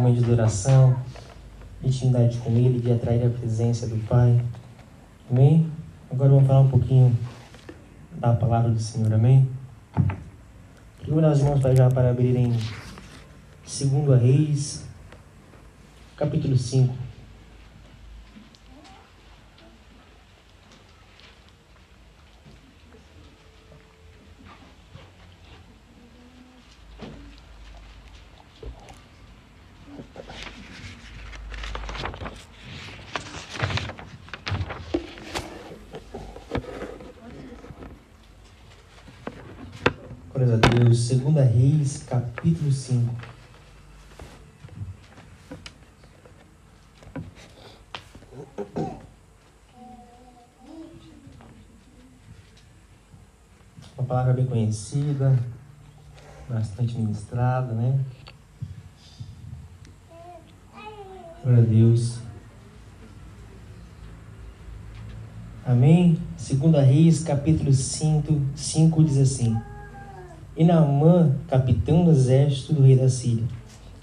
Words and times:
momento 0.00 0.18
de 0.18 0.24
adoração, 0.24 0.96
intimidade 1.82 2.38
com 2.38 2.50
Ele, 2.50 2.80
de 2.80 2.92
atrair 2.92 3.26
a 3.26 3.30
presença 3.30 3.86
do 3.86 3.96
Pai. 4.08 4.40
Amém? 5.30 5.70
Agora 6.10 6.30
vamos 6.30 6.46
falar 6.46 6.60
um 6.60 6.68
pouquinho 6.68 7.16
da 8.18 8.34
palavra 8.34 8.70
do 8.70 8.80
Senhor. 8.80 9.12
Amém? 9.12 9.48
Queria 10.98 11.20
das 11.20 11.42
mãos 11.42 11.60
para 11.60 11.74
já 11.74 11.90
para 11.90 12.10
abrir 12.10 12.34
em 12.36 12.50
2 12.50 14.20
Reis, 14.20 14.84
capítulo 16.16 16.56
5. 16.56 16.94
Glórias 40.34 40.52
a 40.52 40.68
Deus. 40.68 40.98
Segunda 41.06 41.44
Reis, 41.44 42.02
5. 42.84 43.14
Uma 53.96 54.06
palavra 54.06 54.34
bem 54.34 54.44
conhecida, 54.44 55.38
bastante 56.46 56.94
ministrada, 56.98 57.72
né? 57.72 57.98
Glória 61.42 61.62
a 61.62 61.66
Deus. 61.66 62.18
Amém? 65.64 66.18
Segunda 66.36 66.82
Reis, 66.82 67.24
capítulo 67.24 67.72
5, 67.72 68.42
5 68.54 69.04
diz 69.04 69.16
assim 69.16 69.73
e 70.56 70.64
Naamã, 70.64 71.34
capitão 71.48 72.04
do 72.04 72.10
exército 72.10 72.72
do 72.72 72.82
rei 72.82 72.96
da 72.96 73.08
Síria. 73.08 73.44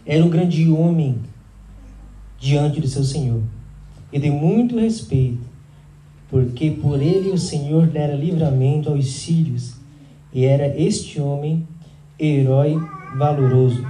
Era 0.05 0.23
um 0.23 0.29
grande 0.29 0.69
homem 0.69 1.19
diante 2.39 2.81
do 2.81 2.87
seu 2.87 3.03
senhor 3.03 3.41
e 4.11 4.19
de 4.19 4.29
muito 4.29 4.77
respeito, 4.77 5.47
porque 6.29 6.71
por 6.71 7.01
ele 7.01 7.29
o 7.29 7.37
Senhor 7.37 7.87
dera 7.87 8.15
livramento 8.15 8.89
aos 8.89 9.05
sírios, 9.11 9.75
e 10.33 10.45
era 10.45 10.67
este 10.77 11.21
homem 11.21 11.67
herói 12.19 12.75
valoroso, 13.17 13.85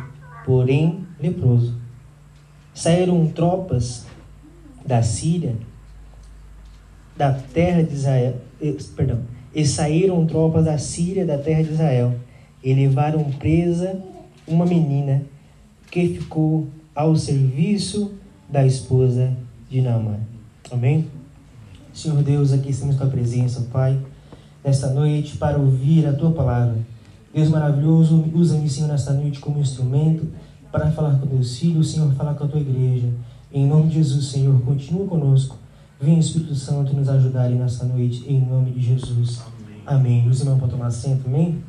porém 0.46 1.06
leproso. 1.20 1.76
Saíram 2.74 3.28
tropas 3.28 4.06
da 4.86 5.02
Síria, 5.04 5.56
da 7.16 7.34
terra 7.34 7.84
de 7.84 7.94
Israel, 7.94 8.36
eh, 8.62 8.76
perdão, 8.96 9.22
e 9.54 9.66
saíram 9.66 10.26
tropas 10.26 10.66
da 10.66 10.78
Síria, 10.78 11.26
da 11.26 11.38
terra 11.38 11.64
de 11.64 11.72
Israel, 11.72 12.16
e 12.64 12.74
levaram 12.74 13.24
presa 13.32 14.00
uma 14.48 14.66
menina 14.66 15.24
que 15.90 16.08
ficou 16.08 16.68
ao 16.96 17.16
serviço 17.16 18.14
da 18.50 18.66
esposa 18.66 19.36
de 19.70 19.82
Naamã. 19.82 20.18
Amém? 20.72 21.08
Senhor 21.94 22.22
Deus, 22.24 22.54
aqui 22.54 22.70
estamos 22.70 22.96
com 22.96 23.04
a 23.04 23.08
presença, 23.08 23.68
Pai, 23.72 24.00
nesta 24.64 24.90
noite 24.90 25.38
para 25.38 25.58
ouvir 25.58 26.06
a 26.08 26.14
Tua 26.14 26.32
palavra. 26.32 26.78
Deus 27.34 27.50
maravilhoso, 27.50 28.26
usa-me, 28.34 28.70
Senhor, 28.70 28.88
nesta 28.88 29.14
noite 29.14 29.40
como 29.40 29.60
instrumento 29.60 30.28
para 30.72 30.92
falar 30.92 31.18
com 31.20 31.28
teus 31.28 31.58
filhos, 31.58 31.92
Senhor, 31.92 32.14
falar 32.14 32.34
com 32.34 32.46
a 32.46 32.48
Tua 32.48 32.60
igreja. 32.60 33.10
Em 33.54 33.68
nome 33.68 33.90
de 33.90 33.96
Jesus, 33.96 34.28
Senhor, 34.28 34.62
continua 34.62 35.06
conosco. 35.06 35.58
Vem, 36.00 36.18
Espírito 36.18 36.56
Santo, 36.56 36.96
nos 36.96 37.10
ajudar 37.10 37.50
nesta 37.50 37.86
noite, 37.86 38.24
em 38.28 38.40
nome 38.40 38.72
de 38.72 38.82
Jesus. 38.82 39.42
Amém. 39.86 40.28
Os 40.28 40.40
irmãos 40.40 40.60
podem 40.60 40.76
tomar 40.76 40.88
assento, 40.88 41.28
amém? 41.28 41.62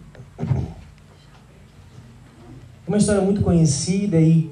Uma 2.87 2.97
história 2.97 3.22
muito 3.22 3.43
conhecida 3.43 4.20
e 4.20 4.50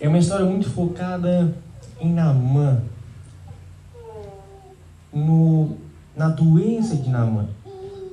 é 0.00 0.08
uma 0.08 0.18
história 0.18 0.44
muito 0.44 0.68
focada 0.68 1.54
em 2.00 2.12
Naamã, 2.12 2.82
no, 5.12 5.76
na 6.16 6.28
doença 6.28 6.96
de 6.96 7.08
Naamã. 7.08 7.48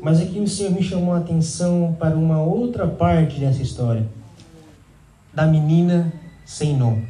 Mas 0.01 0.19
aqui 0.19 0.40
o 0.40 0.47
Senhor 0.47 0.72
me 0.72 0.81
chamou 0.81 1.13
a 1.13 1.18
atenção 1.18 1.96
para 2.00 2.16
uma 2.16 2.41
outra 2.41 2.88
parte 2.88 3.40
dessa 3.40 3.62
história, 3.62 4.07
da 5.34 5.46
menina 5.46 6.13
sem 6.46 6.75
nome. 6.78 7.07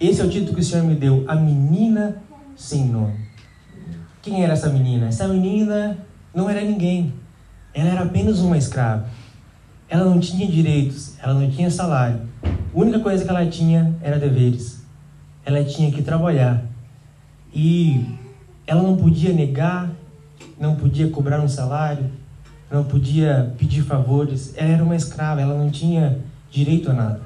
Esse 0.00 0.20
é 0.20 0.24
o 0.24 0.30
título 0.30 0.54
que 0.54 0.60
o 0.60 0.64
Senhor 0.64 0.84
me 0.84 0.94
deu, 0.94 1.24
a 1.26 1.34
menina 1.34 2.22
sem 2.56 2.86
nome. 2.86 3.28
Quem 4.22 4.44
era 4.44 4.52
essa 4.52 4.68
menina? 4.68 5.08
Essa 5.08 5.26
menina 5.26 5.98
não 6.34 6.48
era 6.48 6.60
ninguém. 6.60 7.12
Ela 7.74 7.90
era 7.90 8.02
apenas 8.02 8.40
uma 8.40 8.56
escrava. 8.56 9.08
Ela 9.88 10.04
não 10.04 10.20
tinha 10.20 10.46
direitos, 10.46 11.14
ela 11.22 11.34
não 11.34 11.50
tinha 11.50 11.70
salário. 11.70 12.20
A 12.44 12.78
única 12.78 13.00
coisa 13.00 13.24
que 13.24 13.30
ela 13.30 13.46
tinha 13.46 13.94
era 14.02 14.18
deveres. 14.18 14.84
Ela 15.44 15.64
tinha 15.64 15.90
que 15.90 16.02
trabalhar. 16.02 16.62
E 17.54 18.04
ela 18.66 18.82
não 18.82 18.96
podia 18.96 19.32
negar, 19.32 19.90
não 20.60 20.76
podia 20.76 21.08
cobrar 21.08 21.40
um 21.40 21.48
salário, 21.48 22.10
não 22.70 22.84
podia 22.84 23.54
pedir 23.56 23.82
favores. 23.82 24.52
Ela 24.56 24.72
era 24.72 24.84
uma 24.84 24.94
escrava, 24.94 25.40
ela 25.40 25.56
não 25.56 25.70
tinha 25.70 26.18
direito 26.50 26.90
a 26.90 26.94
nada. 26.94 27.20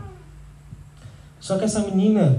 Só 1.40 1.58
que 1.58 1.64
essa 1.64 1.80
menina, 1.80 2.38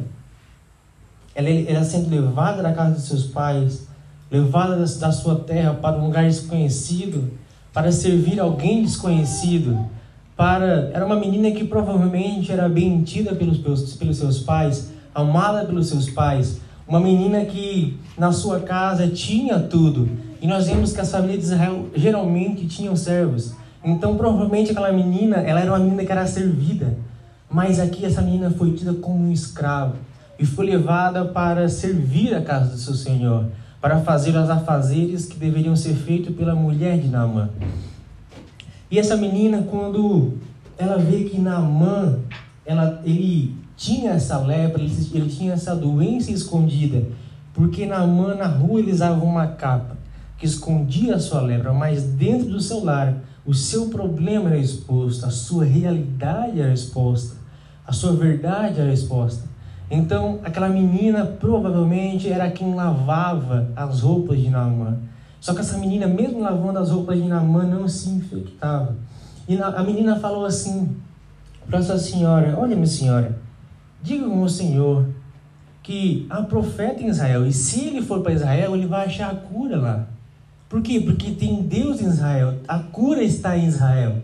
ela 1.36 1.50
era 1.50 1.84
sendo 1.84 2.10
levada 2.10 2.64
da 2.64 2.72
casa 2.72 2.94
dos 2.94 3.04
seus 3.04 3.26
pais, 3.26 3.88
levada 4.32 4.78
da 4.78 5.12
sua 5.12 5.36
terra 5.36 5.74
para 5.74 5.98
um 5.98 6.06
lugar 6.06 6.24
desconhecido, 6.24 7.34
para 7.74 7.92
servir 7.92 8.40
alguém 8.40 8.84
desconhecido, 8.84 9.90
para 10.36 10.92
era 10.94 11.06
uma 11.06 11.16
menina 11.16 11.52
que 11.52 11.64
provavelmente 11.64 12.52
era 12.52 12.68
bem 12.68 13.04
tida 13.04 13.36
pelos, 13.36 13.58
pelos, 13.58 13.96
pelos 13.96 14.18
seus 14.18 14.40
pais, 14.40 14.92
amada 15.14 15.66
pelos 15.66 15.88
seus 15.88 16.10
pais, 16.10 16.60
uma 16.88 17.00
menina 17.00 17.46
que 17.46 17.98
na 18.18 18.32
sua 18.32 18.60
casa 18.60 19.08
tinha 19.08 19.60
tudo. 19.60 20.10
E 20.42 20.48
nós 20.48 20.68
vemos 20.68 20.92
que 20.92 21.00
as 21.00 21.12
famílias 21.12 21.40
de 21.40 21.46
Israel 21.46 21.88
geralmente 21.96 22.68
tinham 22.68 22.96
servos. 22.96 23.54
Então, 23.84 24.16
provavelmente 24.18 24.72
aquela 24.72 24.92
menina, 24.92 25.38
ela 25.38 25.60
era 25.60 25.72
uma 25.72 25.80
menina 25.80 26.04
que 26.04 26.12
era 26.12 26.28
servida. 26.28 26.98
Mas 27.50 27.80
aqui 27.80 28.06
essa 28.06 28.22
menina 28.22 28.50
foi 28.50 28.72
tida 28.72 28.94
como 28.94 29.28
um 29.28 29.32
escravo 29.32 29.96
e 30.40 30.46
foi 30.46 30.66
levada 30.66 31.24
para 31.24 31.70
servir 31.70 32.34
a 32.34 32.42
casa 32.42 32.72
do 32.72 32.78
seu 32.78 32.96
senhor, 32.96 33.46
para 33.80 34.00
fazer 34.00 34.36
os 34.36 34.50
afazeres 34.50 35.26
que 35.26 35.38
deveriam 35.38 35.76
ser 35.76 35.94
feitos 35.94 36.36
pela 36.36 36.56
mulher 36.56 36.98
de 36.98 37.08
Naamã. 37.08 37.50
E 38.94 39.00
essa 39.00 39.18
menina, 39.18 39.64
quando 39.64 40.34
ela 40.78 41.00
vê 41.00 41.24
que 41.24 41.40
Naamã, 41.40 42.20
ela, 42.64 43.02
ele 43.04 43.56
tinha 43.76 44.12
essa 44.12 44.38
lepra, 44.38 44.80
ele, 44.80 44.94
ele 45.16 45.30
tinha 45.30 45.54
essa 45.54 45.76
doença 45.76 46.32
escondida, 46.32 47.04
porque 47.56 47.88
Naamã 47.88 48.36
na 48.36 48.46
rua 48.46 48.80
ele 48.80 48.92
usava 48.92 49.26
uma 49.26 49.48
capa 49.48 49.98
que 50.38 50.46
escondia 50.46 51.16
a 51.16 51.20
sua 51.20 51.42
lepra, 51.42 51.74
mas 51.74 52.04
dentro 52.04 52.50
do 52.50 52.62
seu 52.62 52.84
lar 52.84 53.16
o 53.44 53.52
seu 53.52 53.88
problema 53.88 54.50
era 54.50 54.60
exposto, 54.60 55.26
a 55.26 55.32
sua 55.32 55.66
realidade 55.66 56.62
era 56.62 56.72
exposta, 56.72 57.36
a 57.88 57.92
sua 57.92 58.14
verdade 58.14 58.80
era 58.80 58.94
exposta. 58.94 59.50
Então, 59.90 60.40
aquela 60.44 60.70
menina 60.70 61.26
provavelmente 61.26 62.32
era 62.32 62.52
quem 62.52 62.76
lavava 62.76 63.72
as 63.76 64.02
roupas 64.02 64.40
de 64.40 64.52
Naamã. 64.52 65.00
Só 65.44 65.54
que 65.54 65.60
essa 65.60 65.78
menina, 65.78 66.08
mesmo 66.08 66.40
lavando 66.40 66.80
as 66.80 66.90
roupas 66.90 67.22
de 67.22 67.28
Naamã, 67.28 67.66
não 67.66 67.86
se 67.86 68.08
infectava. 68.08 68.96
E 69.46 69.62
a 69.62 69.84
menina 69.84 70.18
falou 70.18 70.46
assim 70.46 70.96
para 71.68 71.80
essa 71.80 71.98
senhora: 71.98 72.58
Olha, 72.58 72.78
minha 72.78 72.88
senhora, 72.88 73.38
diga 74.02 74.26
com 74.26 74.42
o 74.42 74.48
Senhor 74.48 75.06
que 75.84 76.26
há 76.30 76.42
profeta 76.44 77.04
em 77.04 77.08
Israel. 77.08 77.46
E 77.46 77.52
se 77.52 77.88
ele 77.88 78.02
for 78.02 78.22
para 78.22 78.32
Israel, 78.32 78.74
ele 78.74 78.86
vai 78.86 79.06
achar 79.06 79.32
a 79.32 79.36
cura 79.36 79.78
lá. 79.78 80.08
Por 80.70 80.82
quê? 80.82 81.02
Porque 81.02 81.32
tem 81.32 81.62
Deus 81.62 82.00
em 82.00 82.08
Israel. 82.08 82.60
A 82.66 82.80
cura 82.80 83.22
está 83.22 83.58
em 83.58 83.68
Israel. 83.68 84.20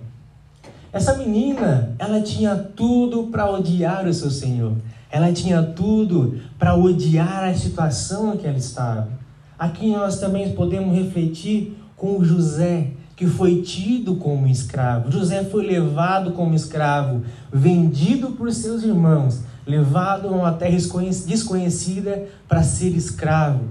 Essa 0.93 1.17
menina, 1.17 1.97
ela 1.99 2.21
tinha 2.21 2.55
tudo 2.55 3.27
para 3.27 3.51
odiar 3.51 4.07
o 4.07 4.13
seu 4.13 4.31
Senhor. 4.31 4.71
Ela 5.11 5.33
tinha 5.33 5.61
tudo 5.61 6.39
para 6.57 6.75
odiar 6.75 7.43
a 7.43 7.53
situação 7.53 8.37
que 8.37 8.47
ela 8.47 8.57
estava. 8.57 9.18
Aqui 9.59 9.91
nós 9.91 10.21
também 10.21 10.53
podemos 10.53 10.95
refletir 10.95 11.77
com 11.97 12.23
José, 12.23 12.91
que 13.13 13.27
foi 13.27 13.61
tido 13.61 14.15
como 14.15 14.47
escravo. 14.47 15.11
José 15.11 15.43
foi 15.43 15.67
levado 15.67 16.31
como 16.31 16.55
escravo, 16.55 17.23
vendido 17.51 18.29
por 18.31 18.49
seus 18.53 18.83
irmãos, 18.83 19.41
levado 19.67 20.29
a 20.29 20.31
uma 20.31 20.53
terra 20.53 20.77
desconhecida 20.77 22.25
para 22.47 22.63
ser 22.63 22.95
escravo, 22.95 23.65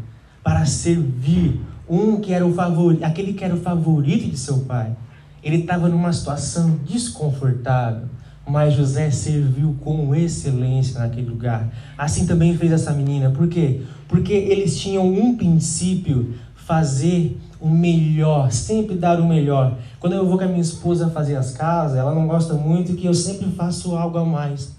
para 0.44 0.66
servir 0.66 1.58
um 1.88 2.20
que 2.20 2.34
era 2.34 2.46
o 2.46 2.52
favorito, 2.52 3.02
aquele 3.02 3.32
que 3.32 3.42
era 3.42 3.54
o 3.54 3.60
favorito 3.60 4.30
de 4.30 4.36
seu 4.36 4.58
pai. 4.58 4.94
Ele 5.42 5.56
estava 5.56 5.88
numa 5.88 6.12
situação 6.12 6.78
desconfortável, 6.86 8.08
mas 8.48 8.74
José 8.74 9.10
serviu 9.10 9.76
com 9.80 10.14
excelência 10.14 10.98
naquele 10.98 11.28
lugar. 11.28 11.68
Assim 11.96 12.26
também 12.26 12.56
fez 12.56 12.72
essa 12.72 12.92
menina. 12.92 13.30
Por 13.30 13.46
quê? 13.48 13.82
Porque 14.08 14.32
eles 14.32 14.78
tinham 14.78 15.06
um 15.06 15.36
princípio: 15.36 16.34
fazer 16.54 17.38
o 17.60 17.68
melhor, 17.68 18.50
sempre 18.50 18.96
dar 18.96 19.20
o 19.20 19.28
melhor. 19.28 19.76
Quando 20.00 20.14
eu 20.14 20.26
vou 20.26 20.38
com 20.38 20.44
a 20.44 20.48
minha 20.48 20.60
esposa 20.60 21.10
fazer 21.10 21.36
as 21.36 21.52
casas, 21.52 21.98
ela 21.98 22.14
não 22.14 22.26
gosta 22.26 22.54
muito 22.54 22.94
que 22.94 23.06
eu 23.06 23.14
sempre 23.14 23.50
faço 23.50 23.96
algo 23.96 24.16
a 24.16 24.24
mais. 24.24 24.76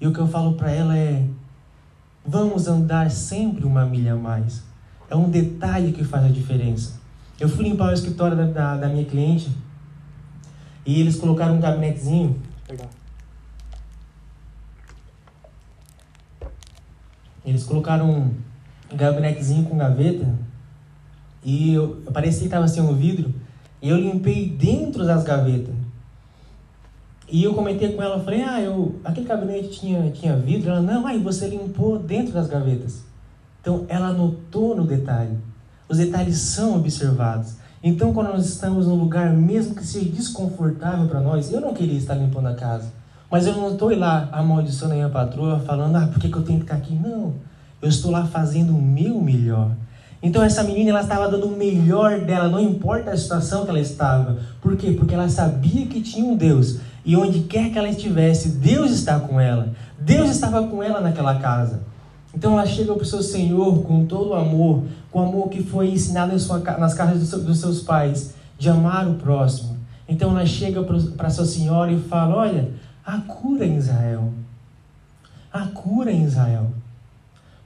E 0.00 0.06
o 0.06 0.12
que 0.12 0.18
eu 0.18 0.26
falo 0.26 0.54
para 0.54 0.70
ela 0.70 0.96
é: 0.96 1.22
vamos 2.26 2.66
andar 2.66 3.10
sempre 3.10 3.64
uma 3.64 3.84
milha 3.84 4.14
a 4.14 4.16
mais. 4.16 4.62
É 5.08 5.14
um 5.14 5.30
detalhe 5.30 5.92
que 5.92 6.02
faz 6.02 6.24
a 6.24 6.28
diferença. 6.28 7.00
Eu 7.38 7.48
fui 7.48 7.64
limpar 7.64 7.90
o 7.90 7.92
escritório 7.92 8.36
da, 8.36 8.46
da, 8.46 8.76
da 8.76 8.88
minha 8.88 9.04
cliente 9.04 9.50
e 10.86 11.00
eles 11.00 11.16
colocaram 11.16 11.56
um 11.56 11.60
gabinetezinho. 11.60 12.36
Eles 17.44 17.64
colocaram 17.64 18.10
um 18.10 18.30
gabinetezinho 18.94 19.64
com 19.64 19.76
gaveta 19.76 20.26
e 21.44 21.74
eu, 21.74 22.02
parecia 22.12 22.40
que 22.40 22.46
estava 22.46 22.68
sem 22.68 22.82
um 22.82 22.94
vidro 22.94 23.34
e 23.80 23.88
eu 23.88 23.96
limpei 23.96 24.48
dentro 24.48 25.04
das 25.04 25.24
gavetas. 25.24 25.74
E 27.28 27.42
eu 27.42 27.54
comentei 27.54 27.92
com 27.94 28.02
ela, 28.02 28.22
falei, 28.22 28.42
ah, 28.42 28.60
eu, 28.60 28.96
aquele 29.02 29.26
gabinete 29.26 29.70
tinha, 29.70 30.10
tinha 30.10 30.36
vidro? 30.36 30.70
Ela, 30.70 30.82
não, 30.82 31.06
aí 31.06 31.18
você 31.18 31.48
limpou 31.48 31.98
dentro 31.98 32.34
das 32.34 32.46
gavetas. 32.46 33.04
Então, 33.60 33.86
ela 33.88 34.12
notou 34.12 34.76
no 34.76 34.86
detalhe. 34.86 35.38
Os 35.88 35.96
detalhes 35.96 36.36
são 36.36 36.76
observados. 36.76 37.54
Então, 37.82 38.12
quando 38.12 38.28
nós 38.28 38.44
estamos 38.44 38.86
num 38.86 38.96
lugar, 38.96 39.32
mesmo 39.32 39.74
que 39.74 39.84
seja 39.84 40.10
desconfortável 40.10 41.08
para 41.08 41.20
nós, 41.20 41.50
eu 41.50 41.60
não 41.60 41.72
queria 41.72 41.96
estar 41.96 42.14
limpando 42.14 42.48
a 42.48 42.54
casa. 42.54 42.92
Mas 43.32 43.46
eu 43.46 43.54
não 43.54 43.72
estou 43.72 43.96
lá 43.96 44.28
amaldiçoando 44.30 44.92
a 44.92 44.96
minha 44.96 45.08
patroa, 45.08 45.58
falando, 45.58 45.96
ah, 45.96 46.06
por 46.06 46.20
que, 46.20 46.28
que 46.28 46.36
eu 46.36 46.42
tenho 46.42 46.58
que 46.58 46.66
estar 46.66 46.74
aqui? 46.74 46.92
Não. 46.94 47.32
Eu 47.80 47.88
estou 47.88 48.10
lá 48.10 48.26
fazendo 48.26 48.76
o 48.76 48.82
meu 48.82 49.22
melhor. 49.22 49.70
Então 50.22 50.42
essa 50.42 50.62
menina 50.62 50.90
ela 50.90 51.00
estava 51.00 51.30
dando 51.30 51.46
o 51.46 51.56
melhor 51.56 52.20
dela, 52.20 52.50
não 52.50 52.60
importa 52.60 53.10
a 53.10 53.16
situação 53.16 53.64
que 53.64 53.70
ela 53.70 53.80
estava. 53.80 54.36
Por 54.60 54.76
quê? 54.76 54.92
Porque 54.92 55.14
ela 55.14 55.30
sabia 55.30 55.86
que 55.86 56.02
tinha 56.02 56.26
um 56.26 56.36
Deus. 56.36 56.76
E 57.06 57.16
onde 57.16 57.40
quer 57.44 57.70
que 57.70 57.78
ela 57.78 57.88
estivesse, 57.88 58.50
Deus 58.50 58.90
está 58.90 59.18
com 59.18 59.40
ela. 59.40 59.72
Deus 59.98 60.28
estava 60.28 60.64
com 60.64 60.82
ela 60.82 61.00
naquela 61.00 61.36
casa. 61.36 61.80
Então 62.34 62.52
ela 62.52 62.66
chega 62.66 62.92
para 62.92 63.02
o 63.02 63.06
seu 63.06 63.22
Senhor 63.22 63.82
com 63.82 64.04
todo 64.04 64.32
o 64.32 64.34
amor, 64.34 64.82
com 65.10 65.20
o 65.20 65.22
amor 65.22 65.48
que 65.48 65.62
foi 65.62 65.88
ensinado 65.90 66.38
sua, 66.38 66.58
nas 66.58 66.92
casas 66.92 67.30
dos 67.30 67.58
seus 67.58 67.80
pais, 67.80 68.34
de 68.58 68.68
amar 68.68 69.08
o 69.08 69.14
próximo. 69.14 69.74
Então 70.06 70.32
ela 70.32 70.44
chega 70.44 70.82
para 70.82 71.30
sua 71.30 71.46
senhora 71.46 71.90
e 71.90 71.98
fala: 71.98 72.36
Olha, 72.36 72.68
a 73.04 73.18
cura 73.18 73.64
em 73.64 73.76
Israel. 73.76 74.32
A 75.52 75.66
cura 75.66 76.10
em 76.10 76.24
Israel. 76.24 76.70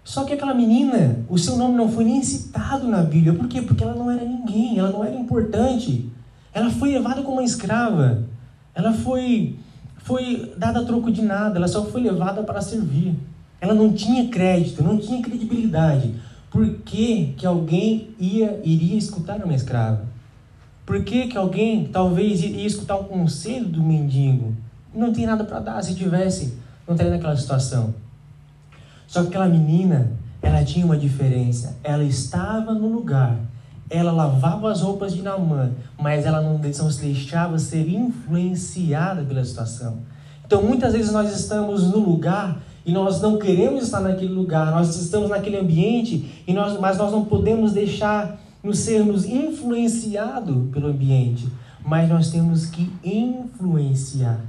Só 0.03 0.25
que 0.25 0.33
aquela 0.33 0.55
menina, 0.55 1.19
o 1.29 1.37
seu 1.37 1.57
nome 1.57 1.75
não 1.75 1.91
foi 1.91 2.05
nem 2.05 2.23
citado 2.23 2.87
na 2.87 3.03
Bíblia. 3.03 3.35
Por 3.35 3.49
quê? 3.49 3.61
Porque 3.61 3.83
ela 3.83 3.95
não 3.95 4.11
era 4.11 4.25
ninguém, 4.25 4.79
ela 4.79 4.91
não 4.91 5.05
era 5.05 5.17
importante. 5.17 6.11
Ela 6.55 6.71
foi 6.71 6.93
levada 6.93 7.23
como 7.23 7.39
uma 7.39 7.45
escrava. 7.45 8.23
Ela 8.75 8.93
foi, 8.93 9.59
foi 9.99 10.55
dada 10.57 10.81
a 10.81 10.85
troco 10.85 11.11
de 11.11 11.23
nada, 11.23 11.57
ela 11.57 11.69
só 11.69 11.85
foi 11.85 12.03
levada 12.03 12.43
para 12.43 12.61
servir. 12.61 13.17
Ela 13.61 13.75
não 13.75 13.93
tinha 13.93 14.29
crédito, 14.29 14.83
não 14.83 14.97
tinha 14.99 15.21
credibilidade. 15.21 16.15
Por 16.51 16.69
que, 16.85 17.35
que 17.37 17.45
alguém 17.45 18.11
ia, 18.19 18.61
iria 18.65 18.97
escutar 18.97 19.43
uma 19.43 19.55
escrava? 19.55 20.07
Por 20.85 21.03
que, 21.03 21.27
que 21.27 21.37
alguém 21.37 21.89
talvez 21.89 22.43
iria 22.45 22.67
escutar 22.67 22.97
um 22.97 23.05
conselho 23.05 23.67
do 23.67 23.83
mendigo? 23.83 24.55
Não 24.97 25.13
tem 25.13 25.27
nada 25.27 25.45
para 25.45 25.61
dar. 25.61 25.83
Se 25.83 25.95
tivesse, 25.95 26.59
não 26.87 26.95
estaria 26.95 27.13
naquela 27.13 27.37
situação. 27.37 27.95
Só 29.07 29.23
que 29.23 29.29
aquela 29.29 29.47
menina, 29.47 30.11
ela 30.43 30.65
tinha 30.65 30.85
uma 30.85 30.97
diferença. 30.97 31.77
Ela 31.85 32.03
estava 32.03 32.75
no 32.75 32.89
lugar. 32.89 33.37
Ela 33.89 34.11
lavava 34.11 34.73
as 34.73 34.81
roupas 34.81 35.15
de 35.15 35.23
Naamã, 35.23 35.71
mas 36.01 36.27
ela 36.27 36.41
não 36.41 36.61
se 36.91 37.01
deixava 37.01 37.57
ser 37.57 37.89
influenciada 37.89 39.23
pela 39.23 39.45
situação. 39.45 39.99
Então, 40.45 40.61
muitas 40.63 40.93
vezes 40.93 41.13
nós 41.13 41.33
estamos 41.39 41.85
no 41.85 41.99
lugar 41.99 42.61
e 42.85 42.91
nós 42.91 43.21
não 43.21 43.39
queremos 43.39 43.85
estar 43.85 44.01
naquele 44.01 44.33
lugar, 44.33 44.73
nós 44.73 44.97
estamos 44.97 45.29
naquele 45.29 45.57
ambiente, 45.57 46.43
e 46.47 46.53
nós, 46.53 46.79
mas 46.81 46.99
nós 46.99 47.13
não 47.13 47.25
podemos 47.25 47.73
deixar 47.73 48.41
nos 48.63 48.81
sermos 48.81 49.25
influenciados 49.25 50.69
pelo 50.73 50.89
ambiente, 50.89 51.49
mas 51.85 52.09
nós 52.09 52.31
temos 52.31 52.67
que 52.67 52.93
influenciar 53.05 54.41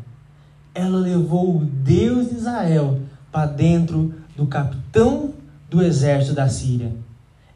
ela 0.78 1.00
levou 1.00 1.58
o 1.58 1.66
Deus 1.66 2.30
de 2.30 2.36
Israel 2.36 3.00
para 3.32 3.48
dentro 3.48 4.14
do 4.36 4.46
capitão 4.46 5.34
do 5.68 5.82
exército 5.82 6.36
da 6.36 6.48
Síria. 6.48 6.92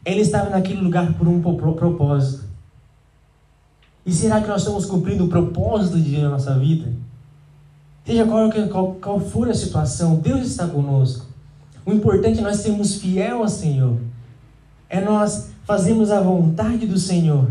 Ele 0.04 0.20
estava 0.20 0.50
naquele 0.50 0.80
lugar 0.80 1.14
por 1.14 1.28
um 1.28 1.40
propósito. 1.40 2.44
E 4.04 4.12
será 4.12 4.40
que 4.40 4.48
nós 4.48 4.62
estamos 4.62 4.84
cumprindo 4.86 5.24
o 5.24 5.28
propósito 5.28 6.00
de 6.00 6.20
nossa 6.22 6.58
vida? 6.58 6.92
Seja 8.04 8.26
qual, 8.26 8.50
qual, 8.68 8.94
qual 8.94 9.20
for 9.20 9.48
a 9.48 9.54
situação, 9.54 10.16
Deus 10.16 10.44
está 10.44 10.66
conosco. 10.66 11.26
O 11.86 11.92
importante 11.92 12.40
é 12.40 12.42
nós 12.42 12.56
sermos 12.56 12.96
fiel 12.96 13.42
ao 13.42 13.48
Senhor. 13.48 13.98
É 14.88 15.00
nós 15.00 15.50
fazermos 15.64 16.10
a 16.10 16.20
vontade 16.20 16.88
do 16.88 16.98
Senhor. 16.98 17.48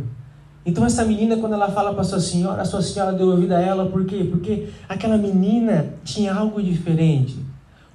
Então 0.66 0.86
essa 0.86 1.04
menina, 1.04 1.38
quando 1.38 1.54
ela 1.54 1.72
fala 1.72 1.94
para 1.94 2.04
sua 2.04 2.20
senhora, 2.20 2.62
a 2.62 2.66
sua 2.66 2.82
senhora 2.82 3.14
deu 3.14 3.30
ouvido 3.30 3.54
a 3.54 3.60
ela, 3.60 3.88
por 3.88 4.06
quê? 4.06 4.28
Porque 4.30 4.70
aquela 4.88 5.18
menina 5.18 5.94
tinha 6.04 6.34
algo 6.34 6.62
diferente. 6.62 7.40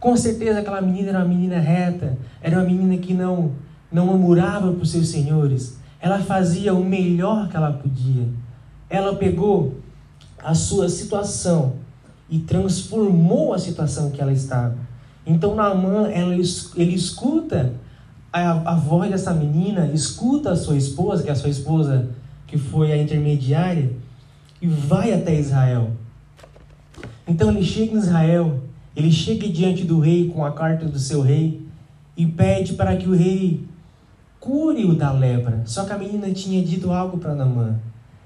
Com 0.00 0.16
certeza 0.16 0.60
aquela 0.60 0.80
menina 0.80 1.10
era 1.10 1.18
uma 1.18 1.24
menina 1.24 1.58
reta, 1.58 2.18
era 2.42 2.56
uma 2.56 2.64
menina 2.64 2.96
que 2.98 3.14
não, 3.14 3.52
não 3.90 4.06
murmurava 4.06 4.72
para 4.72 4.82
os 4.82 4.90
seus 4.90 5.08
senhores. 5.08 5.78
Ela 6.00 6.18
fazia 6.18 6.74
o 6.74 6.84
melhor 6.84 7.48
que 7.48 7.56
ela 7.56 7.72
podia. 7.72 8.28
Ela 8.90 9.14
pegou 9.14 9.76
a 10.42 10.54
sua 10.54 10.88
situação 10.88 11.74
e 12.28 12.40
transformou 12.40 13.54
a 13.54 13.58
situação 13.58 14.10
que 14.10 14.20
ela 14.20 14.32
estava. 14.32 14.76
Então 15.24 15.54
Naamã, 15.54 16.08
ela, 16.08 16.34
ele 16.34 16.94
escuta 16.94 17.74
a, 18.32 18.72
a 18.72 18.74
voz 18.74 19.10
dessa 19.10 19.32
menina, 19.32 19.86
escuta 19.94 20.50
a 20.50 20.56
sua 20.56 20.76
esposa, 20.76 21.22
que 21.22 21.28
é 21.28 21.32
a 21.32 21.36
sua 21.36 21.50
esposa 21.50 22.08
que 22.46 22.56
foi 22.56 22.93
a 22.93 22.96
intermediária, 22.96 23.90
e 24.60 24.66
vai 24.66 25.12
até 25.12 25.34
Israel. 25.38 25.90
Então 27.26 27.50
ele 27.50 27.64
chega 27.64 27.94
em 27.94 27.98
Israel, 27.98 28.60
ele 28.94 29.10
chega 29.10 29.48
diante 29.48 29.84
do 29.84 30.00
rei 30.00 30.28
com 30.28 30.44
a 30.44 30.52
carta 30.52 30.87
do 30.87 30.98
seu 30.98 31.20
rei 31.20 31.60
e 32.17 32.24
pede 32.26 32.74
para 32.74 32.96
que 32.96 33.08
o 33.08 33.15
rei 33.15 33.65
cure-o 34.41 34.94
da 34.94 35.12
lepra. 35.12 35.62
Só 35.67 35.84
que 35.84 35.93
a 35.93 35.98
menina 35.98 36.31
tinha 36.31 36.65
dito 36.65 36.93
algo 36.93 37.19
para 37.19 37.34
Namã. 37.34 37.79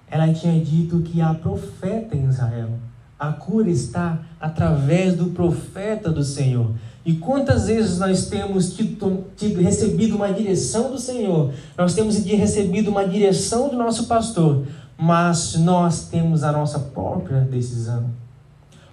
Ela 0.09 0.33
tinha 0.33 0.63
dito 0.63 1.01
que 1.01 1.21
há 1.21 1.33
profeta 1.33 2.17
em 2.17 2.27
Israel. 2.27 2.71
A 3.19 3.33
cura 3.33 3.71
está 3.71 4.21
através 4.41 5.17
do 5.17 5.27
profeta 5.27 6.11
do 6.11 6.23
Senhor. 6.23 6.73
E 7.05 7.15
quantas 7.15 7.67
vezes 7.67 7.99
nós 7.99 8.27
temos 8.27 8.75
tido, 8.75 9.25
tido, 9.37 9.61
recebido 9.61 10.17
uma 10.17 10.33
direção 10.33 10.91
do 10.91 10.99
Senhor, 10.99 11.53
nós 11.77 11.95
temos 11.95 12.17
recebido 12.17 12.91
uma 12.91 13.07
direção 13.07 13.71
do 13.71 13.77
nosso 13.77 14.05
pastor, 14.05 14.65
mas 14.99 15.55
nós 15.57 16.09
temos 16.09 16.43
a 16.43 16.53
nossa 16.53 16.79
própria 16.79 17.41
decisão. 17.41 18.11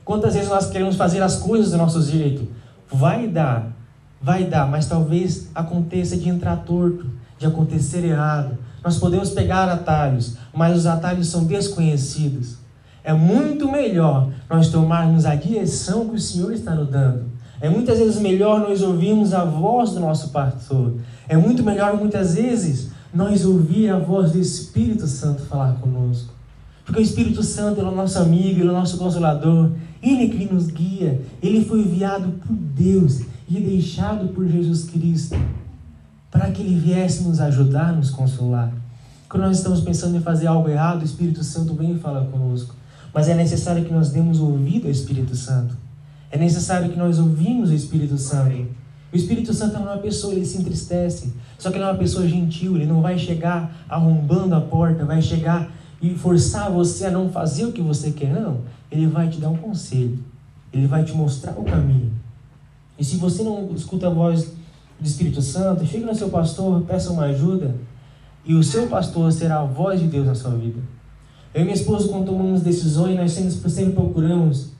Quantas 0.05 0.35
vezes 0.35 0.49
nós 0.49 0.69
queremos 0.69 0.95
fazer 0.95 1.21
as 1.21 1.35
coisas 1.35 1.71
do 1.71 1.77
nosso 1.77 2.01
jeito? 2.01 2.47
Vai 2.89 3.27
dar, 3.27 3.75
vai 4.21 4.45
dar, 4.45 4.65
mas 4.65 4.85
talvez 4.85 5.49
aconteça 5.53 6.15
de 6.15 6.29
entrar 6.29 6.55
torto, 6.57 7.09
de 7.37 7.45
acontecer 7.45 8.05
errado. 8.05 8.57
Nós 8.81 8.97
podemos 8.97 9.31
pegar 9.31 9.67
atalhos, 9.67 10.37
mas 10.53 10.77
os 10.77 10.85
atalhos 10.85 11.27
são 11.27 11.43
desconhecidos. 11.43 12.55
É 13.03 13.11
muito 13.11 13.69
melhor 13.69 14.29
nós 14.49 14.69
tomarmos 14.69 15.25
a 15.25 15.35
direção 15.35 16.07
que 16.07 16.15
o 16.15 16.19
Senhor 16.19 16.53
está 16.53 16.73
nos 16.73 16.89
dando 16.89 17.36
é 17.59 17.69
muitas 17.69 17.97
vezes 17.97 18.19
melhor 18.19 18.59
nós 18.59 18.81
ouvirmos 18.81 19.33
a 19.33 19.43
voz 19.43 19.91
do 19.91 19.99
nosso 19.99 20.29
pastor. 20.29 20.93
É 21.27 21.35
muito 21.35 21.63
melhor, 21.63 21.97
muitas 21.97 22.35
vezes, 22.35 22.91
nós 23.13 23.45
ouvir 23.45 23.89
a 23.89 23.97
voz 23.97 24.31
do 24.31 24.39
Espírito 24.39 25.07
Santo 25.07 25.41
falar 25.43 25.73
conosco. 25.75 26.33
Porque 26.85 27.01
o 27.01 27.03
Espírito 27.03 27.43
Santo 27.43 27.81
é 27.81 27.83
o 27.83 27.91
nosso 27.91 28.19
amigo, 28.19 28.59
ele 28.59 28.67
é 28.67 28.71
o 28.71 28.73
nosso 28.73 28.97
consolador. 28.97 29.71
Ele 30.01 30.25
é 30.25 30.29
que 30.29 30.53
nos 30.53 30.67
guia. 30.67 31.21
Ele 31.41 31.65
foi 31.65 31.79
enviado 31.79 32.31
por 32.45 32.55
Deus 32.55 33.21
e 33.49 33.59
deixado 33.59 34.29
por 34.29 34.47
Jesus 34.47 34.85
Cristo 34.85 35.35
para 36.29 36.51
que 36.51 36.61
ele 36.61 36.79
viesse 36.79 37.23
nos 37.23 37.39
ajudar, 37.39 37.93
nos 37.93 38.09
consolar. 38.09 38.71
Quando 39.27 39.43
nós 39.43 39.57
estamos 39.57 39.81
pensando 39.81 40.15
em 40.15 40.21
fazer 40.21 40.47
algo 40.47 40.69
errado, 40.69 41.01
o 41.01 41.05
Espírito 41.05 41.43
Santo 41.43 41.73
vem 41.73 41.93
e 41.93 41.99
fala 41.99 42.25
conosco. 42.25 42.75
Mas 43.13 43.27
é 43.27 43.33
necessário 43.33 43.83
que 43.83 43.91
nós 43.91 44.09
demos 44.09 44.39
ouvido 44.39 44.85
ao 44.85 44.91
Espírito 44.91 45.35
Santo. 45.35 45.75
É 46.29 46.37
necessário 46.37 46.89
que 46.89 46.97
nós 46.97 47.19
ouvimos 47.19 47.69
o 47.69 47.73
Espírito 47.73 48.17
Santo. 48.17 48.67
O 49.11 49.15
Espírito 49.15 49.53
Santo 49.53 49.73
não 49.73 49.87
é 49.87 49.93
uma 49.93 50.01
pessoa, 50.01 50.33
ele 50.33 50.45
se 50.45 50.57
entristece. 50.57 51.33
Só 51.57 51.69
que 51.69 51.77
ele 51.77 51.85
é 51.85 51.87
uma 51.87 51.97
pessoa 51.97 52.27
gentil, 52.27 52.75
ele 52.75 52.85
não 52.85 53.01
vai 53.01 53.17
chegar 53.17 53.85
arrombando 53.87 54.53
a 54.53 54.61
porta, 54.61 55.05
vai 55.05 55.21
chegar 55.21 55.71
e 56.01 56.13
forçar 56.13 56.71
você 56.71 57.05
a 57.05 57.11
não 57.11 57.29
fazer 57.29 57.65
o 57.65 57.71
que 57.71 57.81
você 57.81 58.11
quer, 58.11 58.31
não. 58.33 58.59
Ele 58.91 59.07
vai 59.07 59.29
te 59.29 59.39
dar 59.39 59.49
um 59.49 59.57
conselho. 59.57 60.19
Ele 60.71 60.85
vai 60.85 61.03
te 61.03 61.13
mostrar 61.13 61.53
o 61.57 61.63
caminho. 61.63 62.11
E 62.99 63.03
se 63.03 63.15
você 63.17 63.43
não 63.43 63.73
escuta 63.73 64.07
a 64.07 64.09
voz 64.09 64.51
do 64.99 65.07
Espírito 65.07 65.41
Santo, 65.41 65.85
chega 65.85 66.05
no 66.05 66.15
seu 66.15 66.29
pastor, 66.29 66.81
peça 66.81 67.11
uma 67.11 67.23
ajuda, 67.23 67.75
e 68.45 68.53
o 68.53 68.63
seu 68.63 68.87
pastor 68.87 69.31
será 69.31 69.59
a 69.59 69.65
voz 69.65 69.99
de 69.99 70.07
Deus 70.07 70.25
na 70.25 70.35
sua 70.35 70.51
vida. 70.51 70.79
Eu 71.53 71.61
e 71.61 71.63
minha 71.63 71.75
esposa, 71.75 72.07
quando 72.07 72.25
tomamos 72.25 72.61
decisões, 72.61 73.15
nós 73.15 73.31
sempre 73.31 73.93
procuramos 73.93 74.71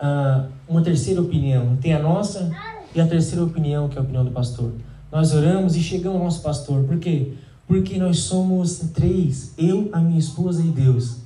uh, 0.00 0.46
uma 0.68 0.82
terceira 0.82 1.20
opinião. 1.20 1.76
Tem 1.76 1.92
a 1.92 1.98
nossa 1.98 2.50
e 2.94 3.00
a 3.00 3.06
terceira 3.06 3.44
opinião, 3.44 3.88
que 3.88 3.96
é 3.96 4.00
a 4.00 4.02
opinião 4.02 4.24
do 4.24 4.30
pastor. 4.30 4.72
Nós 5.10 5.34
oramos 5.34 5.76
e 5.76 5.82
chegamos 5.82 6.18
ao 6.18 6.24
nosso 6.24 6.42
pastor. 6.42 6.84
Por 6.84 6.98
quê? 6.98 7.32
Porque 7.66 7.98
nós 7.98 8.20
somos 8.20 8.78
três: 8.94 9.52
eu, 9.58 9.88
a 9.92 10.00
minha 10.00 10.18
esposa 10.18 10.62
e 10.62 10.68
Deus. 10.68 11.18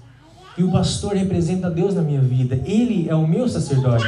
E 0.58 0.64
o 0.64 0.70
pastor 0.70 1.14
representa 1.14 1.70
Deus 1.70 1.94
na 1.94 2.02
minha 2.02 2.20
vida. 2.20 2.60
Ele 2.64 3.08
é 3.08 3.14
o 3.14 3.26
meu 3.26 3.48
sacerdote. 3.48 4.04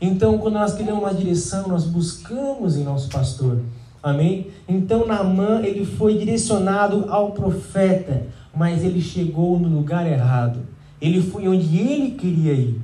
Então, 0.00 0.38
quando 0.38 0.54
nós 0.54 0.74
queremos 0.74 1.00
uma 1.00 1.14
direção, 1.14 1.68
nós 1.68 1.84
buscamos 1.84 2.76
em 2.76 2.84
nosso 2.84 3.08
pastor. 3.08 3.60
Amém? 4.02 4.48
Então, 4.66 5.06
Naamã, 5.06 5.60
ele 5.62 5.84
foi 5.84 6.16
direcionado 6.16 7.04
ao 7.08 7.32
profeta, 7.32 8.26
mas 8.54 8.82
ele 8.82 9.00
chegou 9.00 9.58
no 9.58 9.68
lugar 9.68 10.06
errado. 10.06 10.60
Ele 11.00 11.20
foi 11.20 11.48
onde 11.48 11.78
ele 11.78 12.12
queria 12.12 12.52
ir. 12.52 12.80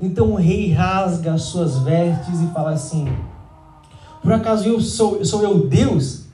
Então, 0.00 0.32
o 0.32 0.36
rei 0.36 0.72
rasga 0.72 1.32
as 1.32 1.42
suas 1.42 1.78
vestes 1.78 2.40
e 2.40 2.46
fala 2.48 2.72
assim: 2.72 3.06
Por 4.22 4.32
acaso 4.32 4.68
eu 4.68 4.80
sou, 4.80 5.24
sou 5.24 5.42
eu 5.42 5.66
Deus? 5.66 6.26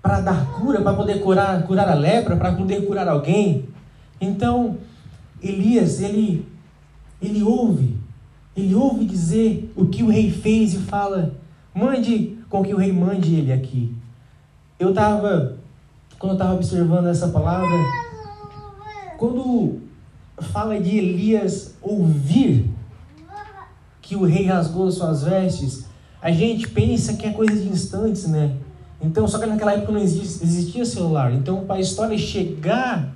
Para 0.00 0.20
dar 0.20 0.52
cura, 0.52 0.80
para 0.80 0.94
poder 0.94 1.20
curar, 1.20 1.62
curar 1.64 1.88
a 1.88 1.94
lepra, 1.94 2.36
para 2.36 2.52
poder 2.52 2.86
curar 2.86 3.08
alguém? 3.08 3.68
Então, 4.20 4.78
Elias, 5.42 6.00
ele, 6.00 6.46
ele 7.20 7.42
ouve, 7.42 7.96
ele 8.56 8.74
ouve 8.74 9.04
dizer 9.04 9.70
o 9.76 9.86
que 9.86 10.02
o 10.02 10.08
rei 10.08 10.30
fez 10.30 10.72
e 10.72 10.78
fala: 10.78 11.34
Mande 11.74 12.38
com 12.48 12.62
que 12.62 12.72
o 12.72 12.78
rei 12.78 12.92
mande 12.92 13.34
ele 13.34 13.52
aqui. 13.52 13.94
Eu 14.78 14.90
estava, 14.90 15.56
quando 16.18 16.32
eu 16.32 16.36
estava 16.36 16.54
observando 16.54 17.08
essa 17.08 17.28
palavra, 17.28 17.68
quando 19.18 19.80
fala 20.40 20.80
de 20.80 20.96
Elias 20.96 21.74
ouvir 21.82 22.77
que 24.08 24.16
o 24.16 24.24
rei 24.24 24.46
rasgou 24.46 24.90
suas 24.90 25.22
vestes, 25.22 25.84
a 26.22 26.30
gente 26.30 26.66
pensa 26.66 27.12
que 27.12 27.26
é 27.26 27.30
coisa 27.30 27.54
de 27.54 27.68
instantes, 27.68 28.26
né? 28.26 28.52
Então, 29.02 29.28
só 29.28 29.38
que 29.38 29.44
naquela 29.44 29.74
época 29.74 29.92
não 29.92 30.00
existia 30.00 30.82
celular. 30.86 31.30
Então, 31.34 31.66
para 31.66 31.76
a 31.76 31.80
história 31.80 32.16
chegar 32.16 33.14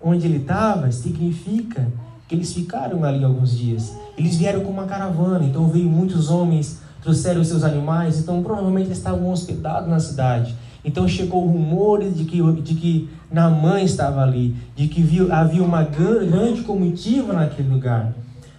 onde 0.00 0.26
ele 0.26 0.38
estava, 0.38 0.90
significa 0.90 1.86
que 2.26 2.34
eles 2.34 2.50
ficaram 2.50 3.04
ali 3.04 3.22
alguns 3.22 3.56
dias. 3.58 3.94
Eles 4.16 4.36
vieram 4.36 4.60
com 4.60 4.70
uma 4.70 4.86
caravana, 4.86 5.44
então 5.44 5.68
veio 5.68 5.86
muitos 5.86 6.30
homens 6.30 6.78
trouxeram 7.02 7.44
seus 7.44 7.62
animais, 7.62 8.18
então 8.18 8.42
provavelmente 8.42 8.90
estavam 8.90 9.30
hospedados 9.30 9.88
na 9.88 10.00
cidade. 10.00 10.56
Então 10.82 11.06
chegou 11.06 11.46
rumores 11.46 12.16
de 12.16 12.24
que, 12.24 12.40
de 12.62 12.74
que 12.74 13.10
Naamã 13.30 13.82
estava 13.82 14.22
ali, 14.22 14.56
de 14.74 14.88
que 14.88 15.02
viu, 15.02 15.30
havia 15.30 15.62
uma 15.62 15.82
grande 15.82 16.62
comitiva 16.62 17.34
naquele 17.34 17.68
lugar. 17.68 18.14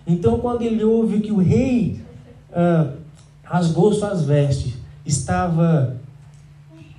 Então 0.08 0.40
quando 0.40 0.62
ele 0.62 0.84
ouve 0.84 1.20
que 1.20 1.32
o 1.32 1.38
rei 1.38 2.00
ah, 2.54 2.94
rasgou 3.44 3.94
suas 3.94 4.24
vestes, 4.24 4.74
estava, 5.06 5.98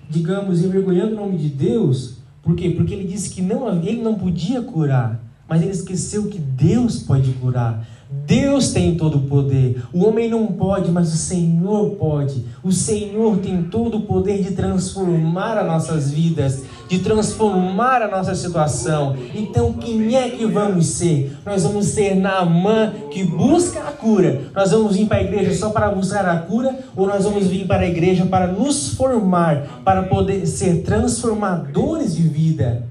digamos, 0.09 0.63
envergonhando 0.63 1.15
o 1.15 1.17
nome 1.17 1.39
de 1.39 1.49
Deus, 1.49 2.19
por 2.43 2.55
quê? 2.55 2.71
Porque 2.71 2.95
ele 2.95 3.07
disse 3.07 3.31
que 3.31 3.43
não, 3.43 3.83
ele 3.83 4.03
não 4.03 4.15
podia 4.15 4.63
curar, 4.63 5.21
mas 5.49 5.63
ele 5.63 5.73
esqueceu 5.73 6.29
que 6.29 6.39
Deus 6.39 7.03
pode 7.03 7.33
curar. 7.33 7.87
Deus 8.11 8.73
tem 8.73 8.97
todo 8.97 9.19
o 9.19 9.23
poder. 9.23 9.83
O 9.93 10.07
homem 10.07 10.31
não 10.31 10.47
pode, 10.47 10.91
mas 10.91 11.13
o 11.13 11.17
Senhor 11.17 11.91
pode. 11.97 12.43
O 12.63 12.73
Senhor 12.73 13.37
tem 13.39 13.65
todo 13.65 13.99
o 13.99 14.03
poder 14.03 14.43
de 14.43 14.53
transformar 14.53 15.59
as 15.59 15.67
nossas 15.67 16.11
vidas, 16.11 16.63
de 16.89 17.01
transformar 17.01 18.03
a 18.03 18.09
nossa 18.09 18.35
situação. 18.35 19.17
Então, 19.35 19.75
quem 19.75 20.17
é 20.17 20.31
que 20.31 20.47
vamos 20.47 20.87
ser? 20.87 21.37
Nós 21.45 21.63
vamos 21.63 21.87
ser 21.87 22.17
Naamã 22.17 22.93
que 23.11 23.23
busca 23.23 23.81
a 23.81 23.93
cura. 23.93 24.51
Nós 24.55 24.71
vamos 24.71 24.97
vir 24.97 25.07
para 25.07 25.19
a 25.19 25.23
igreja 25.23 25.55
só 25.55 25.71
para 25.71 25.91
buscar 25.91 26.27
a 26.27 26.39
cura 26.39 26.79
ou 26.97 27.07
nós 27.07 27.25
vamos 27.25 27.47
vir 27.47 27.67
para 27.67 27.83
a 27.83 27.89
igreja 27.89 28.25
para 28.25 28.47
nos 28.47 28.95
formar, 28.95 29.83
para 29.85 30.05
poder 30.05 30.47
ser 30.47 30.83
transformadores 30.83 32.17
de 32.17 32.23
vida? 32.23 32.87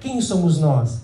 Quem 0.00 0.20
somos 0.20 0.58
nós? 0.58 1.02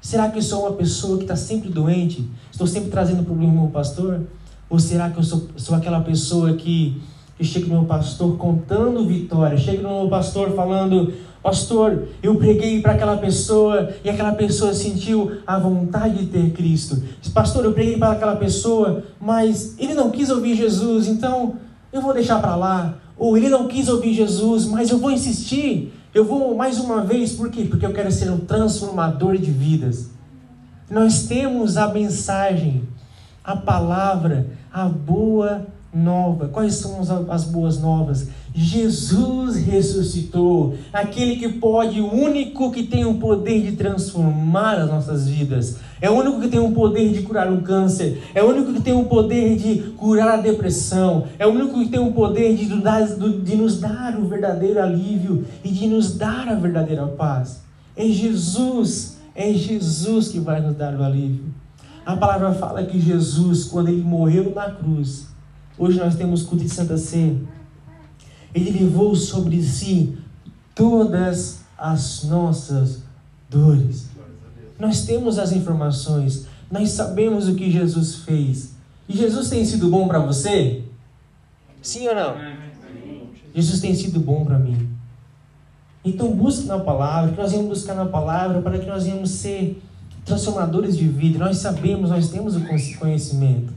Será 0.00 0.30
que 0.30 0.38
eu 0.38 0.42
sou 0.42 0.62
uma 0.62 0.72
pessoa 0.72 1.18
que 1.18 1.24
está 1.24 1.36
sempre 1.36 1.68
doente? 1.68 2.28
Estou 2.50 2.66
sempre 2.66 2.90
trazendo 2.90 3.24
problema 3.24 3.62
ao 3.62 3.68
pastor? 3.68 4.22
Ou 4.70 4.78
será 4.78 5.10
que 5.10 5.18
eu 5.18 5.22
sou, 5.22 5.48
sou 5.56 5.76
aquela 5.76 6.00
pessoa 6.00 6.54
que, 6.54 7.00
que 7.36 7.44
chega 7.44 7.66
no 7.66 7.74
meu 7.74 7.84
pastor 7.84 8.36
contando 8.36 9.06
vitória? 9.06 9.56
Chega 9.56 9.82
no 9.82 10.00
meu 10.00 10.08
pastor 10.08 10.54
falando: 10.54 11.12
Pastor, 11.42 12.08
eu 12.22 12.34
preguei 12.34 12.80
para 12.82 12.92
aquela 12.92 13.16
pessoa 13.16 13.90
e 14.04 14.10
aquela 14.10 14.32
pessoa 14.32 14.74
sentiu 14.74 15.38
a 15.46 15.58
vontade 15.58 16.18
de 16.18 16.26
ter 16.26 16.50
Cristo. 16.50 17.00
Pastor, 17.32 17.64
eu 17.64 17.72
preguei 17.72 17.96
para 17.96 18.12
aquela 18.12 18.36
pessoa, 18.36 19.04
mas 19.20 19.74
ele 19.78 19.94
não 19.94 20.10
quis 20.10 20.30
ouvir 20.30 20.56
Jesus, 20.56 21.06
então 21.06 21.56
eu 21.92 22.02
vou 22.02 22.12
deixar 22.12 22.40
para 22.40 22.56
lá. 22.56 22.94
Ou 23.16 23.36
ele 23.36 23.48
não 23.48 23.66
quis 23.66 23.88
ouvir 23.88 24.14
Jesus, 24.14 24.66
mas 24.66 24.90
eu 24.90 24.98
vou 24.98 25.10
insistir. 25.10 25.92
Eu 26.14 26.24
vou 26.24 26.54
mais 26.56 26.78
uma 26.78 27.02
vez, 27.02 27.32
por 27.32 27.50
quê? 27.50 27.64
Porque 27.64 27.86
eu 27.86 27.92
quero 27.92 28.10
ser 28.10 28.30
um 28.30 28.38
transformador 28.38 29.36
de 29.36 29.50
vidas. 29.50 30.10
Nós 30.90 31.26
temos 31.26 31.76
a 31.76 31.88
mensagem, 31.88 32.82
a 33.44 33.54
palavra, 33.54 34.46
a 34.72 34.86
boa 34.86 35.66
nova. 35.98 36.48
Quais 36.48 36.74
são 36.74 37.00
as 37.28 37.44
boas 37.44 37.80
novas? 37.80 38.28
Jesus 38.54 39.56
ressuscitou, 39.56 40.74
aquele 40.92 41.36
que 41.36 41.48
pode, 41.48 42.00
o 42.00 42.12
único 42.12 42.70
que 42.72 42.82
tem 42.82 43.04
o 43.04 43.14
poder 43.14 43.62
de 43.62 43.76
transformar 43.76 44.78
as 44.78 44.88
nossas 44.88 45.28
vidas. 45.28 45.76
É 46.00 46.10
o 46.10 46.14
único 46.14 46.40
que 46.40 46.48
tem 46.48 46.60
o 46.60 46.72
poder 46.72 47.12
de 47.12 47.22
curar 47.22 47.52
o 47.52 47.62
câncer, 47.62 48.22
é 48.34 48.42
o 48.42 48.48
único 48.48 48.72
que 48.72 48.80
tem 48.80 48.94
o 48.94 49.04
poder 49.04 49.56
de 49.56 49.92
curar 49.96 50.30
a 50.30 50.36
depressão, 50.36 51.24
é 51.38 51.46
o 51.46 51.50
único 51.50 51.78
que 51.78 51.88
tem 51.88 52.00
o 52.00 52.12
poder 52.12 52.56
de, 52.56 52.66
de 52.66 53.56
nos 53.56 53.80
dar 53.80 54.18
o 54.18 54.26
verdadeiro 54.26 54.80
alívio 54.80 55.44
e 55.62 55.70
de 55.70 55.86
nos 55.86 56.16
dar 56.16 56.48
a 56.48 56.54
verdadeira 56.54 57.06
paz. 57.06 57.62
É 57.96 58.06
Jesus, 58.06 59.18
é 59.34 59.52
Jesus 59.52 60.28
que 60.28 60.38
vai 60.38 60.60
nos 60.60 60.76
dar 60.76 60.94
o 60.94 61.02
alívio. 61.02 61.44
A 62.06 62.16
palavra 62.16 62.52
fala 62.52 62.82
que 62.84 62.98
Jesus, 62.98 63.64
quando 63.64 63.88
ele 63.88 64.02
morreu 64.02 64.52
na 64.54 64.70
cruz, 64.70 65.26
hoje 65.78 65.98
nós 65.98 66.16
temos 66.16 66.42
culto 66.42 66.64
de 66.64 66.70
Santa 66.70 66.96
Ceia 66.96 67.38
ele 68.54 68.70
levou 68.70 69.14
sobre 69.14 69.62
si 69.62 70.16
todas 70.74 71.60
as 71.76 72.24
nossas 72.24 73.02
dores. 73.48 74.06
Nós 74.78 75.04
temos 75.04 75.38
as 75.38 75.52
informações, 75.52 76.46
nós 76.70 76.90
sabemos 76.90 77.48
o 77.48 77.54
que 77.54 77.70
Jesus 77.70 78.16
fez. 78.16 78.74
E 79.08 79.16
Jesus 79.16 79.48
tem 79.48 79.64
sido 79.64 79.88
bom 79.88 80.06
para 80.06 80.18
você? 80.18 80.82
Sim 81.82 82.08
ou 82.08 82.14
não? 82.14 82.36
Jesus 83.54 83.80
tem 83.80 83.94
sido 83.94 84.20
bom 84.20 84.44
para 84.44 84.58
mim. 84.58 84.88
Então 86.04 86.34
busque 86.34 86.66
na 86.66 86.78
palavra, 86.78 87.32
que 87.32 87.38
nós 87.38 87.52
vamos 87.52 87.68
buscar 87.68 87.94
na 87.94 88.06
palavra 88.06 88.62
para 88.62 88.78
que 88.78 88.86
nós 88.86 89.04
venhamos 89.04 89.30
ser 89.30 89.82
transformadores 90.24 90.96
de 90.96 91.08
vida. 91.08 91.38
Nós 91.38 91.56
sabemos, 91.58 92.10
nós 92.10 92.30
temos 92.30 92.54
o 92.56 92.60
conhecimento. 92.98 93.72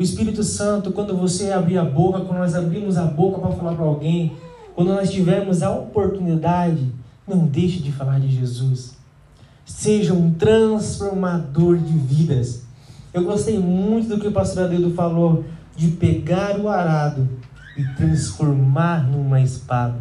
O 0.00 0.02
Espírito 0.02 0.42
Santo, 0.42 0.92
quando 0.92 1.14
você 1.14 1.52
abrir 1.52 1.76
a 1.76 1.84
boca, 1.84 2.20
quando 2.20 2.38
nós 2.38 2.54
abrimos 2.54 2.96
a 2.96 3.04
boca 3.04 3.38
para 3.38 3.50
falar 3.50 3.74
para 3.74 3.84
alguém, 3.84 4.32
quando 4.74 4.94
nós 4.94 5.10
tivermos 5.10 5.62
a 5.62 5.70
oportunidade, 5.70 6.90
não 7.28 7.44
deixe 7.44 7.82
de 7.82 7.92
falar 7.92 8.18
de 8.18 8.30
Jesus. 8.30 8.96
Seja 9.62 10.14
um 10.14 10.32
transformador 10.32 11.76
de 11.76 11.92
vidas. 11.92 12.62
Eu 13.12 13.24
gostei 13.24 13.58
muito 13.58 14.08
do 14.08 14.18
que 14.18 14.28
o 14.28 14.32
pastor 14.32 14.64
Adedo 14.64 14.90
falou 14.92 15.44
de 15.76 15.88
pegar 15.88 16.58
o 16.58 16.66
arado 16.66 17.28
e 17.76 17.84
transformar 17.94 19.06
numa 19.06 19.42
espada. 19.42 19.98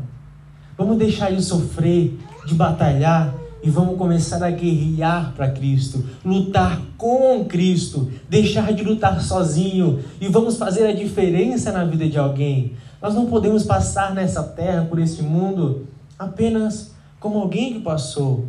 Vamos 0.77 0.98
deixar 0.98 1.34
de 1.34 1.44
sofrer, 1.44 2.18
de 2.46 2.56
batalhar, 2.56 3.36
e 3.62 3.70
vamos 3.70 3.98
começar 3.98 4.42
a 4.44 4.51
guerrear 4.51 5.34
para 5.36 5.50
Cristo, 5.50 6.04
lutar 6.24 6.82
com 6.98 7.44
Cristo, 7.46 8.12
deixar 8.30 8.74
de 8.74 8.84
lutar 8.84 9.22
sozinho 9.22 10.00
e 10.20 10.28
vamos 10.28 10.58
fazer 10.58 10.88
a 10.88 10.94
diferença 10.94 11.72
na 11.72 11.84
vida 11.84 12.08
de 12.08 12.18
alguém. 12.18 12.74
Nós 13.01 13.13
não 13.13 13.25
podemos 13.25 13.63
passar 13.63 14.13
nessa 14.13 14.44
terra, 14.44 14.86
por 14.86 15.00
este 15.00 15.22
mundo, 15.22 15.88
apenas 16.18 16.94
como 17.20 17.39
alguém 17.39 17.74
que 17.74 17.80
passou. 17.80 18.48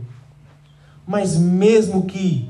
Mas 1.06 1.36
mesmo 1.36 2.04
que, 2.04 2.48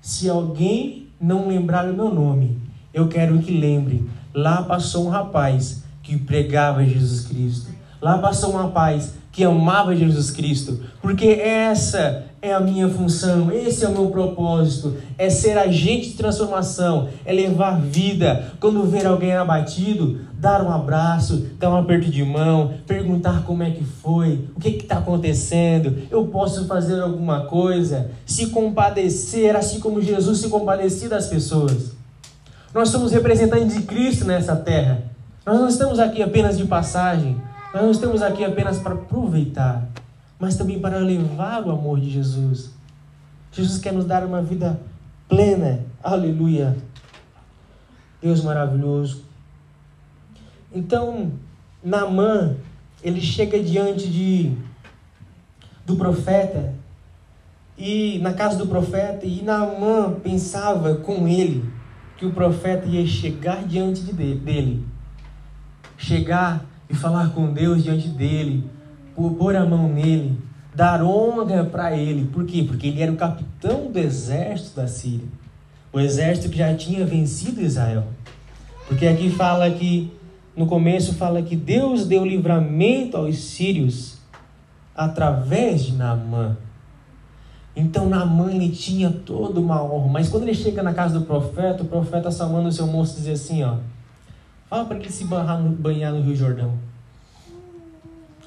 se 0.00 0.28
alguém 0.28 1.08
não 1.20 1.48
lembrar 1.48 1.88
o 1.88 1.94
meu 1.94 2.12
nome, 2.12 2.58
eu 2.92 3.08
quero 3.08 3.38
que 3.38 3.52
lembre: 3.52 4.08
lá 4.34 4.62
passou 4.62 5.06
um 5.06 5.10
rapaz 5.10 5.82
que 6.02 6.16
pregava 6.18 6.84
Jesus 6.84 7.26
Cristo. 7.26 7.70
Lá 8.00 8.18
passou 8.18 8.54
um 8.54 8.56
rapaz 8.56 9.14
que 9.36 9.44
amava 9.44 9.94
Jesus 9.94 10.30
Cristo, 10.30 10.80
porque 11.02 11.26
essa 11.26 12.24
é 12.40 12.54
a 12.54 12.58
minha 12.58 12.88
função, 12.88 13.52
esse 13.52 13.84
é 13.84 13.88
o 13.88 13.92
meu 13.92 14.06
propósito, 14.06 14.96
é 15.18 15.28
ser 15.28 15.58
agente 15.58 16.08
de 16.08 16.16
transformação, 16.16 17.10
é 17.22 17.34
levar 17.34 17.78
vida. 17.78 18.54
Quando 18.58 18.82
ver 18.84 19.06
alguém 19.06 19.34
abatido, 19.34 20.20
dar 20.38 20.62
um 20.62 20.72
abraço, 20.72 21.48
dar 21.58 21.68
um 21.68 21.76
aperto 21.76 22.10
de 22.10 22.24
mão, 22.24 22.72
perguntar 22.86 23.42
como 23.44 23.62
é 23.62 23.70
que 23.70 23.84
foi, 23.84 24.48
o 24.56 24.58
que 24.58 24.70
está 24.70 24.96
acontecendo, 24.96 25.98
eu 26.10 26.24
posso 26.28 26.64
fazer 26.64 26.98
alguma 27.02 27.40
coisa, 27.44 28.10
se 28.24 28.46
compadecer, 28.46 29.54
assim 29.54 29.80
como 29.80 30.00
Jesus 30.00 30.38
se 30.38 30.48
compadecia 30.48 31.10
das 31.10 31.26
pessoas. 31.26 31.92
Nós 32.72 32.88
somos 32.88 33.12
representantes 33.12 33.76
de 33.76 33.82
Cristo 33.82 34.24
nessa 34.24 34.56
terra. 34.56 35.02
Nós 35.44 35.60
não 35.60 35.68
estamos 35.68 35.98
aqui 35.98 36.22
apenas 36.22 36.56
de 36.56 36.64
passagem. 36.64 37.36
Nós 37.76 37.84
não 37.84 37.90
estamos 37.90 38.22
aqui 38.22 38.42
apenas 38.42 38.78
para 38.78 38.94
aproveitar, 38.94 39.86
mas 40.38 40.56
também 40.56 40.80
para 40.80 40.96
levar 40.96 41.62
o 41.62 41.70
amor 41.70 42.00
de 42.00 42.08
Jesus. 42.08 42.70
Jesus 43.52 43.78
quer 43.78 43.92
nos 43.92 44.06
dar 44.06 44.24
uma 44.24 44.40
vida 44.40 44.80
plena. 45.28 45.80
Aleluia. 46.02 46.74
Deus 48.22 48.42
maravilhoso. 48.42 49.24
Então, 50.72 51.32
Naamã, 51.84 52.56
ele 53.02 53.20
chega 53.20 53.62
diante 53.62 54.08
de 54.08 54.56
do 55.84 55.96
profeta 55.96 56.72
e 57.76 58.18
na 58.20 58.32
casa 58.32 58.56
do 58.56 58.66
profeta 58.66 59.26
e 59.26 59.42
Naamã 59.42 60.14
pensava 60.14 60.94
com 60.94 61.28
ele 61.28 61.70
que 62.16 62.24
o 62.24 62.32
profeta 62.32 62.86
ia 62.86 63.06
chegar 63.06 63.64
diante 63.64 64.00
de 64.00 64.14
dele, 64.14 64.82
chegar 65.98 66.64
e 66.88 66.94
falar 66.94 67.30
com 67.32 67.52
Deus 67.52 67.82
diante 67.82 68.08
dele, 68.08 68.64
pôr 69.14 69.56
a 69.56 69.64
mão 69.64 69.88
nele, 69.88 70.38
dar 70.74 71.02
honra 71.02 71.64
para 71.64 71.96
ele. 71.96 72.26
Por 72.26 72.44
quê? 72.44 72.64
Porque 72.66 72.88
ele 72.88 73.02
era 73.02 73.12
o 73.12 73.16
capitão 73.16 73.90
do 73.90 73.98
exército 73.98 74.76
da 74.76 74.86
Síria. 74.86 75.26
O 75.92 75.98
exército 75.98 76.50
que 76.50 76.58
já 76.58 76.74
tinha 76.74 77.06
vencido 77.06 77.60
Israel. 77.60 78.04
Porque 78.86 79.06
aqui 79.06 79.30
fala 79.30 79.70
que, 79.70 80.12
no 80.54 80.66
começo, 80.66 81.14
fala 81.14 81.42
que 81.42 81.56
Deus 81.56 82.06
deu 82.06 82.24
livramento 82.24 83.16
aos 83.16 83.38
sírios 83.38 84.18
através 84.94 85.84
de 85.84 85.94
Naamã. 85.94 86.56
Então 87.74 88.08
Naamã 88.08 88.50
ele 88.50 88.70
tinha 88.70 89.10
toda 89.10 89.60
uma 89.60 89.82
honra. 89.82 90.08
Mas 90.08 90.28
quando 90.28 90.44
ele 90.44 90.54
chega 90.54 90.82
na 90.82 90.94
casa 90.94 91.18
do 91.18 91.26
profeta, 91.26 91.82
o 91.82 91.86
profeta 91.86 92.30
chamando 92.30 92.66
o 92.66 92.72
seu 92.72 92.86
moço 92.86 93.16
diz 93.20 93.28
assim, 93.28 93.62
ó. 93.62 93.76
Fala 94.68 94.84
para 94.84 94.96
ele 94.96 95.10
se 95.10 95.24
banhar 95.24 95.60
no, 95.60 95.70
banhar 95.70 96.12
no 96.12 96.22
Rio 96.22 96.34
Jordão. 96.34 96.74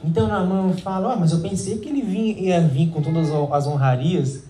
Então 0.03 0.27
Naamã 0.27 0.73
fala, 0.73 1.13
oh, 1.13 1.19
mas 1.19 1.31
eu 1.31 1.39
pensei 1.39 1.77
que 1.77 1.89
ele 1.89 2.01
vinha, 2.01 2.33
ia 2.39 2.61
vir 2.61 2.89
com 2.89 3.01
todas 3.01 3.29
as 3.29 3.67
honrarias, 3.67 4.43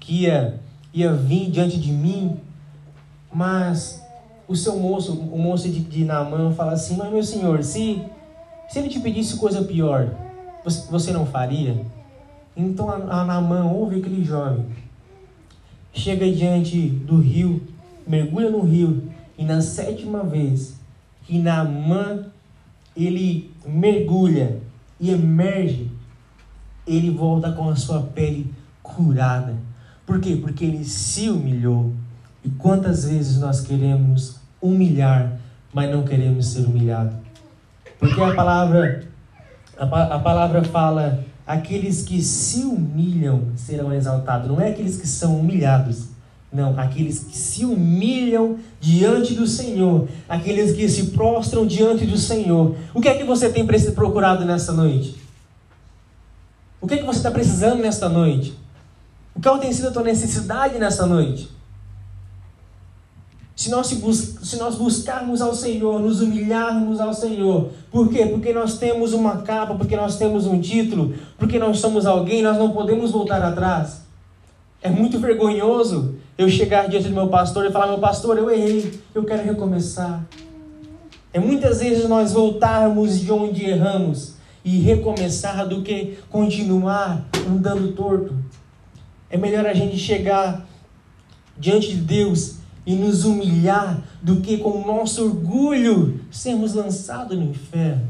que 0.00 0.22
ia, 0.22 0.60
ia 0.92 1.12
vir 1.12 1.50
diante 1.50 1.78
de 1.78 1.92
mim, 1.92 2.38
mas 3.32 4.02
o 4.48 4.56
seu 4.56 4.78
moço, 4.78 5.12
o 5.12 5.38
moço 5.38 5.68
de, 5.68 5.80
de 5.80 6.04
Naamã 6.04 6.52
fala 6.52 6.72
assim, 6.72 6.96
mas 6.96 7.10
meu 7.10 7.22
senhor, 7.22 7.62
se, 7.62 8.02
se 8.68 8.78
ele 8.78 8.88
te 8.88 9.00
pedisse 9.00 9.36
coisa 9.36 9.62
pior, 9.62 10.10
você, 10.62 10.90
você 10.90 11.12
não 11.12 11.26
faria? 11.26 11.84
Então 12.56 12.88
a, 12.88 12.94
a 12.94 13.24
Naamã 13.24 13.64
ouve 13.64 13.98
aquele 13.98 14.24
jovem, 14.24 14.64
chega 15.92 16.30
diante 16.30 16.88
do 16.88 17.18
rio, 17.18 17.62
mergulha 18.06 18.50
no 18.50 18.60
rio, 18.60 19.10
e 19.36 19.44
na 19.44 19.60
sétima 19.60 20.22
vez 20.22 20.73
que 21.24 21.38
Naamã 21.38 22.26
ele 22.96 23.52
mergulha 23.66 24.60
e 25.00 25.10
emerge, 25.10 25.90
ele 26.86 27.10
volta 27.10 27.50
com 27.52 27.68
a 27.68 27.76
sua 27.76 28.02
pele 28.02 28.52
curada. 28.82 29.56
Por 30.06 30.20
quê? 30.20 30.36
Porque 30.36 30.64
ele 30.64 30.84
se 30.84 31.28
humilhou. 31.28 31.92
E 32.44 32.50
quantas 32.50 33.04
vezes 33.04 33.38
nós 33.38 33.62
queremos 33.62 34.36
humilhar, 34.60 35.38
mas 35.72 35.90
não 35.90 36.04
queremos 36.04 36.46
ser 36.46 36.66
humilhado? 36.66 37.16
Porque 37.98 38.20
a 38.20 38.34
palavra 38.34 39.04
a, 39.78 40.14
a 40.14 40.18
palavra 40.18 40.62
fala 40.64 41.24
aqueles 41.46 42.02
que 42.02 42.22
se 42.22 42.60
humilham 42.62 43.48
serão 43.56 43.92
exaltados, 43.92 44.48
não 44.48 44.60
é 44.60 44.70
aqueles 44.70 44.96
que 44.96 45.06
são 45.06 45.38
humilhados. 45.38 46.08
Não, 46.54 46.78
aqueles 46.78 47.18
que 47.18 47.36
se 47.36 47.64
humilham 47.64 48.60
diante 48.80 49.34
do 49.34 49.44
Senhor, 49.44 50.06
aqueles 50.28 50.76
que 50.76 50.88
se 50.88 51.06
prostram 51.06 51.66
diante 51.66 52.06
do 52.06 52.16
Senhor. 52.16 52.76
O 52.94 53.00
que 53.00 53.08
é 53.08 53.14
que 53.14 53.24
você 53.24 53.50
tem 53.50 53.66
procurado 53.92 54.44
nesta 54.44 54.70
noite? 54.72 55.16
O 56.80 56.86
que 56.86 56.94
é 56.94 56.98
que 56.98 57.04
você 57.04 57.18
está 57.18 57.30
precisando 57.32 57.82
nesta 57.82 58.08
noite? 58.08 58.56
O 59.34 59.40
que 59.40 59.58
tem 59.58 59.72
sido 59.72 59.88
a 59.88 59.90
tua 59.90 60.04
necessidade 60.04 60.78
nesta 60.78 61.04
noite? 61.06 61.50
Se 63.56 63.68
nós, 63.68 63.88
se 63.88 64.56
nós 64.56 64.76
buscarmos 64.76 65.42
ao 65.42 65.56
Senhor, 65.56 65.98
nos 65.98 66.20
humilharmos 66.20 67.00
ao 67.00 67.12
Senhor, 67.12 67.70
por 67.90 68.08
quê? 68.08 68.26
Porque 68.26 68.52
nós 68.52 68.78
temos 68.78 69.12
uma 69.12 69.38
capa, 69.38 69.74
porque 69.74 69.96
nós 69.96 70.18
temos 70.18 70.46
um 70.46 70.60
título, 70.60 71.14
porque 71.36 71.58
nós 71.58 71.80
somos 71.80 72.06
alguém, 72.06 72.42
nós 72.42 72.56
não 72.56 72.70
podemos 72.70 73.10
voltar 73.10 73.42
atrás. 73.42 74.02
É 74.80 74.88
muito 74.88 75.18
vergonhoso 75.18 76.22
eu 76.36 76.48
chegar 76.48 76.88
diante 76.88 77.08
do 77.08 77.14
meu 77.14 77.28
pastor 77.28 77.66
e 77.66 77.70
falar: 77.70 77.86
meu 77.86 77.98
pastor, 77.98 78.38
eu 78.38 78.50
errei, 78.50 79.00
eu 79.14 79.24
quero 79.24 79.44
recomeçar. 79.44 80.24
É 81.32 81.38
muitas 81.38 81.80
vezes 81.80 82.08
nós 82.08 82.32
voltarmos 82.32 83.18
de 83.18 83.32
onde 83.32 83.64
erramos 83.64 84.34
e 84.64 84.78
recomeçar 84.78 85.66
do 85.68 85.82
que 85.82 86.18
continuar 86.30 87.24
andando 87.48 87.92
torto. 87.92 88.34
É 89.28 89.36
melhor 89.36 89.66
a 89.66 89.74
gente 89.74 89.98
chegar 89.98 90.64
diante 91.58 91.88
de 91.88 91.96
Deus 91.96 92.56
e 92.86 92.94
nos 92.94 93.24
humilhar 93.24 94.02
do 94.22 94.40
que 94.40 94.58
com 94.58 94.70
o 94.70 94.86
nosso 94.86 95.24
orgulho 95.24 96.20
sermos 96.30 96.74
lançados 96.74 97.36
no 97.36 97.50
inferno. 97.50 98.06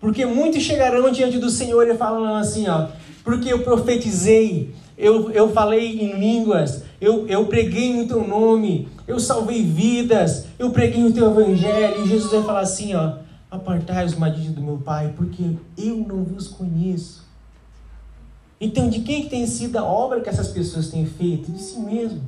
Porque 0.00 0.24
muitos 0.24 0.62
chegarão 0.62 1.10
diante 1.10 1.38
do 1.38 1.50
Senhor 1.50 1.86
e 1.88 1.94
falarão 1.94 2.36
assim, 2.36 2.68
ó, 2.68 2.88
porque 3.22 3.52
eu 3.52 3.62
profetizei, 3.62 4.74
eu, 4.96 5.30
eu 5.30 5.52
falei 5.52 6.00
em 6.00 6.18
línguas, 6.18 6.84
eu, 7.00 7.26
eu 7.26 7.46
preguei 7.46 7.94
no 7.94 8.06
teu 8.06 8.26
nome, 8.26 8.88
eu 9.08 9.18
salvei 9.18 9.62
vidas, 9.62 10.46
eu 10.58 10.70
preguei 10.70 11.04
o 11.04 11.12
teu 11.12 11.30
evangelho. 11.30 12.04
E 12.04 12.08
Jesus 12.08 12.30
vai 12.30 12.42
falar 12.42 12.60
assim: 12.60 12.94
ó, 12.94 13.14
apartai 13.50 14.04
os 14.04 14.14
malditos 14.14 14.52
do 14.52 14.60
meu 14.60 14.78
Pai, 14.78 15.14
porque 15.16 15.56
eu 15.78 15.96
não 15.96 16.22
vos 16.22 16.46
conheço. 16.46 17.24
Então, 18.60 18.90
de 18.90 19.00
quem 19.00 19.26
tem 19.26 19.46
sido 19.46 19.78
a 19.78 19.84
obra 19.84 20.20
que 20.20 20.28
essas 20.28 20.48
pessoas 20.48 20.88
têm 20.88 21.06
feito? 21.06 21.50
De 21.50 21.62
si 21.62 21.80
mesmo. 21.80 22.20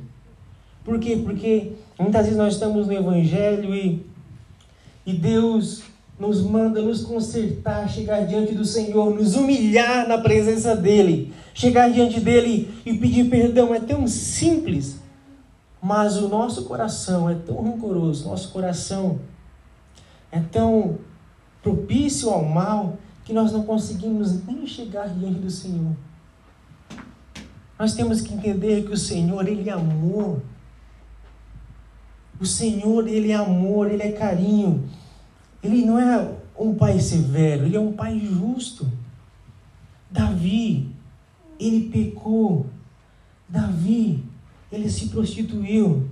Por 0.83 0.99
quê? 0.99 1.21
Porque 1.23 1.73
muitas 1.99 2.23
vezes 2.23 2.37
nós 2.37 2.55
estamos 2.55 2.87
no 2.87 2.93
Evangelho 2.93 3.73
e, 3.75 4.03
e 5.05 5.13
Deus 5.13 5.83
nos 6.19 6.41
manda 6.41 6.81
nos 6.81 7.03
consertar, 7.03 7.87
chegar 7.87 8.25
diante 8.25 8.53
do 8.53 8.65
Senhor, 8.65 9.13
nos 9.13 9.35
humilhar 9.35 10.07
na 10.07 10.17
presença 10.17 10.75
dEle. 10.75 11.31
Chegar 11.53 11.91
diante 11.91 12.19
dEle 12.19 12.73
e 12.85 12.97
pedir 12.97 13.29
perdão 13.29 13.73
é 13.73 13.79
tão 13.79 14.07
simples, 14.07 14.99
mas 15.81 16.17
o 16.17 16.27
nosso 16.27 16.65
coração 16.65 17.29
é 17.29 17.35
tão 17.35 17.61
rancoroso, 17.61 18.27
nosso 18.27 18.51
coração 18.51 19.19
é 20.31 20.39
tão 20.39 20.97
propício 21.61 22.29
ao 22.29 22.43
mal 22.43 22.97
que 23.23 23.31
nós 23.31 23.51
não 23.51 23.63
conseguimos 23.63 24.43
nem 24.45 24.65
chegar 24.65 25.07
diante 25.07 25.39
do 25.39 25.49
Senhor. 25.49 25.95
Nós 27.77 27.93
temos 27.93 28.21
que 28.21 28.33
entender 28.33 28.83
que 28.85 28.91
o 28.91 28.97
Senhor, 28.97 29.47
Ele 29.47 29.69
é 29.69 29.73
amor. 29.73 30.41
O 32.39 32.45
Senhor, 32.45 33.07
Ele 33.07 33.31
é 33.31 33.35
amor, 33.35 33.91
Ele 33.91 34.03
é 34.03 34.11
carinho. 34.11 34.89
Ele 35.63 35.85
não 35.85 35.97
é 35.97 36.29
um 36.59 36.75
pai 36.75 36.99
severo, 36.99 37.65
ele 37.65 37.77
é 37.77 37.79
um 37.79 37.93
pai 37.93 38.19
justo. 38.19 38.87
Davi, 40.11 40.92
ele 41.67 41.89
pecou. 41.89 42.65
Davi, 43.47 44.23
ele 44.71 44.89
se 44.89 45.09
prostituiu. 45.09 46.09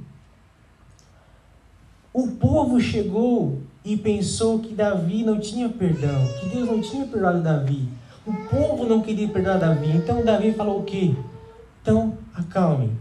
O 2.14 2.28
povo 2.28 2.80
chegou 2.80 3.62
e 3.84 3.98
pensou 3.98 4.60
que 4.60 4.74
Davi 4.74 5.24
não 5.24 5.40
tinha 5.40 5.70
perdão, 5.70 6.28
que 6.40 6.50
Deus 6.50 6.68
não 6.68 6.82
tinha 6.82 7.06
perdoado 7.06 7.42
Davi. 7.42 7.88
O 8.26 8.34
povo 8.50 8.86
não 8.86 9.02
queria 9.02 9.28
perdoar 9.28 9.58
Davi. 9.58 9.90
Então 9.90 10.24
Davi 10.24 10.54
falou 10.54 10.82
o 10.82 10.84
quê? 10.84 11.16
Então, 11.82 12.18
acalme. 12.34 12.92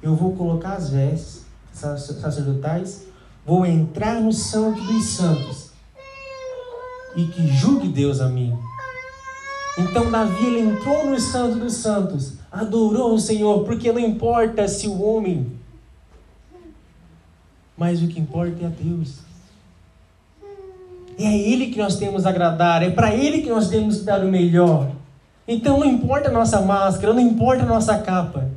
Eu 0.00 0.14
vou 0.16 0.34
colocar 0.34 0.74
as 0.74 0.90
vestes 0.90 1.44
sacerdotais 1.72 3.06
vou 3.44 3.66
entrar 3.66 4.20
no 4.20 4.32
santo 4.32 4.80
dos 4.80 5.04
santos 5.04 5.70
e 7.16 7.26
que 7.26 7.46
julgue 7.48 7.88
Deus 7.88 8.20
a 8.20 8.28
mim. 8.28 8.56
Então 9.78 10.10
Davi 10.10 10.46
ele 10.46 10.60
entrou 10.60 11.10
no 11.10 11.18
santo 11.18 11.58
dos 11.58 11.74
santos, 11.74 12.34
adorou 12.50 13.14
o 13.14 13.18
Senhor, 13.18 13.64
porque 13.64 13.90
não 13.90 14.00
importa 14.00 14.68
se 14.68 14.86
o 14.86 15.02
homem, 15.02 15.50
mas 17.76 18.02
o 18.02 18.08
que 18.08 18.20
importa 18.20 18.62
é 18.62 18.66
a 18.66 18.68
Deus. 18.68 19.20
É 21.18 21.26
a 21.26 21.36
Ele 21.36 21.68
que 21.68 21.78
nós 21.78 21.96
temos 21.96 22.26
a 22.26 22.30
agradar, 22.30 22.82
é 22.82 22.90
para 22.90 23.14
Ele 23.14 23.42
que 23.42 23.48
nós 23.48 23.68
temos 23.68 23.98
que 23.98 24.04
dar 24.04 24.22
o 24.22 24.28
melhor. 24.28 24.90
Então 25.48 25.80
não 25.80 25.86
importa 25.86 26.28
a 26.28 26.32
nossa 26.32 26.60
máscara, 26.60 27.12
não 27.12 27.20
importa 27.20 27.62
a 27.62 27.66
nossa 27.66 27.98
capa. 27.98 28.50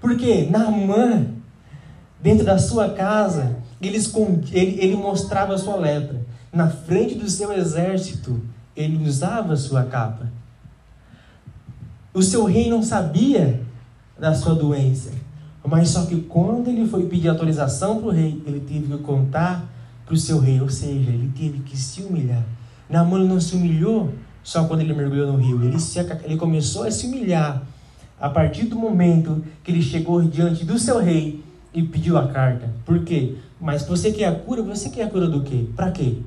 Porque 0.00 0.48
Naamã, 0.50 1.26
dentro 2.20 2.44
da 2.44 2.58
sua 2.58 2.90
casa, 2.90 3.56
ele, 3.80 3.98
ele, 4.52 4.96
mostrava 4.96 5.54
a 5.54 5.58
sua 5.58 5.76
lepra. 5.76 6.20
Na 6.52 6.68
frente 6.68 7.14
do 7.14 7.28
seu 7.28 7.52
exército, 7.52 8.40
ele 8.76 9.06
usava 9.06 9.56
sua 9.56 9.84
capa. 9.84 10.30
O 12.12 12.22
seu 12.22 12.44
rei 12.44 12.68
não 12.68 12.82
sabia 12.82 13.60
da 14.18 14.34
sua 14.34 14.54
doença. 14.54 15.10
Mas 15.66 15.88
só 15.88 16.04
que 16.04 16.20
quando 16.22 16.68
ele 16.68 16.86
foi 16.86 17.06
pedir 17.06 17.28
autorização 17.28 17.98
para 17.98 18.08
o 18.08 18.12
rei, 18.12 18.42
ele 18.46 18.60
teve 18.60 18.86
que 18.86 19.02
contar 19.02 19.66
para 20.04 20.14
o 20.14 20.16
seu 20.16 20.38
rei, 20.38 20.60
ou 20.60 20.68
seja, 20.68 21.10
ele 21.10 21.32
teve 21.34 21.60
que 21.60 21.76
se 21.76 22.02
humilhar. 22.02 22.44
Naamã 22.88 23.18
não 23.18 23.40
se 23.40 23.56
humilhou 23.56 24.12
só 24.42 24.64
quando 24.64 24.80
ele 24.80 24.92
mergulhou 24.92 25.32
no 25.32 25.38
rio, 25.38 25.64
ele, 25.64 25.80
se, 25.80 25.98
ele 25.98 26.36
começou 26.36 26.84
a 26.84 26.90
se 26.90 27.06
humilhar 27.06 27.62
a 28.20 28.28
partir 28.28 28.64
do 28.66 28.76
momento 28.76 29.42
que 29.62 29.72
ele 29.72 29.80
chegou 29.82 30.22
diante 30.22 30.64
do 30.64 30.78
seu 30.78 31.00
rei 31.00 31.42
e 31.72 31.82
pediu 31.82 32.18
a 32.18 32.28
carta. 32.28 32.70
Por 32.84 33.02
quê? 33.02 33.36
Mas 33.58 33.82
você 33.86 34.12
quer 34.12 34.26
a 34.26 34.34
cura? 34.34 34.62
Você 34.62 34.90
quer 34.90 35.04
a 35.04 35.10
cura 35.10 35.26
do 35.26 35.42
quê? 35.42 35.66
Para 35.74 35.90
quê? 35.90 36.18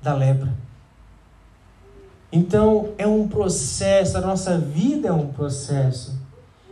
Da 0.00 0.14
lepra. 0.14 0.54
Então 2.32 2.90
é 2.98 3.06
um 3.06 3.28
processo, 3.28 4.18
a 4.18 4.20
nossa 4.20 4.58
vida 4.58 5.08
é 5.08 5.12
um 5.12 5.28
processo. 5.28 6.14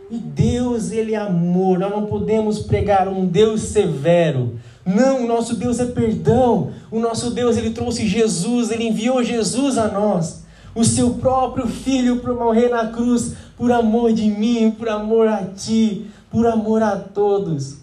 E 0.09 0.17
Deus, 0.17 0.91
Ele 0.91 1.13
é 1.13 1.17
amor. 1.17 1.79
Nós 1.79 1.91
não 1.91 2.05
podemos 2.05 2.59
pregar 2.59 3.07
um 3.07 3.25
Deus 3.25 3.61
severo. 3.61 4.59
Não, 4.85 5.23
o 5.23 5.27
nosso 5.27 5.55
Deus 5.55 5.79
é 5.79 5.85
perdão. 5.85 6.71
O 6.91 6.99
nosso 6.99 7.31
Deus, 7.31 7.57
Ele 7.57 7.71
trouxe 7.71 8.07
Jesus, 8.07 8.69
Ele 8.69 8.87
enviou 8.87 9.23
Jesus 9.23 9.77
a 9.77 9.87
nós. 9.87 10.43
O 10.75 10.83
seu 10.83 11.15
próprio 11.15 11.67
Filho 11.67 12.19
para 12.19 12.33
morrer 12.33 12.69
na 12.69 12.87
cruz, 12.87 13.33
por 13.57 13.71
amor 13.71 14.13
de 14.13 14.29
mim, 14.29 14.69
por 14.77 14.89
amor 14.89 15.27
a 15.27 15.43
ti, 15.43 16.05
por 16.29 16.45
amor 16.45 16.83
a 16.83 16.97
todos. 16.97 17.77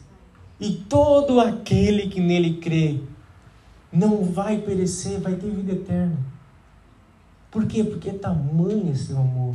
E 0.61 0.71
todo 0.71 1.41
aquele 1.41 2.07
que 2.07 2.21
nele 2.21 2.59
crê 2.59 3.01
não 3.93 4.23
vai 4.23 4.59
perecer, 4.59 5.19
vai 5.19 5.35
ter 5.35 5.51
vida 5.51 5.73
eterna. 5.73 6.32
Por 7.53 7.67
quê? 7.67 7.85
Porque 7.85 8.09
é 8.09 8.15
tamanho 8.15 8.91
esse 8.91 9.13
amor. 9.13 9.55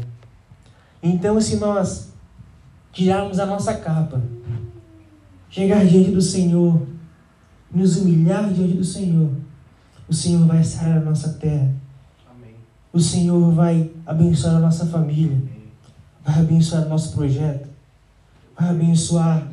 Então, 1.02 1.42
se 1.42 1.58
nós 1.58 2.14
tirarmos 2.94 3.40
a 3.40 3.46
nossa 3.48 3.74
capa, 3.74 4.22
chegar 5.50 5.84
diante 5.84 6.12
do 6.12 6.22
Senhor, 6.22 6.80
nos 7.72 7.98
humilhar 7.98 8.54
diante 8.54 8.74
do 8.74 8.84
Senhor, 8.84 9.32
o 10.08 10.14
Senhor 10.14 10.46
vai 10.46 10.64
sarar 10.64 11.00
a 11.00 11.06
nossa 11.06 11.34
terra. 11.34 11.74
Amém. 12.32 12.54
O 12.94 13.00
Senhor 13.00 13.52
vai 13.52 13.92
abençoar 14.06 14.58
a 14.58 14.60
nossa 14.60 14.86
família. 14.86 15.36
Amém. 15.36 15.64
Vai 16.24 16.40
abençoar 16.40 16.86
o 16.86 16.90
nosso 16.90 17.14
projeto. 17.14 17.68
Vai 18.58 18.70
abençoar 18.70 19.48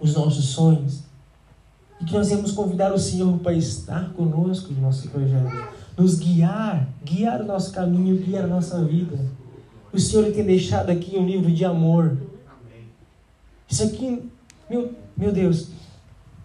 os 0.00 0.14
nossos 0.14 0.44
sonhos. 0.46 1.02
E 2.00 2.04
que 2.04 2.12
nós 2.12 2.30
vamos 2.30 2.52
convidar 2.52 2.92
o 2.92 2.98
Senhor 2.98 3.36
para 3.38 3.52
estar 3.52 4.10
conosco 4.10 4.72
no 4.72 4.80
nosso 4.80 5.08
projeto. 5.08 5.83
Nos 5.96 6.18
guiar, 6.18 6.88
guiar 7.04 7.40
o 7.40 7.46
nosso 7.46 7.72
caminho, 7.72 8.16
guiar 8.16 8.44
a 8.44 8.48
nossa 8.48 8.82
vida. 8.84 9.18
O 9.92 9.98
Senhor 9.98 10.32
tem 10.32 10.44
deixado 10.44 10.90
aqui 10.90 11.16
um 11.16 11.26
livro 11.26 11.50
de 11.52 11.64
amor 11.64 12.16
isso 13.74 13.82
aqui, 13.82 14.22
meu, 14.70 14.92
meu 15.16 15.32
Deus, 15.32 15.70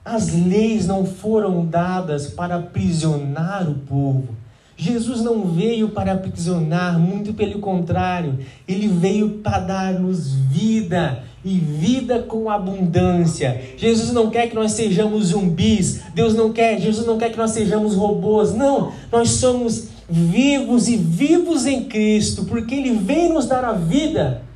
as 0.03 0.33
leis 0.33 0.87
não 0.87 1.05
foram 1.05 1.63
dadas 1.63 2.27
para 2.27 2.55
aprisionar 2.55 3.69
o 3.69 3.75
povo. 3.75 4.29
Jesus 4.75 5.21
não 5.21 5.45
veio 5.45 5.89
para 5.89 6.13
aprisionar, 6.13 6.97
muito 6.97 7.33
pelo 7.33 7.59
contrário, 7.59 8.39
ele 8.67 8.87
veio 8.87 9.39
para 9.43 9.59
dar-nos 9.59 10.33
vida 10.33 11.23
e 11.43 11.57
vida 11.57 12.19
com 12.23 12.49
abundância. 12.49 13.61
Jesus 13.77 14.11
não 14.11 14.29
quer 14.29 14.47
que 14.49 14.55
nós 14.55 14.73
sejamos 14.73 15.27
zumbis, 15.27 16.01
Deus 16.13 16.33
não 16.33 16.51
quer, 16.51 16.79
Jesus 16.79 17.05
não 17.05 17.17
quer 17.17 17.31
que 17.31 17.37
nós 17.37 17.51
sejamos 17.51 17.95
robôs. 17.95 18.53
Não, 18.53 18.91
nós 19.11 19.29
somos 19.29 19.89
vivos 20.09 20.87
e 20.87 20.97
vivos 20.97 21.65
em 21.65 21.85
Cristo, 21.85 22.45
porque 22.45 22.75
ele 22.75 22.91
veio 22.91 23.33
nos 23.33 23.45
dar 23.45 23.63
a 23.63 23.73
vida 23.73 24.49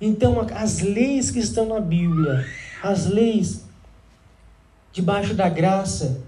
então, 0.00 0.46
as 0.54 0.80
leis 0.80 1.30
que 1.30 1.40
estão 1.40 1.66
na 1.66 1.78
Bíblia, 1.78 2.46
as 2.82 3.04
leis 3.04 3.66
debaixo 4.92 5.34
da 5.34 5.48
graça, 5.48 6.22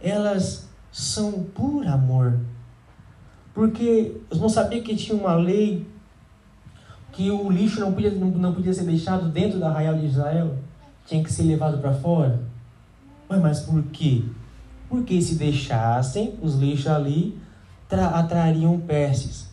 elas 0.00 0.66
são 0.90 1.44
por 1.54 1.86
amor. 1.86 2.40
Porque 3.52 4.16
os 4.30 4.40
não 4.40 4.48
sabiam 4.48 4.82
que 4.82 4.96
tinha 4.96 5.16
uma 5.16 5.34
lei 5.34 5.86
que 7.14 7.30
o 7.30 7.50
lixo 7.50 7.80
não 7.80 7.92
podia, 7.92 8.10
não, 8.10 8.52
podia 8.52 8.72
ser 8.72 8.84
deixado 8.84 9.28
dentro 9.28 9.58
da 9.58 9.68
arraial 9.68 9.94
de 9.94 10.06
Israel, 10.06 10.56
tinha 11.06 11.22
que 11.22 11.32
ser 11.32 11.44
levado 11.44 11.78
para 11.78 11.92
fora. 11.92 12.40
Mas, 13.28 13.40
mas 13.40 13.60
por 13.60 13.82
quê? 13.84 14.22
Porque 14.88 15.20
se 15.20 15.36
deixassem 15.36 16.34
os 16.42 16.54
lixos 16.54 16.88
ali, 16.88 17.38
atrariam 17.90 18.78
pestes. 18.80 19.48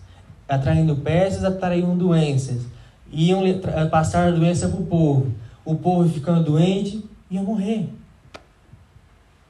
Atraindo 0.48 0.96
pestes, 0.98 1.44
atrariam 1.44 1.98
doenças 1.98 2.66
iam 3.12 3.42
passar 3.90 4.30
a 4.30 4.32
doença 4.32 4.68
para 4.70 4.80
o 4.80 4.86
povo. 4.86 5.32
O 5.66 5.76
povo 5.76 6.08
ficando 6.10 6.44
doente 6.44 7.04
ia 7.30 7.42
morrer. 7.42 7.90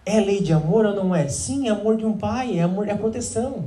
É 0.06 0.19
lei 0.19 0.41
de 0.41 0.52
amor 0.52 0.86
ou 0.86 0.95
não 0.95 1.15
é? 1.15 1.28
Sim, 1.28 1.67
é 1.67 1.71
amor 1.71 1.95
de 1.95 2.06
um 2.06 2.17
pai, 2.17 2.58
é 2.58 2.63
amor, 2.63 2.88
é 2.88 2.95
proteção. 2.95 3.65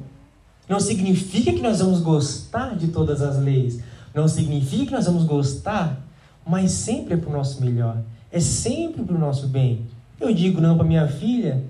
Não 0.68 0.80
significa 0.80 1.52
que 1.52 1.62
nós 1.62 1.78
vamos 1.78 2.00
gostar 2.00 2.76
de 2.76 2.88
todas 2.88 3.22
as 3.22 3.38
leis. 3.38 3.80
Não 4.14 4.28
significa 4.28 4.86
que 4.86 4.92
nós 4.92 5.06
vamos 5.06 5.24
gostar, 5.24 6.00
mas 6.46 6.70
sempre 6.70 7.14
é 7.14 7.16
para 7.16 7.30
o 7.30 7.32
nosso 7.32 7.60
melhor. 7.60 7.98
É 8.30 8.40
sempre 8.40 9.02
para 9.02 9.16
o 9.16 9.18
nosso 9.18 9.48
bem. 9.48 9.86
Eu 10.20 10.32
digo 10.32 10.60
não 10.60 10.76
para 10.76 10.86
minha 10.86 11.08
filha, 11.08 11.64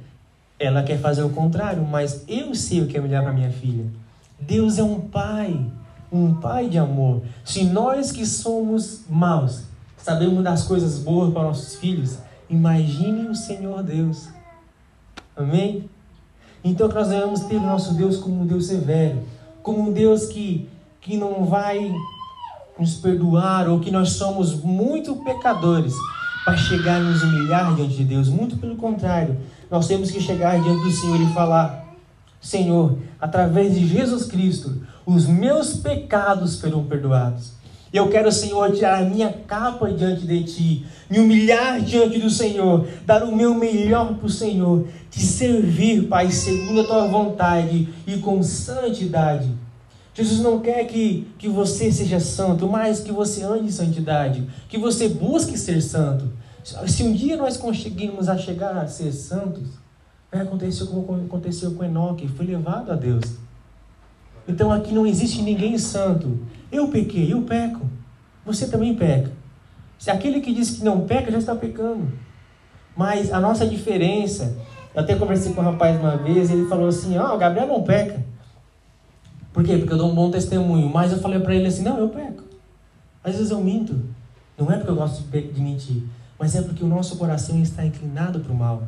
ela 0.58 0.82
quer 0.82 0.98
fazer 0.98 1.22
o 1.22 1.30
contrário, 1.30 1.82
mas 1.84 2.24
eu 2.28 2.54
sei 2.54 2.82
o 2.82 2.86
que 2.86 2.96
é 2.96 3.00
melhor 3.00 3.22
para 3.22 3.32
minha 3.32 3.50
filha. 3.50 3.86
Deus 4.38 4.78
é 4.78 4.82
um 4.82 5.00
pai 5.00 5.58
um 6.14 6.34
pai 6.34 6.68
de 6.68 6.78
amor. 6.78 7.22
Se 7.44 7.64
nós 7.64 8.12
que 8.12 8.24
somos 8.24 9.02
maus 9.08 9.64
sabemos 9.96 10.44
das 10.44 10.62
coisas 10.62 10.98
boas 10.98 11.32
para 11.32 11.42
nossos 11.42 11.76
filhos, 11.76 12.18
imagine 12.48 13.26
o 13.28 13.34
Senhor 13.34 13.82
Deus. 13.82 14.28
Amém? 15.34 15.88
Então 16.62 16.88
que 16.88 16.94
nós 16.94 17.08
devemos 17.08 17.40
ter 17.40 17.56
o 17.56 17.62
nosso 17.62 17.94
Deus 17.94 18.16
como 18.18 18.42
um 18.42 18.46
Deus 18.46 18.66
severo, 18.66 19.22
como 19.62 19.88
um 19.88 19.92
Deus 19.92 20.26
que, 20.26 20.68
que 21.00 21.16
não 21.16 21.46
vai 21.46 21.92
nos 22.78 22.94
perdoar 22.96 23.68
ou 23.68 23.80
que 23.80 23.90
nós 23.90 24.10
somos 24.10 24.54
muito 24.54 25.16
pecadores 25.16 25.94
para 26.44 26.56
chegar 26.56 27.00
e 27.00 27.04
nos 27.04 27.22
humilhar 27.22 27.74
diante 27.74 27.96
de 27.96 28.04
Deus. 28.04 28.28
Muito 28.28 28.56
pelo 28.56 28.76
contrário, 28.76 29.36
nós 29.70 29.86
temos 29.86 30.10
que 30.10 30.20
chegar 30.20 30.60
diante 30.60 30.82
do 30.82 30.90
Senhor 30.90 31.20
e 31.20 31.32
falar: 31.32 31.84
Senhor, 32.40 32.98
através 33.20 33.74
de 33.74 33.86
Jesus 33.86 34.24
Cristo, 34.26 34.82
os 35.06 35.26
meus 35.26 35.74
pecados 35.74 36.60
foram 36.60 36.84
perdoados. 36.84 37.52
Eu 37.92 38.08
quero, 38.08 38.32
Senhor, 38.32 38.72
tirar 38.72 39.00
a 39.00 39.04
minha 39.04 39.32
capa 39.46 39.88
diante 39.88 40.26
de 40.26 40.42
Ti, 40.42 40.86
me 41.08 41.20
humilhar 41.20 41.80
diante 41.80 42.18
do 42.18 42.28
Senhor, 42.28 42.88
dar 43.06 43.22
o 43.22 43.34
meu 43.34 43.54
melhor 43.54 44.14
para 44.14 44.26
o 44.26 44.30
Senhor, 44.30 44.88
te 45.08 45.20
servir, 45.20 46.08
Pai, 46.08 46.28
segundo 46.28 46.80
a 46.80 46.84
Tua 46.84 47.06
vontade 47.06 47.88
e 48.04 48.18
com 48.18 48.42
santidade. 48.42 49.48
Jesus 50.14 50.40
não 50.40 50.60
quer 50.60 50.84
que, 50.84 51.26
que 51.36 51.48
você 51.48 51.90
seja 51.90 52.20
santo, 52.20 52.68
mas 52.68 53.00
que 53.00 53.10
você 53.10 53.42
ande 53.42 53.66
em 53.66 53.70
santidade, 53.70 54.48
que 54.68 54.78
você 54.78 55.08
busque 55.08 55.58
ser 55.58 55.82
santo. 55.82 56.32
Se 56.86 57.02
um 57.02 57.12
dia 57.12 57.36
nós 57.36 57.56
conseguirmos 57.56 58.28
a 58.28 58.38
chegar 58.38 58.76
a 58.76 58.86
ser 58.86 59.10
santos, 59.10 59.70
vai 60.32 60.42
acontecer 60.42 60.86
como 60.86 61.26
aconteceu 61.26 61.72
com 61.72 61.82
Enoque, 61.82 62.28
foi 62.28 62.46
levado 62.46 62.92
a 62.92 62.94
Deus. 62.94 63.24
Então 64.46 64.70
aqui 64.70 64.94
não 64.94 65.04
existe 65.04 65.42
ninguém 65.42 65.76
santo. 65.78 66.38
Eu 66.70 66.88
pequei, 66.88 67.32
eu 67.32 67.42
peco. 67.42 67.80
Você 68.46 68.68
também 68.68 68.94
peca. 68.94 69.32
Se 69.98 70.10
aquele 70.10 70.40
que 70.40 70.52
diz 70.52 70.70
que 70.70 70.84
não 70.84 71.00
peca 71.00 71.30
já 71.30 71.38
está 71.38 71.56
pecando. 71.56 72.12
Mas 72.96 73.32
a 73.32 73.40
nossa 73.40 73.66
diferença, 73.66 74.56
eu 74.94 75.00
até 75.00 75.16
conversei 75.16 75.52
com 75.52 75.60
um 75.60 75.64
rapaz 75.64 75.98
uma 75.98 76.16
vez, 76.16 76.50
ele 76.50 76.68
falou 76.68 76.88
assim: 76.88 77.18
Ó, 77.18 77.34
oh, 77.34 77.38
Gabriel 77.38 77.66
não 77.66 77.82
peca. 77.82 78.33
Por 79.54 79.64
quê? 79.64 79.78
Porque 79.78 79.92
eu 79.92 79.96
dou 79.96 80.10
um 80.10 80.14
bom 80.14 80.30
testemunho. 80.30 80.90
Mas 80.92 81.12
eu 81.12 81.18
falei 81.18 81.38
para 81.38 81.54
ele 81.54 81.68
assim: 81.68 81.82
Não, 81.82 81.96
eu 81.96 82.08
peco. 82.10 82.42
Às 83.22 83.36
vezes 83.36 83.50
eu 83.50 83.60
minto. 83.60 83.98
Não 84.58 84.70
é 84.70 84.76
porque 84.76 84.90
eu 84.90 84.96
gosto 84.96 85.22
de 85.22 85.60
mentir, 85.60 86.02
mas 86.38 86.54
é 86.54 86.62
porque 86.62 86.84
o 86.84 86.86
nosso 86.86 87.16
coração 87.16 87.60
está 87.60 87.84
inclinado 87.84 88.38
para 88.40 88.52
o 88.52 88.56
mal. 88.56 88.82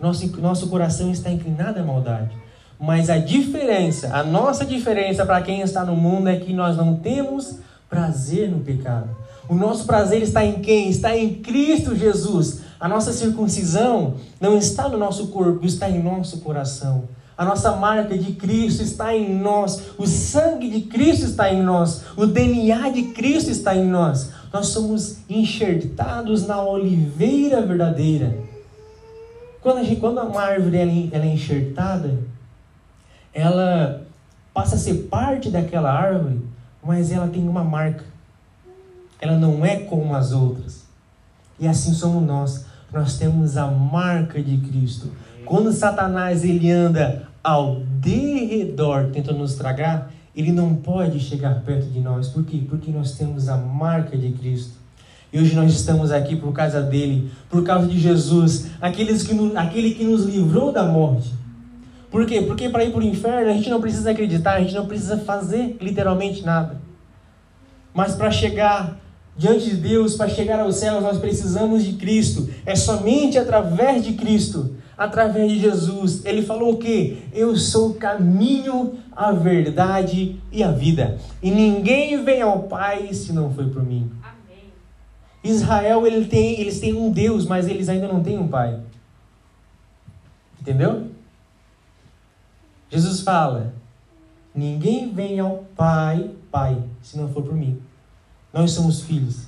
Nosso, 0.00 0.26
nosso 0.40 0.68
coração 0.68 1.10
está 1.10 1.30
inclinado 1.30 1.80
à 1.80 1.82
maldade. 1.82 2.36
Mas 2.78 3.08
a 3.08 3.16
diferença, 3.16 4.14
a 4.14 4.22
nossa 4.22 4.64
diferença 4.64 5.24
para 5.24 5.40
quem 5.42 5.62
está 5.62 5.84
no 5.84 5.96
mundo 5.96 6.28
é 6.28 6.36
que 6.36 6.52
nós 6.52 6.76
não 6.76 6.96
temos 6.96 7.58
prazer 7.88 8.50
no 8.50 8.60
pecado. 8.60 9.08
O 9.48 9.54
nosso 9.54 9.86
prazer 9.86 10.22
está 10.22 10.44
em 10.44 10.60
quem? 10.60 10.90
Está 10.90 11.16
em 11.16 11.34
Cristo 11.34 11.96
Jesus. 11.96 12.60
A 12.78 12.88
nossa 12.88 13.12
circuncisão 13.12 14.14
não 14.40 14.58
está 14.58 14.88
no 14.88 14.98
nosso 14.98 15.28
corpo, 15.28 15.64
está 15.64 15.88
em 15.88 16.02
nosso 16.02 16.38
coração. 16.38 17.04
A 17.36 17.44
nossa 17.44 17.76
marca 17.76 18.16
de 18.16 18.32
Cristo 18.32 18.82
está 18.82 19.14
em 19.14 19.34
nós. 19.34 19.90
O 19.98 20.06
sangue 20.06 20.70
de 20.70 20.82
Cristo 20.82 21.26
está 21.26 21.52
em 21.52 21.62
nós. 21.62 22.04
O 22.16 22.26
DNA 22.26 22.88
de 22.90 23.02
Cristo 23.12 23.50
está 23.50 23.76
em 23.76 23.86
nós. 23.86 24.30
Nós 24.52 24.68
somos 24.68 25.18
enxertados 25.28 26.46
na 26.46 26.62
oliveira 26.62 27.60
verdadeira. 27.60 28.38
Quando, 29.60 29.78
a 29.78 29.82
gente, 29.82 30.00
quando 30.00 30.18
uma 30.20 30.42
árvore 30.42 30.78
ela, 30.78 30.92
ela 31.12 31.24
é 31.26 31.34
enxertada, 31.34 32.18
ela 33.34 34.02
passa 34.54 34.76
a 34.76 34.78
ser 34.78 35.08
parte 35.10 35.50
daquela 35.50 35.92
árvore, 35.92 36.40
mas 36.82 37.12
ela 37.12 37.28
tem 37.28 37.46
uma 37.46 37.62
marca. 37.62 38.04
Ela 39.20 39.36
não 39.36 39.62
é 39.62 39.80
como 39.80 40.14
as 40.14 40.32
outras. 40.32 40.84
E 41.58 41.68
assim 41.68 41.92
somos 41.92 42.22
nós. 42.22 42.64
Nós 42.90 43.18
temos 43.18 43.58
a 43.58 43.66
marca 43.66 44.42
de 44.42 44.56
Cristo. 44.56 45.10
Quando 45.46 45.72
Satanás 45.72 46.44
ele 46.44 46.70
anda 46.70 47.28
ao 47.42 47.76
derredor 48.00 49.10
tentando 49.12 49.38
nos 49.38 49.54
tragar, 49.54 50.10
ele 50.34 50.50
não 50.50 50.74
pode 50.74 51.20
chegar 51.20 51.62
perto 51.62 51.86
de 51.88 52.00
nós. 52.00 52.28
Por 52.28 52.44
quê? 52.44 52.60
Porque 52.68 52.90
nós 52.90 53.12
temos 53.12 53.48
a 53.48 53.56
marca 53.56 54.18
de 54.18 54.32
Cristo. 54.32 54.74
E 55.32 55.38
hoje 55.38 55.54
nós 55.54 55.72
estamos 55.72 56.10
aqui 56.10 56.34
por 56.34 56.52
causa 56.52 56.82
dele, 56.82 57.30
por 57.48 57.62
causa 57.62 57.86
de 57.86 57.98
Jesus, 57.98 58.66
aqueles 58.80 59.22
que, 59.22 59.34
aquele 59.56 59.92
que 59.92 60.04
nos 60.04 60.24
livrou 60.24 60.72
da 60.72 60.84
morte. 60.84 61.32
Por 62.10 62.26
quê? 62.26 62.42
Porque 62.42 62.68
para 62.68 62.84
ir 62.84 62.90
para 62.90 63.00
o 63.00 63.04
inferno 63.04 63.50
a 63.50 63.54
gente 63.54 63.70
não 63.70 63.80
precisa 63.80 64.10
acreditar, 64.10 64.54
a 64.54 64.60
gente 64.60 64.74
não 64.74 64.86
precisa 64.86 65.16
fazer 65.18 65.76
literalmente 65.80 66.44
nada. 66.44 66.76
Mas 67.94 68.14
para 68.14 68.30
chegar 68.30 68.98
diante 69.36 69.70
de 69.70 69.76
Deus, 69.76 70.16
para 70.16 70.28
chegar 70.28 70.58
aos 70.58 70.76
céus, 70.76 71.02
nós 71.02 71.18
precisamos 71.18 71.84
de 71.84 71.92
Cristo. 71.92 72.48
É 72.64 72.74
somente 72.74 73.38
através 73.38 74.04
de 74.04 74.14
Cristo 74.14 74.74
através 74.96 75.50
de 75.50 75.58
Jesus. 75.58 76.24
Ele 76.24 76.42
falou 76.42 76.74
o 76.74 76.78
quê? 76.78 77.18
Eu 77.32 77.56
sou 77.56 77.90
o 77.90 77.94
caminho, 77.94 78.98
a 79.12 79.32
verdade 79.32 80.40
e 80.50 80.62
a 80.62 80.70
vida. 80.70 81.18
E 81.42 81.50
ninguém 81.50 82.24
vem 82.24 82.42
ao 82.42 82.64
Pai 82.64 83.12
se 83.12 83.32
não 83.32 83.52
foi 83.52 83.68
por 83.68 83.82
mim. 83.82 84.10
Amém. 84.22 84.72
Israel, 85.44 86.06
ele 86.06 86.26
tem, 86.26 86.60
eles 86.60 86.80
têm 86.80 86.94
um 86.94 87.10
Deus, 87.10 87.46
mas 87.46 87.68
eles 87.68 87.88
ainda 87.88 88.08
não 88.08 88.22
têm 88.22 88.38
um 88.38 88.48
Pai. 88.48 88.80
Entendeu? 90.60 91.10
Jesus 92.90 93.20
fala: 93.20 93.74
Ninguém 94.54 95.12
vem 95.12 95.38
ao 95.38 95.64
Pai, 95.76 96.30
Pai, 96.50 96.82
se 97.02 97.18
não 97.18 97.28
for 97.28 97.42
por 97.42 97.54
mim. 97.54 97.80
Nós 98.52 98.70
somos 98.70 99.02
filhos 99.02 99.46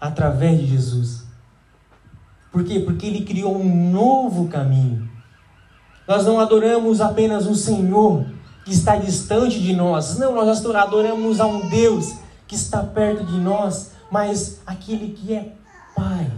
através 0.00 0.58
de 0.58 0.66
Jesus. 0.66 1.21
Por 2.52 2.62
quê? 2.62 2.80
Porque 2.80 3.06
ele 3.06 3.24
criou 3.24 3.56
um 3.56 3.90
novo 3.90 4.46
caminho. 4.48 5.10
Nós 6.06 6.26
não 6.26 6.38
adoramos 6.38 7.00
apenas 7.00 7.46
um 7.46 7.54
Senhor 7.54 8.26
que 8.64 8.72
está 8.72 8.96
distante 8.96 9.58
de 9.58 9.74
nós. 9.74 10.18
Não, 10.18 10.34
nós 10.34 10.64
adoramos 10.66 11.40
a 11.40 11.46
um 11.46 11.68
Deus 11.70 12.14
que 12.46 12.54
está 12.54 12.82
perto 12.82 13.24
de 13.24 13.38
nós, 13.38 13.92
mas 14.10 14.60
aquele 14.66 15.14
que 15.14 15.32
é 15.32 15.52
Pai. 15.96 16.30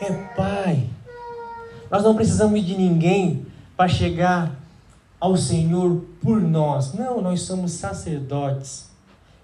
É 0.00 0.12
Pai. 0.36 0.90
Nós 1.88 2.02
não 2.02 2.16
precisamos 2.16 2.64
de 2.64 2.76
ninguém 2.76 3.46
para 3.76 3.88
chegar 3.88 4.50
ao 5.20 5.36
Senhor 5.36 6.04
por 6.20 6.40
nós. 6.40 6.92
Não, 6.94 7.20
nós 7.22 7.42
somos 7.42 7.72
sacerdotes. 7.72 8.90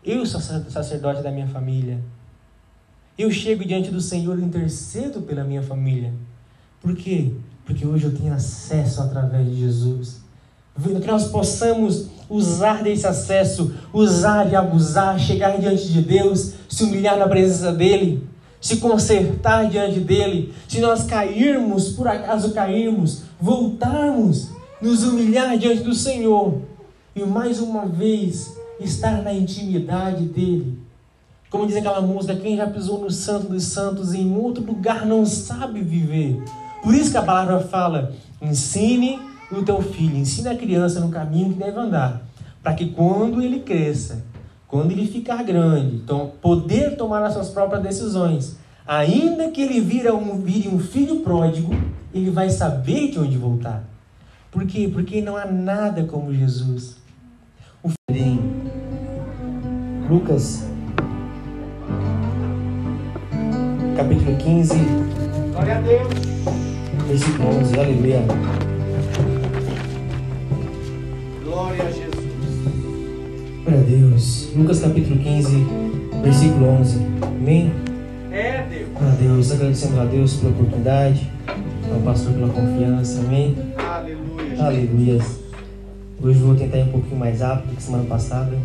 Eu 0.05 0.27
sou 0.27 0.41
sacerdote 0.41 1.23
da 1.23 1.31
minha 1.31 1.47
família. 1.47 2.03
Eu 3.17 3.31
chego 3.31 3.65
diante 3.65 3.91
do 3.91 4.01
Senhor 4.01 4.39
e 4.39 4.43
intercedo 4.43 5.21
pela 5.21 5.45
minha 5.45 5.63
família. 5.63 6.13
Por 6.81 6.97
quê? 6.97 7.31
Porque 7.65 7.87
hoje 7.87 8.07
eu 8.07 8.17
tenho 8.17 8.33
acesso 8.33 9.03
através 9.03 9.47
de 9.47 9.61
Jesus. 9.61 10.23
Que 10.83 11.07
nós 11.07 11.27
possamos 11.27 12.07
usar 12.31 12.83
desse 12.83 13.07
acesso, 13.07 13.75
usar 13.93 14.51
e 14.51 14.57
abusar, 14.57 15.19
chegar 15.21 15.59
diante 15.59 15.93
de 15.93 16.01
Deus, 16.01 16.55
se 16.69 16.85
humilhar 16.85 17.19
na 17.19 17.29
presença 17.29 17.71
dEle, 17.71 18.27
se 18.59 18.79
consertar 18.79 19.69
diante 19.69 20.01
dEle. 20.01 20.55
Se 20.67 20.81
nós 20.81 21.05
cairmos, 21.05 21.91
por 21.91 22.09
acaso 22.09 22.53
cairmos, 22.53 23.25
voltarmos, 23.39 24.49
nos 24.81 25.05
humilhar 25.05 25.59
diante 25.59 25.83
do 25.83 25.95
Senhor 25.95 26.63
e 27.15 27.23
mais 27.23 27.61
uma 27.61 27.85
vez 27.85 28.57
estar 28.81 29.23
na 29.23 29.35
intimidade 29.35 30.25
dEle 30.25 30.82
como 31.53 31.67
diz 31.67 31.77
aquela 31.77 32.01
música, 32.01 32.35
quem 32.35 32.57
já 32.57 32.67
pisou 32.67 32.99
no 32.99 33.11
santo 33.11 33.49
dos 33.49 33.65
santos 33.65 34.15
em 34.15 34.35
outro 34.35 34.65
lugar 34.65 35.05
não 35.05 35.27
sabe 35.27 35.83
viver. 35.83 36.43
Por 36.83 36.95
isso 36.95 37.11
que 37.11 37.19
a 37.19 37.23
palavra 37.23 37.61
fala: 37.61 38.15
ensine 38.41 39.21
o 39.53 39.63
teu 39.63 39.83
filho, 39.83 40.17
ensine 40.17 40.49
a 40.49 40.57
criança 40.57 40.99
no 40.99 41.11
caminho 41.11 41.53
que 41.53 41.59
deve 41.59 41.79
andar, 41.79 42.23
para 42.63 42.73
que 42.73 42.87
quando 42.89 43.43
ele 43.43 43.61
cresça, 43.61 44.25
quando 44.67 44.93
ele 44.93 45.07
ficar 45.07 45.45
grande, 45.45 45.97
então, 45.97 46.33
poder 46.41 46.97
tomar 46.97 47.23
as 47.23 47.35
suas 47.35 47.51
próprias 47.51 47.83
decisões, 47.83 48.57
ainda 48.87 49.51
que 49.51 49.61
ele 49.61 49.79
vira 49.79 50.15
um, 50.15 50.41
vire 50.41 50.71
um 50.71 50.79
filho 50.79 51.21
pródigo, 51.21 51.75
ele 52.15 52.31
vai 52.31 52.49
saber 52.49 53.11
de 53.11 53.19
onde 53.19 53.37
voltar. 53.37 53.85
Por 54.51 54.67
quê? 54.67 54.91
Porque 54.91 55.21
não 55.21 55.37
há 55.37 55.45
nada 55.45 56.05
como 56.05 56.33
Jesus. 56.33 56.97
O 57.85 57.91
Lucas 60.09 60.72
capítulo 63.97 64.37
15. 64.37 64.75
Glória 65.53 65.77
a 65.77 65.81
Deus. 65.81 66.15
Versículo 67.07 67.49
11. 67.49 67.79
Aleluia. 67.79 68.23
Glória 71.45 71.83
a 71.83 71.91
Jesus. 71.91 72.25
Glória 73.65 73.81
a 73.81 73.85
Deus. 73.85 74.53
Lucas 74.57 74.81
capítulo 74.81 75.19
15, 75.21 75.67
versículo 76.23 76.67
11. 76.81 77.01
Amém? 77.23 77.73
É 78.31 78.67
Deus. 78.69 78.89
Glória 78.93 79.13
a 79.13 79.17
Deus. 79.17 79.53
Agradecendo 79.53 80.01
a 80.01 80.05
Deus 80.05 80.37
pela 80.37 80.53
oportunidade, 80.53 81.31
ao 81.93 82.01
pastor 82.01 82.33
pela 82.33 82.49
confiança. 82.49 83.21
Amém? 83.21 83.57
Aleluia. 83.77 84.65
Aleluia. 84.65 85.19
Hoje 86.23 86.39
vou 86.39 86.55
tentar 86.55 86.79
ir 86.79 86.85
um 86.85 86.93
pouquinho 86.93 87.19
mais 87.19 87.41
rápido 87.41 87.77
que 87.77 87.83
semana 87.83 88.05
passada. 88.05 88.57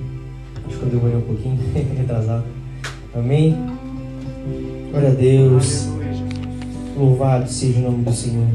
Acho 0.66 0.78
que 0.78 0.84
eu 0.84 0.90
demorei 0.90 1.18
um 1.18 1.22
pouquinho, 1.22 1.58
retrasado. 1.98 2.44
Amém? 3.16 3.77
Glória 4.89 5.10
a 5.10 5.13
Deus. 5.13 5.89
Louvado 6.97 7.50
seja 7.50 7.80
o 7.80 7.82
nome 7.84 8.04
do 8.04 8.13
Senhor. 8.13 8.47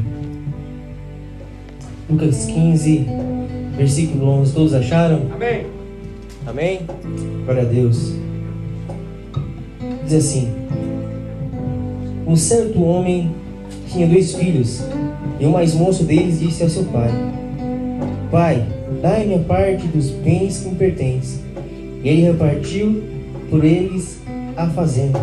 Lucas 2.09 2.45
15, 2.45 3.05
versículo 3.77 4.27
11. 4.41 4.53
Todos 4.53 4.73
acharam? 4.73 5.21
Amém. 5.31 5.65
Amém? 6.45 6.79
Glória 7.45 7.61
a 7.61 7.65
Deus. 7.65 8.13
Diz 10.03 10.13
assim: 10.13 10.49
Um 12.25 12.35
certo 12.35 12.83
homem 12.83 13.33
tinha 13.87 14.07
dois 14.07 14.33
filhos, 14.33 14.83
e 15.39 15.45
o 15.45 15.51
mais 15.51 15.75
moço 15.75 16.03
deles 16.03 16.39
disse 16.39 16.63
ao 16.63 16.69
seu 16.69 16.85
pai: 16.85 17.11
Pai, 18.31 18.65
dai-me 19.01 19.35
a 19.35 19.39
parte 19.39 19.87
dos 19.87 20.09
bens 20.09 20.61
que 20.61 20.69
me 20.69 20.75
pertencem. 20.75 21.41
E 22.03 22.09
ele 22.09 22.23
repartiu 22.23 23.03
por 23.49 23.63
eles 23.63 24.19
a 24.57 24.67
fazenda. 24.67 25.19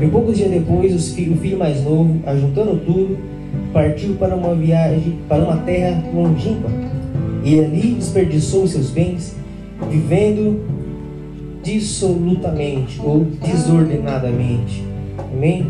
E 0.00 0.06
poucos 0.06 0.36
dias 0.36 0.50
depois, 0.50 1.10
filho, 1.12 1.34
o 1.34 1.36
filho 1.38 1.58
mais 1.58 1.82
novo, 1.82 2.20
ajuntando 2.24 2.76
tudo, 2.86 3.18
partiu 3.72 4.14
para 4.14 4.36
uma 4.36 4.54
viagem 4.54 5.18
para 5.28 5.42
uma 5.42 5.56
terra 5.58 6.02
longínqua. 6.14 6.70
E 7.44 7.58
ali 7.58 7.94
desperdiçou 7.94 8.66
seus 8.66 8.90
bens, 8.90 9.34
vivendo 9.90 10.60
dissolutamente 11.62 13.00
ou 13.02 13.24
desordenadamente. 13.24 14.84
Amém? 15.32 15.66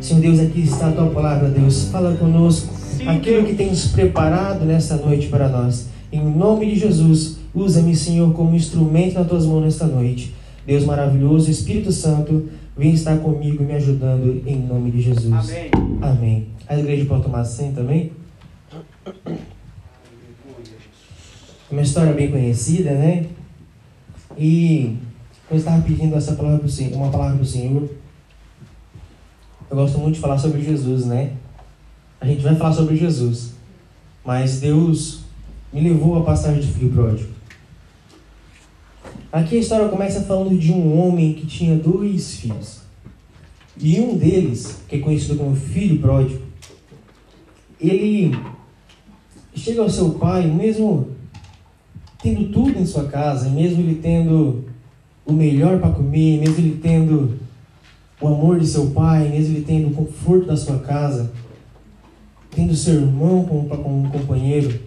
Senhor 0.00 0.20
Deus, 0.20 0.40
aqui 0.40 0.60
está 0.62 0.88
a 0.88 0.92
tua 0.92 1.06
palavra, 1.06 1.48
Deus. 1.48 1.88
Fala 1.90 2.16
conosco 2.16 2.72
aquilo 3.06 3.44
que 3.44 3.54
tens 3.54 3.88
preparado 3.88 4.64
nesta 4.64 4.96
noite 4.96 5.28
para 5.28 5.48
nós. 5.48 5.88
Em 6.10 6.24
nome 6.24 6.66
de 6.66 6.78
Jesus, 6.78 7.38
usa-me, 7.54 7.94
Senhor, 7.94 8.32
como 8.32 8.54
instrumento 8.54 9.14
nas 9.14 9.26
tuas 9.26 9.44
mãos 9.44 9.64
nesta 9.64 9.86
noite. 9.86 10.34
Deus 10.66 10.84
maravilhoso, 10.84 11.50
Espírito 11.50 11.92
Santo, 11.92 12.44
Vem 12.76 12.92
estar 12.92 13.16
comigo, 13.20 13.64
me 13.64 13.72
ajudando 13.72 14.42
em 14.46 14.58
nome 14.58 14.90
de 14.90 15.00
Jesus. 15.00 15.32
Amém. 15.32 15.70
Amém. 16.02 16.48
A 16.68 16.78
igreja 16.78 17.06
pode 17.06 17.22
tomar 17.22 17.40
assento 17.40 17.76
também? 17.76 18.12
É 21.70 21.72
uma 21.72 21.80
história 21.80 22.12
bem 22.12 22.30
conhecida, 22.30 22.90
né? 22.90 23.26
E 24.36 24.98
eu 25.50 25.56
estava 25.56 25.80
pedindo 25.80 26.14
essa 26.16 26.34
palavra 26.34 26.58
pro 26.58 26.68
Senhor, 26.68 26.96
uma 26.96 27.10
palavra 27.10 27.36
para 27.36 27.44
o 27.44 27.46
Senhor. 27.46 27.88
Eu 29.70 29.76
gosto 29.76 29.98
muito 29.98 30.16
de 30.16 30.20
falar 30.20 30.36
sobre 30.36 30.60
Jesus, 30.60 31.06
né? 31.06 31.32
A 32.20 32.26
gente 32.26 32.42
vai 32.42 32.56
falar 32.56 32.74
sobre 32.74 32.94
Jesus. 32.94 33.54
Mas 34.22 34.60
Deus 34.60 35.22
me 35.72 35.80
levou 35.80 36.18
a 36.18 36.24
passagem 36.24 36.60
de 36.60 36.66
filho 36.66 36.92
pródigo. 36.92 37.35
Aqui 39.32 39.56
a 39.56 39.60
história 39.60 39.88
começa 39.88 40.22
falando 40.22 40.56
de 40.56 40.72
um 40.72 40.98
homem 40.98 41.34
que 41.34 41.46
tinha 41.46 41.76
dois 41.76 42.36
filhos. 42.36 42.80
E 43.78 44.00
um 44.00 44.16
deles, 44.16 44.82
que 44.88 44.96
é 44.96 44.98
conhecido 45.00 45.36
como 45.36 45.54
filho 45.54 46.00
pródigo, 46.00 46.42
ele 47.80 48.34
chega 49.54 49.82
ao 49.82 49.90
seu 49.90 50.10
pai, 50.10 50.46
mesmo 50.46 51.08
tendo 52.22 52.50
tudo 52.50 52.78
em 52.78 52.86
sua 52.86 53.04
casa, 53.04 53.50
mesmo 53.50 53.82
ele 53.82 53.96
tendo 53.96 54.64
o 55.26 55.32
melhor 55.32 55.80
para 55.80 55.90
comer, 55.90 56.38
mesmo 56.38 56.58
ele 56.58 56.78
tendo 56.80 57.36
o 58.20 58.28
amor 58.28 58.58
de 58.58 58.66
seu 58.66 58.90
pai, 58.90 59.28
mesmo 59.28 59.56
ele 59.56 59.64
tendo 59.64 59.88
o 59.88 59.94
conforto 59.94 60.46
da 60.46 60.56
sua 60.56 60.78
casa, 60.78 61.32
tendo 62.50 62.74
seu 62.74 62.94
irmão 62.94 63.44
como, 63.44 63.68
como 63.68 64.04
um 64.04 64.08
companheiro, 64.08 64.80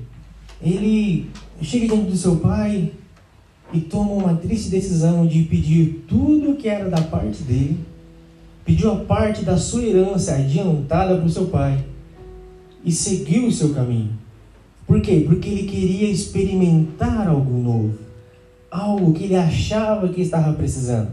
ele 0.61 1.29
chega 1.61 1.87
diante 1.87 2.09
do 2.09 2.17
seu 2.17 2.37
pai 2.37 2.91
e 3.71 3.79
toma 3.79 4.13
uma 4.13 4.35
triste 4.35 4.69
decisão 4.69 5.25
de 5.25 5.43
pedir 5.43 6.05
tudo 6.07 6.55
que 6.55 6.67
era 6.67 6.89
da 6.89 7.01
parte 7.01 7.43
dele, 7.43 7.77
pediu 8.65 8.91
a 8.91 8.95
parte 8.97 9.43
da 9.43 9.57
sua 9.57 9.83
herança 9.83 10.35
adiantada 10.35 11.15
para 11.15 11.25
o 11.25 11.29
seu 11.29 11.45
pai 11.45 11.83
e 12.83 12.91
seguiu 12.91 13.47
o 13.47 13.51
seu 13.51 13.73
caminho. 13.73 14.11
Por 14.87 15.01
quê? 15.01 15.23
Porque 15.27 15.49
ele 15.49 15.63
queria 15.63 16.09
experimentar 16.09 17.27
algo 17.27 17.51
novo, 17.51 17.93
algo 18.71 19.13
que 19.13 19.25
ele 19.25 19.35
achava 19.35 20.09
que 20.09 20.21
estava 20.21 20.53
precisando. 20.53 21.11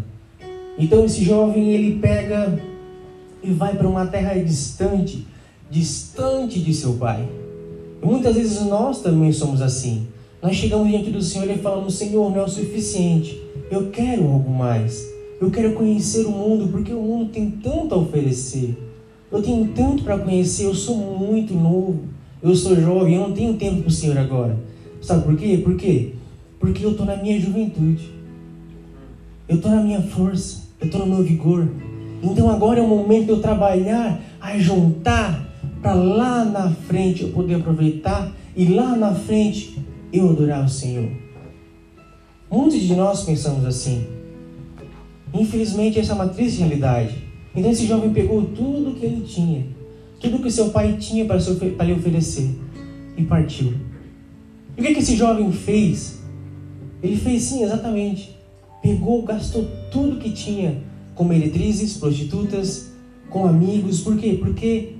Então 0.78 1.04
esse 1.04 1.22
jovem 1.22 1.72
ele 1.74 1.98
pega 1.98 2.58
e 3.42 3.50
vai 3.50 3.74
para 3.74 3.88
uma 3.88 4.06
terra 4.06 4.34
distante, 4.42 5.26
distante 5.70 6.60
de 6.60 6.72
seu 6.72 6.94
pai. 6.94 7.28
E 8.02 8.06
muitas 8.06 8.34
vezes 8.34 8.62
nós 8.62 9.02
também 9.02 9.32
somos 9.32 9.60
assim. 9.60 10.06
Nós 10.42 10.54
chegamos 10.56 10.88
diante 10.88 11.10
do 11.10 11.22
Senhor 11.22 11.50
e 11.50 11.58
falamos: 11.58 11.94
Senhor, 11.94 12.30
não 12.30 12.40
é 12.40 12.44
o 12.44 12.48
suficiente. 12.48 13.40
Eu 13.70 13.90
quero 13.90 14.24
algo 14.24 14.50
mais. 14.50 15.06
Eu 15.40 15.50
quero 15.50 15.72
conhecer 15.72 16.24
o 16.26 16.30
mundo, 16.30 16.68
porque 16.68 16.92
o 16.92 17.00
mundo 17.00 17.30
tem 17.30 17.50
tanto 17.50 17.94
a 17.94 17.98
oferecer. 17.98 18.76
Eu 19.30 19.42
tenho 19.42 19.66
tanto 19.74 20.04
para 20.04 20.18
conhecer, 20.18 20.64
eu 20.64 20.74
sou 20.74 20.96
muito 20.96 21.52
novo. 21.54 22.00
Eu 22.42 22.54
sou 22.54 22.76
jovem, 22.76 23.14
eu 23.14 23.28
não 23.28 23.32
tenho 23.32 23.54
tempo 23.54 23.80
para 23.82 23.88
o 23.88 23.92
Senhor 23.92 24.16
agora. 24.16 24.56
Sabe 25.00 25.24
por 25.24 25.36
quê? 25.36 25.60
Por 25.62 25.76
quê? 25.76 26.12
Porque 26.60 26.84
eu 26.84 26.92
estou 26.92 27.04
na 27.04 27.16
minha 27.16 27.38
juventude. 27.40 28.10
Eu 29.48 29.56
estou 29.56 29.70
na 29.70 29.82
minha 29.82 30.00
força. 30.00 30.62
Eu 30.80 30.86
estou 30.86 31.00
no 31.04 31.14
meu 31.14 31.24
vigor. 31.24 31.68
Então 32.22 32.50
agora 32.50 32.78
é 32.78 32.82
o 32.82 32.88
momento 32.88 33.26
de 33.26 33.30
eu 33.30 33.40
trabalhar, 33.40 34.20
a 34.40 34.58
juntar, 34.58 35.46
para 35.82 35.94
lá 35.94 36.44
na 36.44 36.70
frente 36.70 37.22
eu 37.22 37.30
poder 37.30 37.54
aproveitar 37.54 38.32
e 38.56 38.66
lá 38.66 38.96
na 38.96 39.14
frente 39.14 39.78
eu 40.12 40.30
adorar 40.30 40.64
o 40.64 40.68
Senhor. 40.68 41.10
Muitos 42.50 42.80
de 42.80 42.94
nós 42.94 43.24
pensamos 43.24 43.64
assim. 43.64 44.06
Infelizmente, 45.34 45.98
essa 45.98 46.12
é 46.12 46.14
uma 46.14 46.28
triste 46.28 46.60
realidade. 46.60 47.24
Então, 47.54 47.70
esse 47.70 47.86
jovem 47.86 48.12
pegou 48.12 48.44
tudo 48.44 48.94
que 48.94 49.04
ele 49.04 49.22
tinha, 49.22 49.66
tudo 50.20 50.38
que 50.38 50.50
seu 50.50 50.70
pai 50.70 50.96
tinha 50.98 51.24
para, 51.24 51.38
lhe 51.84 51.92
oferecer, 51.92 52.50
e 53.16 53.24
partiu. 53.24 53.74
E 54.76 54.80
o 54.80 54.84
que, 54.84 54.92
que 54.92 55.00
esse 55.00 55.16
jovem 55.16 55.50
fez? 55.50 56.20
Ele 57.02 57.16
fez 57.16 57.42
sim, 57.42 57.62
exatamente. 57.62 58.36
Pegou, 58.82 59.22
gastou 59.22 59.66
tudo 59.90 60.18
que 60.18 60.30
tinha 60.30 60.82
com 61.14 61.24
meretrizes, 61.24 61.96
prostitutas, 61.96 62.92
com 63.30 63.46
amigos. 63.46 64.00
Por 64.00 64.16
quê? 64.16 64.38
Porque 64.38 64.94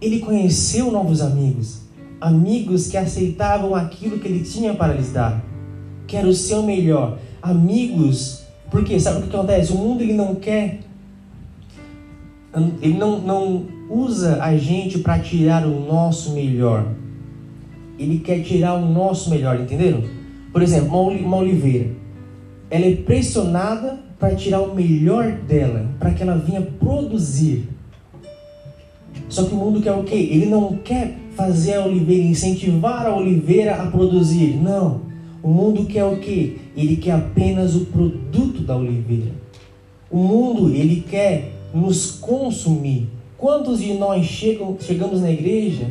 ele 0.00 0.20
conheceu 0.20 0.90
novos 0.90 1.20
amigos 1.20 1.87
amigos 2.20 2.88
que 2.88 2.96
aceitavam 2.96 3.74
aquilo 3.74 4.18
que 4.18 4.28
ele 4.28 4.44
tinha 4.44 4.74
para 4.74 4.94
lhes 4.94 5.12
dar, 5.12 5.42
que 6.06 6.16
era 6.16 6.26
o 6.26 6.34
seu 6.34 6.62
melhor, 6.62 7.18
amigos, 7.40 8.44
porque 8.70 8.98
sabe 8.98 9.18
o 9.18 9.22
que 9.22 9.34
acontece? 9.34 9.72
O 9.72 9.76
mundo 9.76 10.02
ele 10.02 10.14
não 10.14 10.34
quer, 10.34 10.80
ele 12.82 12.98
não, 12.98 13.20
não 13.20 13.66
usa 13.88 14.42
a 14.42 14.56
gente 14.56 14.98
para 14.98 15.18
tirar 15.18 15.66
o 15.66 15.86
nosso 15.86 16.32
melhor, 16.32 16.86
ele 17.98 18.18
quer 18.18 18.42
tirar 18.42 18.74
o 18.74 18.84
nosso 18.84 19.30
melhor, 19.30 19.60
entenderam? 19.60 20.02
Por 20.52 20.62
exemplo, 20.62 20.88
uma 21.00 21.36
oliveira, 21.36 21.90
ela 22.70 22.84
é 22.84 22.96
pressionada 22.96 24.00
para 24.18 24.34
tirar 24.34 24.60
o 24.60 24.74
melhor 24.74 25.32
dela, 25.32 25.86
para 25.98 26.12
que 26.12 26.22
ela 26.22 26.36
venha 26.36 26.62
produzir. 26.62 27.68
Só 29.28 29.44
que 29.44 29.54
o 29.54 29.56
mundo 29.56 29.80
quer 29.80 29.92
o 29.92 30.02
quê? 30.02 30.14
Ele 30.14 30.46
não 30.46 30.76
quer 30.76 31.16
fazer 31.38 31.74
a 31.74 31.86
oliveira, 31.86 32.24
incentivar 32.24 33.06
a 33.06 33.16
oliveira 33.16 33.80
a 33.80 33.86
produzir. 33.86 34.56
Não. 34.60 35.02
O 35.40 35.48
mundo 35.48 35.86
quer 35.86 36.04
o 36.04 36.18
quê? 36.18 36.56
Ele 36.76 36.96
quer 36.96 37.12
apenas 37.12 37.76
o 37.76 37.86
produto 37.86 38.62
da 38.62 38.76
oliveira. 38.76 39.30
O 40.10 40.18
mundo, 40.18 40.74
ele 40.74 41.04
quer 41.08 41.52
nos 41.72 42.10
consumir. 42.10 43.08
Quantos 43.36 43.78
de 43.78 43.94
nós 43.94 44.26
chegam, 44.26 44.76
chegamos 44.80 45.20
na 45.20 45.30
igreja 45.30 45.88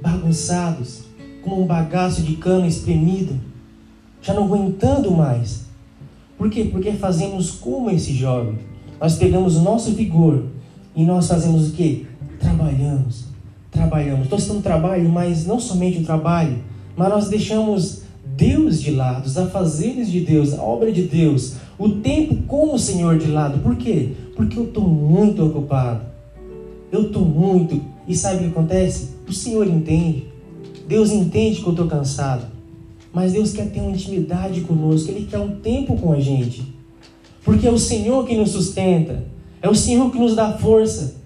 bagunçados, 0.00 1.02
com 1.44 1.62
um 1.62 1.66
bagaço 1.66 2.22
de 2.22 2.36
cana 2.36 2.66
espremido, 2.66 3.38
já 4.22 4.32
não 4.32 4.44
aguentando 4.44 5.10
mais? 5.10 5.66
Por 6.38 6.48
quê? 6.48 6.64
Porque 6.64 6.92
fazemos 6.92 7.50
como 7.50 7.90
esse 7.90 8.14
jovem. 8.14 8.58
Nós 8.98 9.16
pegamos 9.16 9.56
o 9.56 9.62
nosso 9.62 9.90
vigor 9.92 10.46
e 10.96 11.04
nós 11.04 11.28
fazemos 11.28 11.68
o 11.68 11.72
quê? 11.72 12.06
Trabalhamos 12.40 13.27
trabalhamos. 13.78 14.28
Nós 14.28 14.40
estamos 14.40 14.62
no 14.62 14.62
trabalho, 14.62 15.08
mas 15.08 15.46
não 15.46 15.60
somente 15.60 15.98
o 15.98 16.04
trabalho, 16.04 16.58
mas 16.96 17.08
nós 17.08 17.28
deixamos 17.28 18.02
Deus 18.36 18.80
de 18.80 18.90
lado, 18.90 19.26
os 19.26 19.38
afazeres 19.38 20.10
de 20.10 20.20
Deus, 20.20 20.52
a 20.52 20.62
obra 20.62 20.92
de 20.92 21.02
Deus, 21.02 21.54
o 21.78 21.88
tempo 21.88 22.36
com 22.46 22.74
o 22.74 22.78
Senhor 22.78 23.18
de 23.18 23.30
lado. 23.30 23.60
Por 23.60 23.76
quê? 23.76 24.10
Porque 24.36 24.58
eu 24.58 24.64
estou 24.64 24.86
muito 24.86 25.44
ocupado. 25.44 26.02
Eu 26.90 27.02
estou 27.02 27.24
muito. 27.24 27.80
E 28.06 28.14
sabe 28.14 28.36
o 28.36 28.38
que 28.40 28.46
acontece? 28.46 29.10
O 29.28 29.32
Senhor 29.32 29.66
entende. 29.66 30.26
Deus 30.86 31.10
entende 31.10 31.60
que 31.60 31.66
eu 31.66 31.72
estou 31.72 31.86
cansado. 31.86 32.46
Mas 33.12 33.32
Deus 33.32 33.52
quer 33.52 33.70
ter 33.70 33.80
uma 33.80 33.90
intimidade 33.90 34.60
conosco. 34.62 35.10
Ele 35.10 35.26
quer 35.26 35.38
um 35.38 35.56
tempo 35.56 35.96
com 35.96 36.12
a 36.12 36.20
gente. 36.20 36.74
Porque 37.44 37.66
é 37.66 37.70
o 37.70 37.78
Senhor 37.78 38.26
que 38.26 38.36
nos 38.36 38.50
sustenta. 38.50 39.24
É 39.60 39.68
o 39.68 39.74
Senhor 39.74 40.10
que 40.10 40.18
nos 40.18 40.34
dá 40.34 40.52
força. 40.52 41.17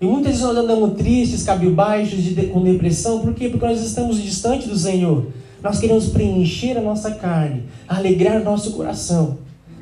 E 0.00 0.04
muitas 0.04 0.32
vezes 0.32 0.46
nós 0.46 0.56
andamos 0.56 0.94
tristes, 0.96 1.42
cabisbaixos, 1.42 2.22
de, 2.22 2.46
com 2.46 2.62
depressão. 2.62 3.20
Por 3.20 3.32
quê? 3.34 3.48
Porque 3.48 3.64
nós 3.64 3.80
estamos 3.80 4.22
distante 4.22 4.68
do 4.68 4.76
Senhor. 4.76 5.26
Nós 5.62 5.78
queremos 5.78 6.08
preencher 6.08 6.76
a 6.76 6.82
nossa 6.82 7.12
carne, 7.12 7.64
alegrar 7.88 8.42
nosso 8.42 8.72
coração. 8.72 9.38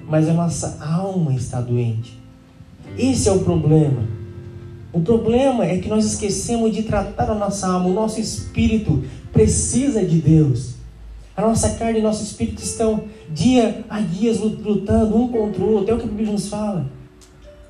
Mas 0.08 0.28
a 0.28 0.32
nossa 0.32 0.78
alma 0.80 1.34
está 1.34 1.60
doente. 1.60 2.18
Esse 2.96 3.28
é 3.28 3.32
o 3.32 3.40
problema. 3.40 4.04
O 4.92 5.00
problema 5.00 5.64
é 5.64 5.78
que 5.78 5.88
nós 5.88 6.04
esquecemos 6.04 6.72
de 6.72 6.84
tratar 6.84 7.30
a 7.30 7.34
nossa 7.34 7.66
alma. 7.66 7.88
O 7.88 7.92
nosso 7.92 8.20
espírito 8.20 9.02
precisa 9.32 10.04
de 10.04 10.18
Deus. 10.18 10.74
A 11.36 11.42
nossa 11.42 11.70
carne 11.70 11.98
e 11.98 12.02
nosso 12.02 12.22
espírito 12.22 12.62
estão 12.62 13.04
dia 13.28 13.84
a 13.90 14.00
dia 14.00 14.32
lutando 14.40 15.16
um 15.16 15.26
contra 15.26 15.64
o 15.64 15.72
outro. 15.72 15.90
É 15.90 15.94
o 15.94 15.98
que 15.98 16.04
a 16.04 16.08
Bíblia 16.08 16.30
nos 16.30 16.46
fala. 16.46 16.86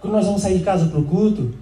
Quando 0.00 0.12
nós 0.12 0.26
vamos 0.26 0.42
sair 0.42 0.58
de 0.58 0.64
casa 0.64 0.84
para 0.84 1.00
o 1.00 1.04
culto, 1.04 1.54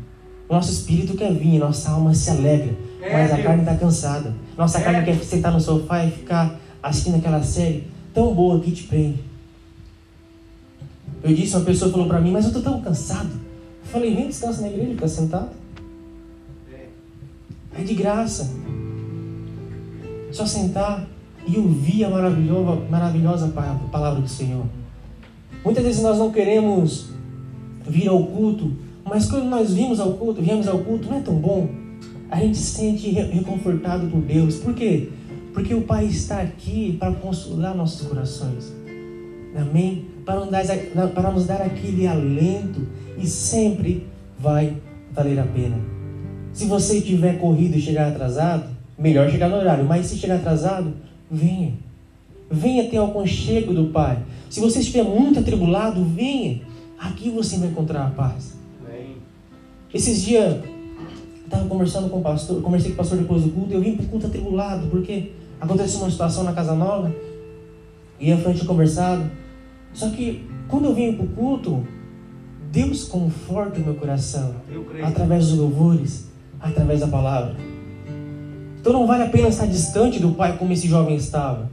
nosso 0.53 0.71
espírito 0.71 1.15
quer 1.15 1.33
vir, 1.33 1.59
nossa 1.59 1.91
alma 1.91 2.13
se 2.13 2.29
alegra, 2.29 2.77
é, 3.01 3.11
mas 3.11 3.31
a 3.33 3.35
Deus. 3.37 3.47
carne 3.47 3.63
está 3.63 3.75
cansada. 3.75 4.35
Nossa 4.57 4.79
é. 4.79 4.83
carne 4.83 5.03
quer 5.03 5.17
sentar 5.25 5.51
no 5.51 5.59
sofá 5.59 6.05
e 6.05 6.11
ficar 6.11 6.61
assistindo 6.83 7.17
aquela 7.17 7.43
série 7.43 7.89
tão 8.13 8.35
boa 8.35 8.61
que 8.61 8.71
te 8.71 8.83
prende. 8.83 9.25
Eu 11.23 11.35
disse, 11.35 11.57
uma 11.57 11.65
pessoa 11.65 11.91
falou 11.91 12.07
para 12.07 12.21
mim, 12.21 12.33
mas 12.33 12.45
eu 12.45 12.49
estou 12.49 12.63
tão 12.63 12.83
cansado. 12.83 13.31
Eu 13.31 13.91
falei, 13.91 14.15
vem 14.15 14.27
descansa 14.27 14.61
na 14.61 14.69
igreja, 14.69 14.91
fica 14.91 15.09
sentado. 15.09 15.49
É. 16.71 17.81
é 17.81 17.83
de 17.83 17.95
graça. 17.95 18.51
Só 20.33 20.45
sentar 20.45 21.09
e 21.47 21.57
ouvir 21.57 22.05
a 22.05 22.11
maravilhosa, 22.11 22.83
maravilhosa 22.91 23.49
palavra 23.91 24.21
do 24.21 24.29
Senhor. 24.29 24.67
Muitas 25.65 25.83
vezes 25.83 26.03
nós 26.03 26.19
não 26.19 26.31
queremos 26.31 27.07
vir 27.89 28.09
ao 28.09 28.23
culto 28.27 28.92
mas 29.05 29.31
quando 29.31 29.45
nós 29.45 29.75
vimos 29.75 30.01
ao 30.01 30.15
culto, 30.15 30.41
viemos 30.41 30.69
ao 30.69 30.79
culto, 30.79 31.09
não 31.09 31.19
é 31.19 31.21
tão 31.21 31.35
bom? 31.35 31.69
A 32.31 32.37
gente 32.37 32.57
se 32.57 32.79
sente 32.79 33.11
reconfortado 33.11 34.07
por 34.07 34.21
Deus. 34.21 34.57
Por 34.57 34.75
quê? 34.75 35.11
Porque 35.53 35.75
o 35.75 35.83
Pai 35.83 36.07
está 36.07 36.41
aqui 36.41 36.97
para 36.99 37.13
consolar 37.13 37.77
nossos 37.77 38.07
corações. 38.07 38.73
Amém? 39.55 40.07
Para 40.25 41.31
nos, 41.31 41.47
dar, 41.47 41.61
aquele 41.61 42.07
alento 42.07 42.87
e 43.19 43.27
sempre 43.27 44.07
vai 44.39 44.77
valer 45.13 45.39
a 45.39 45.45
pena. 45.45 45.79
Se 46.53 46.65
você 46.65 47.01
tiver 47.01 47.39
corrido 47.39 47.77
e 47.77 47.81
chegar 47.81 48.09
atrasado, 48.09 48.65
melhor 48.99 49.31
chegar 49.31 49.49
no 49.49 49.57
horário, 49.57 49.85
mas 49.85 50.07
se 50.07 50.17
chegar 50.17 50.37
atrasado, 50.37 50.95
venha. 51.31 51.75
Venha 52.51 52.89
ter 52.89 52.99
o 52.99 53.05
aconchego 53.05 53.75
do 53.75 53.87
Pai. 53.87 54.19
Se 54.49 54.61
você 54.61 54.81
estiver 54.81 55.03
muito 55.03 55.41
atribulado, 55.41 56.05
venha. 56.05 56.63
Aqui 56.99 57.29
você 57.31 57.59
vai 57.59 57.69
encontrar 57.69 58.07
a 58.07 58.11
paz. 58.11 58.62
Esses 59.95 60.23
dias, 60.23 60.57
estava 61.45 61.69
conversando 61.69 62.09
com 62.09 62.19
o 62.19 62.23
pastor, 62.23 62.63
conversei 62.63 62.91
com 62.91 62.95
o 62.95 62.99
pastor 62.99 63.19
depois 63.19 63.43
do 63.43 63.51
culto, 63.51 63.73
e 63.73 63.75
eu 63.75 63.81
vim 63.83 63.95
para 63.95 64.07
o 64.07 64.09
culto 64.09 64.27
atribulado, 64.27 64.87
porque 64.89 65.33
aconteceu 65.61 66.01
uma 66.01 66.11
situação 66.11 66.45
na 66.45 66.53
casa 66.53 66.75
nova, 66.75 67.15
e 68.19 68.33
a 68.33 68.39
frente 68.39 68.65
conversado. 68.65 69.31
Só 69.93 70.09
que 70.09 70.49
quando 70.69 70.87
eu 70.87 70.95
vim 70.95 71.13
para 71.13 71.27
o 71.27 71.29
culto, 71.29 71.87
Deus 72.71 73.05
conforta 73.05 73.79
o 73.79 73.85
meu 73.85 73.95
coração 73.95 74.55
através 75.03 75.49
dos 75.49 75.59
louvores, 75.59 76.29
através 76.59 77.01
da 77.01 77.09
palavra. 77.09 77.55
Então 78.81 78.95
não 78.95 79.07
vale 79.07 79.25
a 79.25 79.29
pena 79.29 79.49
estar 79.49 79.67
distante 79.67 80.19
do 80.19 80.33
Pai 80.33 80.57
como 80.57 80.73
esse 80.73 80.89
jovem 80.89 81.17
estava. 81.17 81.71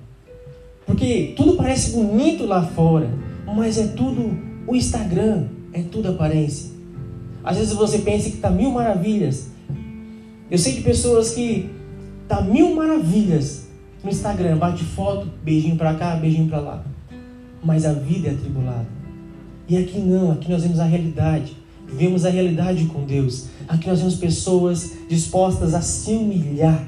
Porque 0.85 1.33
tudo 1.37 1.55
parece 1.55 1.91
bonito 1.91 2.45
lá 2.45 2.63
fora, 2.63 3.09
mas 3.45 3.77
é 3.77 3.87
tudo 3.87 4.37
o 4.67 4.75
Instagram, 4.75 5.45
é 5.71 5.83
tudo 5.83 6.09
aparência. 6.09 6.78
Às 7.43 7.57
vezes 7.57 7.73
você 7.73 7.99
pensa 7.99 8.29
que 8.29 8.35
está 8.35 8.49
mil 8.49 8.71
maravilhas. 8.71 9.47
Eu 10.49 10.57
sei 10.57 10.73
de 10.73 10.81
pessoas 10.81 11.31
que 11.31 11.69
tá 12.27 12.41
mil 12.41 12.75
maravilhas 12.75 13.67
no 14.03 14.09
Instagram, 14.09 14.57
bate 14.57 14.83
foto, 14.83 15.27
beijinho 15.43 15.75
para 15.75 15.93
cá, 15.95 16.15
beijinho 16.15 16.47
para 16.47 16.59
lá. 16.59 16.83
Mas 17.63 17.85
a 17.85 17.93
vida 17.93 18.29
é 18.29 18.31
atribulada. 18.31 18.87
E 19.67 19.77
aqui 19.77 19.99
não, 19.99 20.31
aqui 20.31 20.49
nós 20.51 20.63
vemos 20.63 20.79
a 20.79 20.85
realidade. 20.85 21.55
Vivemos 21.87 22.25
a 22.25 22.29
realidade 22.29 22.85
com 22.85 23.03
Deus. 23.03 23.47
Aqui 23.67 23.87
nós 23.87 23.99
vemos 23.99 24.15
pessoas 24.15 24.93
dispostas 25.07 25.73
a 25.73 25.81
se 25.81 26.11
humilhar, 26.11 26.87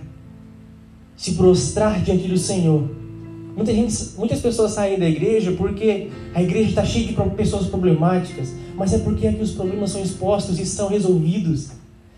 se 1.16 1.34
prostrar 1.34 2.02
diante 2.02 2.28
do 2.28 2.38
Senhor. 2.38 2.90
Muita 3.56 3.74
gente, 3.74 3.94
muitas 4.18 4.40
pessoas 4.40 4.72
saem 4.72 4.98
da 4.98 5.10
igreja 5.10 5.52
porque 5.54 6.10
a 6.34 6.42
igreja 6.42 6.70
está 6.70 6.86
cheia 6.86 7.08
de 7.08 7.14
pessoas 7.36 7.68
problemáticas, 7.68 8.54
mas 8.82 8.94
é 8.94 8.98
porque 8.98 9.28
aqui 9.28 9.44
os 9.44 9.52
problemas 9.52 9.92
são 9.92 10.02
expostos 10.02 10.60
e 10.60 10.66
são 10.66 10.90
resolvidos. 10.90 11.70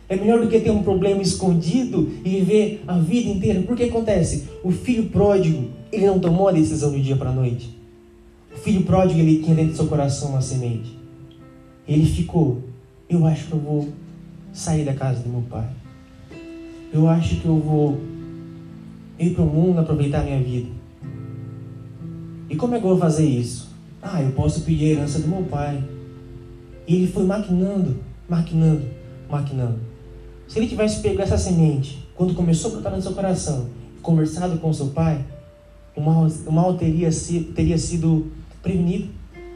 É 0.07 0.16
melhor 0.16 0.39
do 0.39 0.47
que 0.47 0.57
ter 0.61 0.72
um 0.72 0.82
problema 0.82 1.22
escondido 1.22 2.09
e 2.24 2.30
viver 2.39 2.82
a 2.88 2.97
vida 2.97 3.30
inteira. 3.30 3.61
Porque 3.64 3.84
acontece? 3.84 4.47
O 4.64 4.72
filho 4.72 5.09
pródigo, 5.09 5.72
ele 5.91 6.05
não 6.05 6.20
tomou 6.20 6.47
a 6.47 6.53
decisão 6.53 6.89
do 6.89 7.01
dia 7.01 7.18
para 7.18 7.32
a 7.32 7.34
noite. 7.34 7.78
O 8.55 8.57
filho 8.57 8.84
pródigo, 8.84 9.20
ele 9.20 9.43
tinha 9.43 9.53
dentro 9.53 9.74
do 9.74 9.76
seu 9.76 9.88
coração 9.88 10.30
uma 10.30 10.41
semente. 10.41 10.97
Ele 11.86 12.05
ficou, 12.05 12.61
eu 13.09 13.26
acho 13.26 13.47
que 13.47 13.51
eu 13.51 13.59
vou 13.59 13.89
sair 14.53 14.86
da 14.86 14.93
casa 14.93 15.20
do 15.22 15.28
meu 15.28 15.41
pai. 15.41 15.68
Eu 16.93 17.09
acho 17.09 17.41
que 17.41 17.45
eu 17.45 17.57
vou 17.57 17.99
ir 19.20 19.32
para 19.32 19.43
o 19.43 19.47
mundo 19.47 19.82
aproveitar 19.82 20.24
minha 20.24 20.41
vida. 20.41 20.70
E 22.49 22.55
como 22.55 22.74
é 22.74 22.80
que 22.80 22.86
eu 22.86 22.91
vou 22.91 22.99
fazer 22.99 23.26
isso? 23.26 23.70
Ah, 24.01 24.22
eu 24.22 24.32
posso 24.32 24.61
pedir 24.61 24.86
a 24.86 24.99
herança 24.99 25.20
do 25.20 25.28
meu 25.28 25.43
pai. 25.43 25.84
E 26.88 26.95
ele 26.95 27.07
foi 27.07 27.23
maquinando, 27.23 27.99
maquinando, 28.27 28.84
maquinando. 29.29 29.79
Se 30.47 30.59
ele 30.59 30.67
tivesse 30.67 31.01
pego 31.01 31.21
essa 31.21 31.38
semente, 31.38 32.07
quando 32.15 32.34
começou 32.34 32.71
a 32.71 32.73
brotar 32.75 32.95
no 32.95 33.01
seu 33.01 33.13
coração, 33.13 33.67
conversado 34.01 34.57
com 34.57 34.71
seu 34.73 34.88
pai, 34.88 35.23
o 35.95 36.01
mal, 36.01 36.27
o 36.45 36.51
mal 36.51 36.73
teria, 36.75 37.09
teria 37.55 37.77
sido 37.77 38.31
prevenido. 38.61 39.07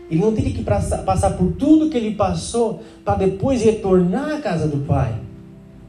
Ele 0.10 0.22
não 0.22 0.34
teria 0.34 0.54
que 0.54 0.64
passar, 0.64 1.04
passar 1.04 1.32
por 1.32 1.52
tudo 1.54 1.90
que 1.90 1.98
ele 1.98 2.16
passou 2.16 2.82
para 3.04 3.16
depois 3.16 3.62
retornar 3.62 4.36
à 4.36 4.42
casa 4.42 4.68
do 4.68 4.86
pai. 4.86 5.20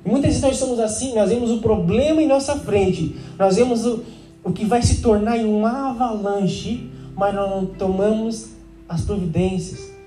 Muitas 0.05 0.31
vezes 0.31 0.43
nós 0.43 0.57
somos 0.57 0.81
assim, 0.81 1.15
nós 1.15 1.31
vemos 1.31 1.51
o 1.51 1.59
problema 1.59 2.21
em 2.21 2.27
nossa 2.27 2.57
frente, 2.57 3.17
nós 3.39 3.57
vemos 3.57 3.85
o, 3.85 4.03
o 4.43 4.53
que 4.53 4.65
vai 4.65 4.83
se 4.83 5.03
tornar 5.03 5.37
em 5.37 5.45
uma 5.45 5.91
avalanche, 5.91 6.91
mas 7.15 7.35
nós 7.35 7.51
não 7.51 7.67
tomamos 7.67 8.51
as 8.89 9.03
providências. 9.03 9.98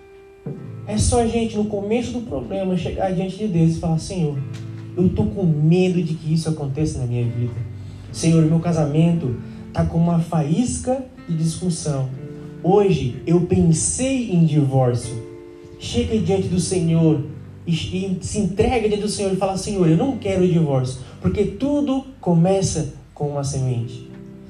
É 0.88 0.98
só 0.98 1.22
a 1.22 1.28
gente, 1.28 1.56
no 1.56 1.66
começo 1.66 2.12
do 2.12 2.22
problema, 2.22 2.76
chegar 2.76 3.14
diante 3.14 3.38
de 3.38 3.48
Deus 3.48 3.76
e 3.76 3.80
falar: 3.80 4.00
Senhor, 4.00 4.38
eu 4.98 5.08
estou 5.08 5.28
com 5.28 5.44
medo 5.44 6.02
de 6.02 6.16
que 6.16 6.34
isso 6.34 6.50
aconteça 6.50 7.00
na 7.00 7.06
minha 7.06 7.24
vida. 7.24 7.54
Senhor, 8.12 8.44
meu 8.46 8.60
casamento 8.60 9.36
está 9.68 9.86
com 9.86 9.98
uma 9.98 10.20
faísca 10.20 11.06
de 11.28 11.36
disfunção. 11.36 12.10
Hoje 12.64 13.22
eu 13.26 13.42
pensei 13.42 14.32
em 14.32 14.46
divórcio. 14.46 15.32
Chega 15.80 16.18
diante 16.20 16.48
do 16.48 16.60
Senhor 16.60 17.24
e, 17.66 17.72
e 17.72 18.18
se 18.22 18.40
entrega 18.40 18.88
diante 18.88 19.04
do 19.04 19.10
Senhor 19.10 19.32
e 19.32 19.36
fala: 19.36 19.58
Senhor, 19.58 19.88
eu 19.88 19.98
não 19.98 20.18
quero 20.18 20.44
o 20.44 20.48
divórcio, 20.48 21.02
porque 21.22 21.46
tudo 21.46 22.06
começa 22.20 22.94
com 23.14 23.30
uma 23.30 23.44
semente. 23.44 24.10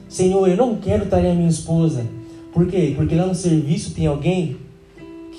Senhor, 0.10 0.48
eu 0.50 0.58
não 0.58 0.76
quero 0.76 1.06
trair 1.06 1.28
a 1.28 1.34
minha 1.34 1.50
esposa. 1.50 2.06
Por 2.52 2.68
quê? 2.68 2.94
Porque 2.96 3.16
lá 3.16 3.26
no 3.26 3.36
serviço 3.36 3.94
tem 3.94 4.08
alguém 4.08 4.58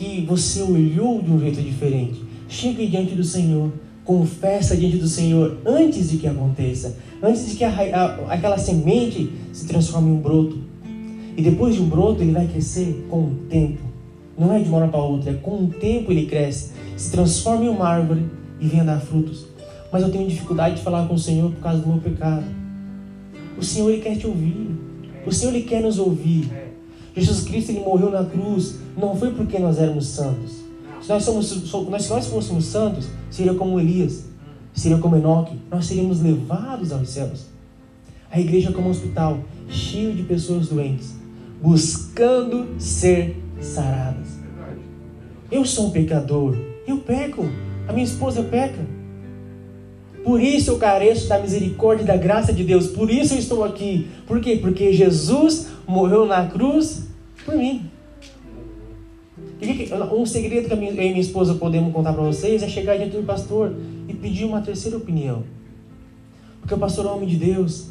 que 0.03 0.21
você 0.23 0.61
olhou 0.61 1.23
de 1.23 1.31
um 1.31 1.39
jeito 1.39 1.63
diferente. 1.63 2.21
Chega 2.49 2.85
diante 2.85 3.15
do 3.15 3.23
Senhor, 3.23 3.73
confessa 4.05 4.77
diante 4.77 4.97
do 4.97 5.07
Senhor 5.07 5.59
antes 5.65 6.11
de 6.11 6.17
que 6.17 6.27
aconteça, 6.27 6.97
antes 7.23 7.49
de 7.49 7.57
que 7.57 7.63
a, 7.63 7.71
a, 7.71 8.33
aquela 8.33 8.59
semente 8.59 9.31
se 9.53 9.65
transforme 9.65 10.11
em 10.11 10.15
um 10.15 10.17
broto. 10.17 10.59
E 11.37 11.43
depois 11.43 11.77
de 11.77 11.83
um 11.83 11.89
broto, 11.89 12.21
ele 12.21 12.33
vai 12.33 12.49
crescer 12.49 13.07
com 13.09 13.21
o 13.21 13.35
tempo. 13.49 13.81
Não 14.37 14.53
é 14.53 14.59
de 14.59 14.69
uma 14.69 14.79
hora 14.79 14.89
para 14.89 15.01
outra, 15.01 15.31
é 15.31 15.35
com 15.35 15.65
o 15.65 15.69
tempo 15.69 16.11
ele 16.11 16.27
cresce, 16.27 16.73
se 16.97 17.13
transforma 17.13 17.65
em 17.65 17.69
uma 17.69 17.87
árvore 17.87 18.25
e 18.61 18.67
vem 18.67 18.81
a 18.81 18.85
dar 18.85 19.01
frutos. 19.01 19.47
Mas 19.93 20.03
eu 20.03 20.11
tenho 20.11 20.29
dificuldade 20.29 20.77
de 20.77 20.83
falar 20.83 21.07
com 21.07 21.15
o 21.15 21.19
Senhor 21.19 21.49
por 21.53 21.61
causa 21.61 21.81
do 21.81 21.87
meu 21.87 21.99
pecado. 21.99 22.45
O 23.57 23.63
Senhor 23.63 23.89
ele 23.89 24.03
quer 24.03 24.17
te 24.17 24.27
ouvir. 24.27 24.69
O 25.25 25.31
Senhor 25.31 25.55
ele 25.55 25.63
quer 25.63 25.81
nos 25.81 26.01
ouvir. 26.01 26.51
Jesus 27.15 27.43
Cristo 27.43 27.71
ele 27.71 27.81
morreu 27.81 28.11
na 28.11 28.25
cruz 28.25 28.77
não 28.97 29.15
foi 29.17 29.33
porque 29.33 29.59
nós 29.59 29.79
éramos 29.79 30.07
santos. 30.07 30.63
Se 31.03 31.09
nós, 31.09 31.25
somos, 31.25 31.49
se 31.49 32.11
nós 32.11 32.27
fôssemos 32.27 32.65
santos, 32.67 33.09
seria 33.31 33.55
como 33.55 33.79
Elias, 33.81 34.25
seria 34.73 34.99
como 34.99 35.17
Enoque, 35.17 35.59
nós 35.71 35.87
seríamos 35.87 36.21
levados 36.21 36.93
aos 36.93 37.09
céus. 37.09 37.47
A 38.31 38.41
igreja 38.41 38.71
é 38.71 38.73
como 38.73 38.89
um 38.89 38.91
hospital, 38.91 39.41
cheio 39.69 40.15
de 40.15 40.23
pessoas 40.23 40.69
doentes, 40.69 41.15
buscando 41.61 42.81
ser 42.81 43.37
saradas. 43.61 44.29
Eu 45.51 45.65
sou 45.65 45.89
um 45.89 45.91
pecador, 45.91 46.57
eu 46.87 46.99
peco, 46.99 47.45
a 47.87 47.93
minha 47.93 48.05
esposa 48.05 48.43
peca. 48.43 49.02
Por 50.25 50.41
isso 50.41 50.70
eu 50.70 50.79
careço 50.79 51.29
da 51.29 51.39
misericórdia 51.39 52.05
e 52.05 52.07
da 52.07 52.16
graça 52.16 52.53
de 52.53 52.62
Deus. 52.62 52.87
Por 52.87 53.11
isso 53.11 53.35
eu 53.35 53.39
estou 53.39 53.64
aqui. 53.64 54.09
Por 54.27 54.41
quê? 54.41 54.57
Porque 54.57 54.93
Jesus 54.93 55.68
morreu 55.87 56.27
na 56.27 56.47
cruz 56.47 57.09
por 57.45 57.57
mim. 57.57 57.91
Um 60.12 60.27
segredo 60.27 60.68
que 60.68 60.75
eu 60.75 60.79
e 60.79 60.95
minha 60.95 61.20
esposa 61.20 61.55
podemos 61.55 61.93
contar 61.93 62.12
para 62.12 62.23
vocês 62.23 62.62
é 62.62 62.68
chegar 62.68 62.97
diante 62.97 63.16
do 63.16 63.23
pastor 63.23 63.75
e 64.09 64.14
pedir 64.14 64.45
uma 64.45 64.61
terceira 64.61 64.97
opinião. 64.97 65.45
Porque 66.61 66.75
o 66.75 66.79
pastor 66.79 67.07
é 67.07 67.09
homem 67.09 67.29
de 67.29 67.37
Deus. 67.37 67.89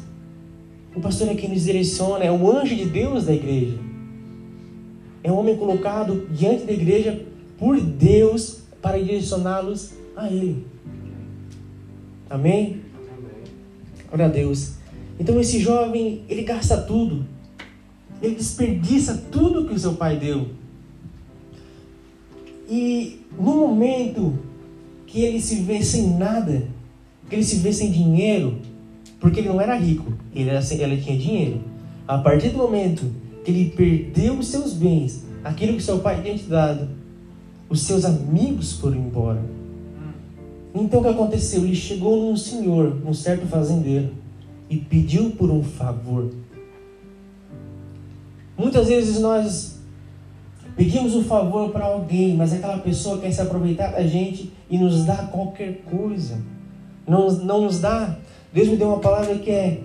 O 0.94 1.00
pastor 1.00 1.28
é 1.28 1.34
quem 1.34 1.48
nos 1.50 1.64
direciona, 1.64 2.24
é 2.24 2.30
o 2.30 2.50
anjo 2.50 2.74
de 2.76 2.84
Deus 2.84 3.24
da 3.24 3.32
igreja. 3.32 3.78
É 5.22 5.30
um 5.32 5.38
homem 5.38 5.56
colocado 5.56 6.26
diante 6.30 6.64
da 6.64 6.72
igreja 6.72 7.24
por 7.58 7.80
Deus 7.80 8.58
para 8.82 8.98
direcioná-los 8.98 9.92
a 10.16 10.28
Ele. 10.28 10.71
Amém? 12.32 12.80
Glória 14.08 14.24
a 14.24 14.28
Deus. 14.30 14.76
Então 15.20 15.38
esse 15.38 15.60
jovem, 15.60 16.22
ele 16.30 16.44
gasta 16.44 16.78
tudo. 16.78 17.26
Ele 18.22 18.34
desperdiça 18.34 19.22
tudo 19.30 19.66
que 19.66 19.74
o 19.74 19.78
seu 19.78 19.92
pai 19.92 20.16
deu. 20.16 20.48
E 22.70 23.20
no 23.38 23.54
momento 23.54 24.38
que 25.06 25.20
ele 25.20 25.42
se 25.42 25.56
vê 25.56 25.82
sem 25.82 26.16
nada, 26.16 26.66
que 27.28 27.36
ele 27.36 27.44
se 27.44 27.56
vê 27.56 27.70
sem 27.70 27.92
dinheiro, 27.92 28.56
porque 29.20 29.40
ele 29.40 29.50
não 29.50 29.60
era 29.60 29.76
rico, 29.76 30.10
ele, 30.34 30.48
era, 30.48 30.60
ele 30.72 31.02
tinha 31.02 31.18
dinheiro. 31.18 31.60
A 32.08 32.16
partir 32.16 32.48
do 32.48 32.56
momento 32.56 33.12
que 33.44 33.50
ele 33.50 33.74
perdeu 33.76 34.38
os 34.38 34.48
seus 34.48 34.72
bens, 34.72 35.26
aquilo 35.44 35.76
que 35.76 35.82
seu 35.82 35.98
pai 35.98 36.22
tinha 36.22 36.38
te 36.38 36.44
dado, 36.44 36.88
os 37.68 37.82
seus 37.82 38.06
amigos 38.06 38.72
foram 38.72 38.96
embora. 38.96 39.61
Então 40.74 41.00
o 41.00 41.02
que 41.02 41.08
aconteceu? 41.08 41.64
Ele 41.64 41.74
chegou 41.74 42.20
num 42.20 42.36
senhor, 42.36 42.94
num 42.94 43.12
certo 43.12 43.46
fazendeiro, 43.46 44.14
e 44.70 44.76
pediu 44.76 45.30
por 45.30 45.50
um 45.50 45.62
favor. 45.62 46.30
Muitas 48.56 48.88
vezes 48.88 49.20
nós 49.20 49.78
pedimos 50.76 51.14
um 51.14 51.24
favor 51.24 51.70
para 51.70 51.84
alguém, 51.84 52.36
mas 52.36 52.52
aquela 52.52 52.78
pessoa 52.78 53.18
quer 53.18 53.30
se 53.30 53.40
aproveitar 53.40 53.92
da 53.92 54.02
gente 54.06 54.52
e 54.70 54.78
nos 54.78 55.04
dá 55.04 55.16
qualquer 55.16 55.82
coisa. 55.82 56.40
Não, 57.06 57.30
não 57.30 57.62
nos 57.62 57.80
dá. 57.80 58.16
Deus 58.52 58.68
me 58.68 58.76
deu 58.76 58.88
uma 58.88 59.00
palavra 59.00 59.36
que 59.38 59.50
é: 59.50 59.80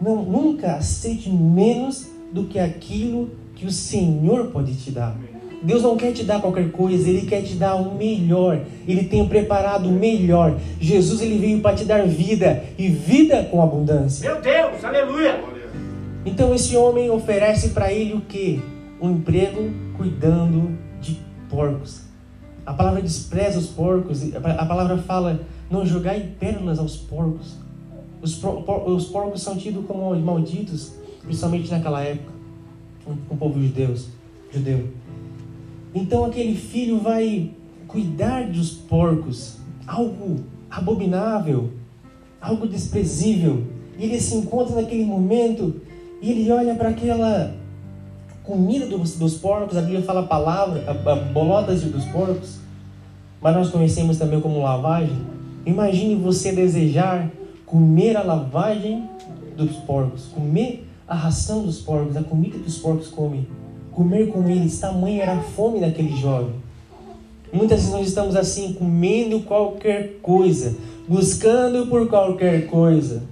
não, 0.00 0.22
nunca 0.22 0.74
aceite 0.74 1.30
menos 1.30 2.08
do 2.32 2.44
que 2.44 2.58
aquilo 2.58 3.30
que 3.54 3.66
o 3.66 3.72
Senhor 3.72 4.48
pode 4.48 4.74
te 4.74 4.90
dar. 4.90 5.16
Deus 5.62 5.82
não 5.82 5.96
quer 5.96 6.12
te 6.12 6.24
dar 6.24 6.40
qualquer 6.40 6.70
coisa, 6.72 7.08
Ele 7.08 7.26
quer 7.26 7.42
te 7.42 7.54
dar 7.54 7.76
o 7.76 7.94
melhor. 7.94 8.60
Ele 8.86 9.04
tem 9.04 9.26
preparado 9.28 9.88
o 9.88 9.92
melhor. 9.92 10.58
Jesus 10.80 11.20
ele 11.20 11.38
veio 11.38 11.60
para 11.60 11.76
te 11.76 11.84
dar 11.84 12.06
vida 12.06 12.64
e 12.76 12.88
vida 12.88 13.44
com 13.44 13.62
abundância. 13.62 14.28
Meu 14.28 14.40
Deus, 14.40 14.84
aleluia! 14.84 15.40
Então 16.24 16.54
esse 16.54 16.76
homem 16.76 17.10
oferece 17.10 17.70
para 17.70 17.92
ele 17.92 18.14
o 18.14 18.20
que? 18.20 18.62
Um 19.00 19.12
emprego 19.12 19.70
cuidando 19.96 20.76
de 21.00 21.18
porcos. 21.48 22.02
A 22.64 22.72
palavra 22.72 23.02
despreza 23.02 23.58
os 23.58 23.66
porcos. 23.66 24.22
A 24.34 24.64
palavra 24.64 24.98
fala: 24.98 25.40
não 25.70 25.84
jogai 25.84 26.28
pérolas 26.38 26.78
aos 26.78 26.96
porcos. 26.96 27.56
Os, 28.20 28.40
os 28.86 29.06
porcos 29.06 29.42
são 29.42 29.56
tidos 29.56 29.84
como 29.84 30.14
malditos, 30.16 30.92
principalmente 31.24 31.70
naquela 31.70 32.02
época, 32.02 32.32
com 33.04 33.34
o 33.34 33.36
povo 33.36 33.60
judeu. 33.60 33.96
judeu. 34.52 34.88
Então 35.94 36.24
aquele 36.24 36.54
filho 36.54 36.98
vai 36.98 37.50
cuidar 37.86 38.46
dos 38.48 38.70
porcos, 38.70 39.58
algo 39.86 40.40
abominável, 40.70 41.70
algo 42.40 42.66
desprezível. 42.66 43.64
E 43.98 44.04
ele 44.04 44.20
se 44.20 44.34
encontra 44.34 44.76
naquele 44.76 45.04
momento 45.04 45.80
e 46.20 46.30
ele 46.30 46.50
olha 46.50 46.74
para 46.74 46.88
aquela 46.88 47.54
comida 48.42 48.86
dos, 48.86 49.16
dos 49.16 49.34
porcos, 49.34 49.76
a 49.76 49.82
Bíblia 49.82 50.02
fala 50.02 50.20
a 50.20 50.26
palavra, 50.26 50.84
a, 50.86 51.12
a 51.12 51.16
bolotas 51.16 51.82
dos 51.82 52.04
porcos, 52.06 52.58
mas 53.40 53.54
nós 53.54 53.70
conhecemos 53.70 54.18
também 54.18 54.40
como 54.40 54.62
lavagem. 54.62 55.16
Imagine 55.64 56.16
você 56.16 56.52
desejar 56.52 57.30
comer 57.66 58.16
a 58.16 58.22
lavagem 58.22 59.08
dos 59.56 59.76
porcos, 59.76 60.26
comer 60.26 60.88
a 61.06 61.14
ração 61.14 61.62
dos 61.62 61.80
porcos, 61.80 62.16
a 62.16 62.22
comida 62.22 62.58
que 62.58 62.68
os 62.68 62.78
porcos 62.78 63.08
comem, 63.08 63.46
comer 63.94 64.28
com 64.28 64.48
eles, 64.48 64.78
tamanha 64.78 65.22
era 65.22 65.34
a 65.34 65.40
fome 65.40 65.80
daquele 65.80 66.16
jovem. 66.16 66.54
Muitas 67.52 67.80
vezes 67.80 67.92
nós 67.92 68.08
estamos 68.08 68.34
assim, 68.34 68.72
comendo 68.72 69.40
qualquer 69.40 70.18
coisa, 70.22 70.74
buscando 71.06 71.86
por 71.86 72.08
qualquer 72.08 72.66
coisa. 72.66 73.22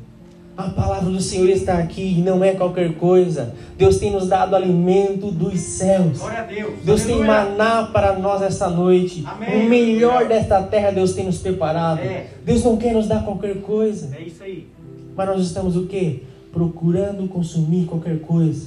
A 0.57 0.69
palavra 0.69 1.11
do 1.11 1.21
Senhor 1.23 1.49
está 1.49 1.79
aqui 1.79 2.19
e 2.19 2.21
não 2.21 2.45
é 2.45 2.53
qualquer 2.53 2.95
coisa. 2.97 3.55
Deus 3.79 3.97
tem 3.97 4.11
nos 4.11 4.29
dado 4.29 4.55
alimento 4.55 5.31
dos 5.31 5.59
céus. 5.59 6.19
Glória 6.19 6.41
a 6.41 6.43
Deus. 6.43 6.75
Deus 6.85 7.05
tem 7.05 7.25
maná 7.25 7.85
para 7.85 8.19
nós 8.19 8.43
esta 8.43 8.69
noite. 8.69 9.25
Amém. 9.27 9.65
O 9.65 9.71
melhor 9.71 10.29
desta 10.29 10.63
terra 10.63 10.91
Deus 10.91 11.15
tem 11.15 11.25
nos 11.25 11.39
preparado. 11.39 12.01
É. 12.01 12.27
Deus 12.45 12.63
não 12.63 12.77
quer 12.77 12.93
nos 12.93 13.09
dar 13.09 13.25
qualquer 13.25 13.63
coisa. 13.63 14.15
É 14.15 14.23
isso 14.23 14.43
aí. 14.43 14.69
Mas 15.17 15.29
nós 15.29 15.41
estamos 15.41 15.77
o 15.77 15.87
quê? 15.87 16.25
Procurando 16.53 17.27
consumir 17.27 17.87
qualquer 17.87 18.21
coisa. 18.21 18.67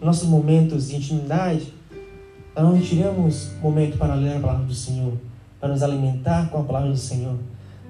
Nossos 0.00 0.28
momentos 0.28 0.88
de 0.88 0.96
intimidade, 0.96 1.72
nós 2.54 2.64
não 2.64 2.80
tiramos 2.80 3.50
momento 3.62 3.98
para 3.98 4.14
ler 4.14 4.36
a 4.36 4.40
palavra 4.40 4.64
do 4.64 4.74
Senhor, 4.74 5.12
para 5.60 5.68
nos 5.70 5.82
alimentar 5.82 6.50
com 6.50 6.60
a 6.60 6.64
palavra 6.64 6.90
do 6.90 6.96
Senhor, 6.96 7.36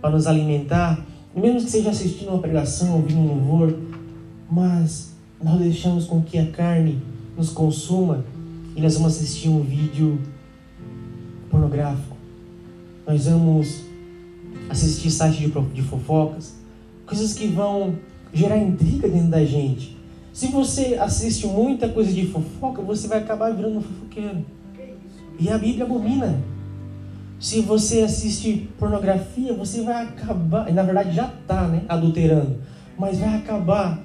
para 0.01 0.11
nos 0.11 0.27
alimentar, 0.27 1.05
mesmo 1.35 1.61
que 1.61 1.71
seja 1.71 1.91
assistindo 1.91 2.31
uma 2.31 2.39
pregação, 2.39 2.97
ouvindo 2.97 3.21
um 3.21 3.27
louvor, 3.27 3.79
mas 4.51 5.13
nós 5.43 5.59
deixamos 5.61 6.07
com 6.07 6.23
que 6.23 6.39
a 6.39 6.51
carne 6.51 7.01
nos 7.37 7.51
consuma 7.51 8.25
e 8.75 8.81
nós 8.81 8.95
vamos 8.95 9.17
assistir 9.17 9.49
um 9.49 9.63
vídeo 9.63 10.21
pornográfico. 11.51 12.17
Nós 13.07 13.27
vamos 13.27 13.83
assistir 14.71 15.11
site 15.11 15.49
de, 15.49 15.61
de 15.75 15.83
fofocas, 15.83 16.55
coisas 17.07 17.33
que 17.35 17.49
vão 17.49 17.97
gerar 18.33 18.59
intriga 18.59 19.09
dentro 19.09 19.29
da 19.29 19.45
gente. 19.45 19.98
Se 20.39 20.47
você 20.47 20.97
assiste 21.01 21.49
muita 21.49 21.89
coisa 21.89 22.13
de 22.13 22.25
fofoca, 22.27 22.81
você 22.81 23.09
vai 23.09 23.19
acabar 23.19 23.53
virando 23.53 23.79
um 23.79 23.83
fofoqueiro. 23.83 24.47
E 25.37 25.51
a 25.51 25.59
Bíblia 25.59 25.85
abomina. 25.85 26.41
Se 27.41 27.61
você 27.61 28.03
assiste 28.03 28.69
pornografia, 28.79 29.53
você 29.53 29.83
vai 29.83 30.05
acabar, 30.05 30.73
na 30.73 30.85
verdade 30.85 31.13
já 31.13 31.27
está, 31.27 31.67
né, 31.67 31.83
adulterando, 31.89 32.59
mas 32.97 33.19
vai 33.19 33.35
acabar 33.35 34.01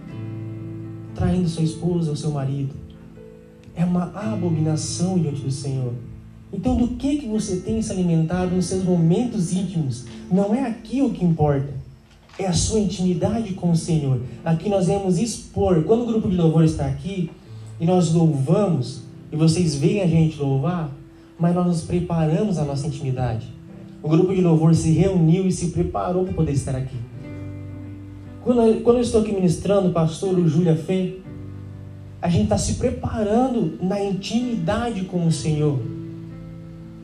traindo 1.13 1.47
sua 1.47 1.65
esposa 1.65 2.09
ou 2.09 2.15
seu 2.15 2.31
marido. 2.31 2.73
É 3.75 3.85
uma 3.85 4.11
abominação 4.15 5.19
diante 5.19 5.41
do 5.41 5.51
Senhor. 5.51 5.93
Então, 6.51 6.75
do 6.75 6.95
que 6.95 7.17
que 7.17 7.27
você 7.27 7.57
tem 7.57 7.79
se 7.79 7.91
alimentado 7.91 8.55
nos 8.55 8.65
seus 8.65 8.83
momentos 8.83 9.53
íntimos? 9.53 10.05
Não 10.31 10.51
é 10.55 10.65
aquilo 10.65 11.11
que 11.11 11.23
importa. 11.23 11.82
É 12.37 12.47
a 12.47 12.53
sua 12.53 12.79
intimidade 12.79 13.53
com 13.53 13.71
o 13.71 13.75
Senhor. 13.75 14.19
Aqui 14.43 14.69
nós 14.69 14.87
vamos 14.87 15.19
expor. 15.19 15.83
Quando 15.83 16.03
o 16.03 16.05
grupo 16.07 16.29
de 16.29 16.35
louvor 16.35 16.63
está 16.63 16.85
aqui 16.85 17.29
e 17.79 17.85
nós 17.85 18.11
louvamos, 18.11 19.03
e 19.31 19.35
vocês 19.35 19.75
veem 19.75 20.01
a 20.01 20.07
gente 20.07 20.39
louvar, 20.39 20.91
mas 21.37 21.53
nós 21.53 21.67
nos 21.67 21.81
preparamos 21.81 22.57
a 22.57 22.65
nossa 22.65 22.87
intimidade. 22.87 23.47
O 24.01 24.09
grupo 24.09 24.33
de 24.33 24.41
louvor 24.41 24.73
se 24.75 24.91
reuniu 24.91 25.47
e 25.47 25.51
se 25.51 25.67
preparou 25.67 26.25
para 26.25 26.33
poder 26.33 26.51
estar 26.53 26.75
aqui. 26.75 26.97
Quando, 28.43 28.81
quando 28.83 28.97
eu 28.97 29.01
estou 29.01 29.21
aqui 29.21 29.31
ministrando, 29.31 29.91
pastor 29.91 30.35
Júlia 30.47 30.75
Fê, 30.75 31.19
a 32.21 32.27
gente 32.29 32.43
está 32.43 32.57
se 32.57 32.75
preparando 32.75 33.77
na 33.81 34.03
intimidade 34.03 35.05
com 35.05 35.25
o 35.25 35.31
Senhor. 35.31 35.79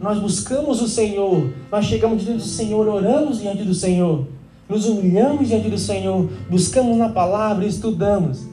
Nós 0.02 0.18
buscamos 0.18 0.82
o 0.82 0.88
Senhor, 0.88 1.52
nós 1.72 1.86
chegamos 1.86 2.24
diante 2.24 2.40
do 2.40 2.48
Senhor, 2.48 2.88
oramos 2.88 3.42
diante 3.42 3.64
do 3.64 3.74
Senhor, 3.74 4.26
nos 4.70 4.86
humilhamos 4.86 5.48
diante 5.48 5.68
do 5.68 5.80
Senhor, 5.80 6.30
buscamos 6.48 6.96
na 6.96 7.10
palavra, 7.10 7.66
estudamos. 7.66 8.48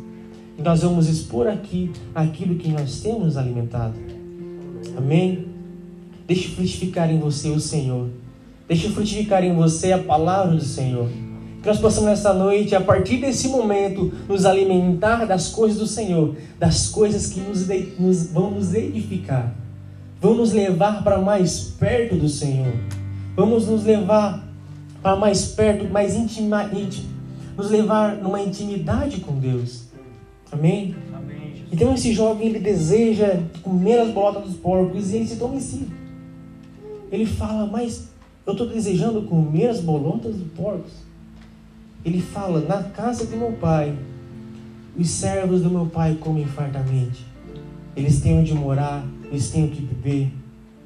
E 0.58 0.62
nós 0.62 0.80
vamos 0.80 1.06
expor 1.06 1.46
aqui 1.46 1.92
aquilo 2.14 2.54
que 2.54 2.68
nós 2.68 3.00
temos 3.00 3.36
alimentado. 3.36 3.94
Amém? 4.96 5.46
Deixe 6.26 6.48
frutificar 6.48 7.10
em 7.10 7.20
você 7.20 7.50
o 7.50 7.60
Senhor. 7.60 8.08
Deixe 8.66 8.88
frutificar 8.88 9.44
em 9.44 9.54
você 9.54 9.92
a 9.92 9.98
palavra 9.98 10.56
do 10.56 10.64
Senhor. 10.64 11.08
Que 11.60 11.68
nós 11.68 11.78
possamos 11.78 12.08
nessa 12.08 12.32
noite, 12.32 12.74
a 12.74 12.80
partir 12.80 13.18
desse 13.18 13.48
momento, 13.48 14.10
nos 14.26 14.46
alimentar 14.46 15.26
das 15.26 15.50
coisas 15.50 15.78
do 15.78 15.86
Senhor, 15.86 16.34
das 16.58 16.88
coisas 16.88 17.26
que 17.26 17.40
nos, 17.40 17.66
nos 17.98 18.32
vão 18.32 18.52
nos 18.52 18.72
edificar, 18.72 19.54
vão 20.20 20.34
nos 20.34 20.52
levar 20.52 21.04
para 21.04 21.18
mais 21.18 21.74
perto 21.78 22.16
do 22.16 22.28
Senhor, 22.28 22.72
vamos 23.36 23.66
nos 23.66 23.84
levar 23.84 24.45
para 25.06 25.14
mais 25.14 25.46
perto, 25.52 25.88
mais 25.88 26.16
íntima, 26.16 26.68
nos 27.56 27.70
levar 27.70 28.16
numa 28.16 28.42
intimidade 28.42 29.20
com 29.20 29.38
Deus. 29.38 29.84
Amém? 30.50 30.96
Amém. 31.14 31.64
Então 31.70 31.94
esse 31.94 32.12
jovem 32.12 32.48
ele 32.48 32.58
deseja 32.58 33.40
comer 33.62 34.00
as 34.00 34.10
bolotas 34.10 34.42
dos 34.42 34.56
porcos 34.56 35.12
e 35.12 35.18
ele 35.18 35.28
se 35.28 35.36
toma 35.36 35.54
em 35.54 35.60
si. 35.60 35.86
Ele 37.12 37.24
fala, 37.24 37.66
mas 37.66 38.08
eu 38.44 38.50
estou 38.50 38.66
desejando 38.66 39.22
comer 39.22 39.68
as 39.68 39.78
bolotas 39.78 40.34
dos 40.34 40.52
porcos. 40.54 40.90
Ele 42.04 42.20
fala, 42.20 42.58
na 42.62 42.82
casa 42.82 43.26
do 43.26 43.36
meu 43.36 43.52
pai, 43.52 43.96
os 44.98 45.08
servos 45.08 45.62
do 45.62 45.70
meu 45.70 45.86
pai 45.86 46.16
comem 46.16 46.46
fartamente. 46.46 47.24
Eles 47.94 48.20
têm 48.20 48.40
onde 48.40 48.52
morar, 48.54 49.06
eles 49.30 49.50
têm 49.50 49.66
o 49.66 49.68
que 49.68 49.82
beber, 49.82 50.32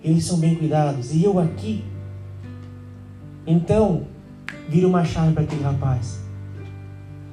eles 0.05 0.27
são 0.27 0.37
bem 0.37 0.57
cuidados. 0.57 1.15
E 1.15 1.25
eu 1.25 1.39
aqui. 1.39 1.83
Então, 3.51 4.03
vira 4.69 4.87
uma 4.87 5.05
chave 5.05 5.33
para 5.33 5.43
aquele 5.43 5.65
rapaz. 5.65 6.21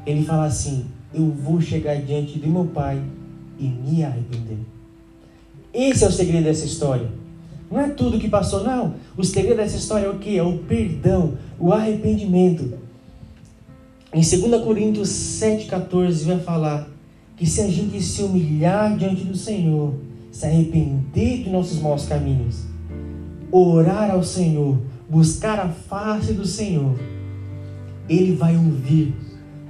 Ele 0.03 0.25
fala 0.25 0.45
assim: 0.45 0.87
Eu 1.13 1.29
vou 1.29 1.61
chegar 1.61 1.95
diante 2.01 2.39
do 2.39 2.47
meu 2.47 2.65
pai 2.65 2.99
e 3.59 3.67
me 3.67 4.03
arrepender. 4.03 4.57
Esse 5.71 6.03
é 6.03 6.07
o 6.07 6.11
segredo 6.11 6.45
dessa 6.45 6.65
história. 6.65 7.07
Não 7.69 7.79
é 7.79 7.89
tudo 7.89 8.17
que 8.17 8.27
passou, 8.27 8.63
não. 8.63 8.95
O 9.15 9.23
segredo 9.23 9.57
dessa 9.57 9.77
história 9.77 10.07
é 10.07 10.09
o 10.09 10.17
que? 10.17 10.35
É 10.35 10.41
o 10.41 10.57
perdão, 10.57 11.37
o 11.59 11.71
arrependimento. 11.71 12.79
Em 14.11 14.21
2 14.21 14.63
Coríntios 14.63 15.09
7,14 15.09 16.25
vai 16.25 16.39
falar 16.39 16.87
que 17.35 17.45
se 17.45 17.61
a 17.61 17.67
gente 17.67 18.01
se 18.01 18.23
humilhar 18.23 18.97
diante 18.97 19.23
do 19.23 19.37
Senhor, 19.37 19.93
se 20.31 20.47
arrepender 20.47 21.43
de 21.43 21.49
nossos 21.51 21.79
maus 21.79 22.07
caminhos, 22.07 22.63
orar 23.51 24.09
ao 24.09 24.23
Senhor, 24.23 24.79
buscar 25.09 25.59
a 25.59 25.69
face 25.69 26.33
do 26.33 26.45
Senhor, 26.45 26.95
Ele 28.09 28.35
vai 28.35 28.55
ouvir, 28.55 29.13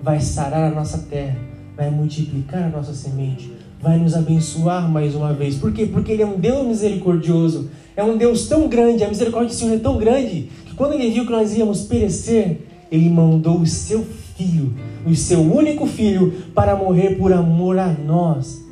vai 0.01 0.19
sarar 0.19 0.71
a 0.71 0.75
nossa 0.75 0.99
terra, 0.99 1.37
vai 1.75 1.89
multiplicar 1.89 2.63
a 2.63 2.69
nossa 2.69 2.93
semente, 2.93 3.51
vai 3.81 3.97
nos 3.97 4.15
abençoar 4.15 4.89
mais 4.89 5.13
uma 5.15 5.33
vez. 5.33 5.55
Por 5.55 5.71
quê? 5.71 5.85
Porque 5.85 6.11
Ele 6.11 6.23
é 6.23 6.25
um 6.25 6.39
Deus 6.39 6.65
misericordioso, 6.65 7.69
é 7.95 8.03
um 8.03 8.17
Deus 8.17 8.47
tão 8.47 8.67
grande, 8.67 9.03
a 9.03 9.09
misericórdia 9.09 9.49
do 9.49 9.57
Senhor 9.57 9.75
é 9.75 9.79
tão 9.79 9.97
grande, 9.97 10.49
que 10.65 10.73
quando 10.73 10.93
Ele 10.93 11.11
viu 11.11 11.25
que 11.25 11.31
nós 11.31 11.55
íamos 11.55 11.83
perecer, 11.83 12.61
Ele 12.91 13.09
mandou 13.09 13.59
o 13.59 13.65
seu 13.65 14.03
filho, 14.35 14.73
o 15.05 15.15
seu 15.15 15.39
único 15.39 15.85
filho, 15.85 16.31
para 16.53 16.75
morrer 16.75 17.15
por 17.17 17.31
amor 17.31 17.77
a 17.77 17.87
nós. 17.87 18.65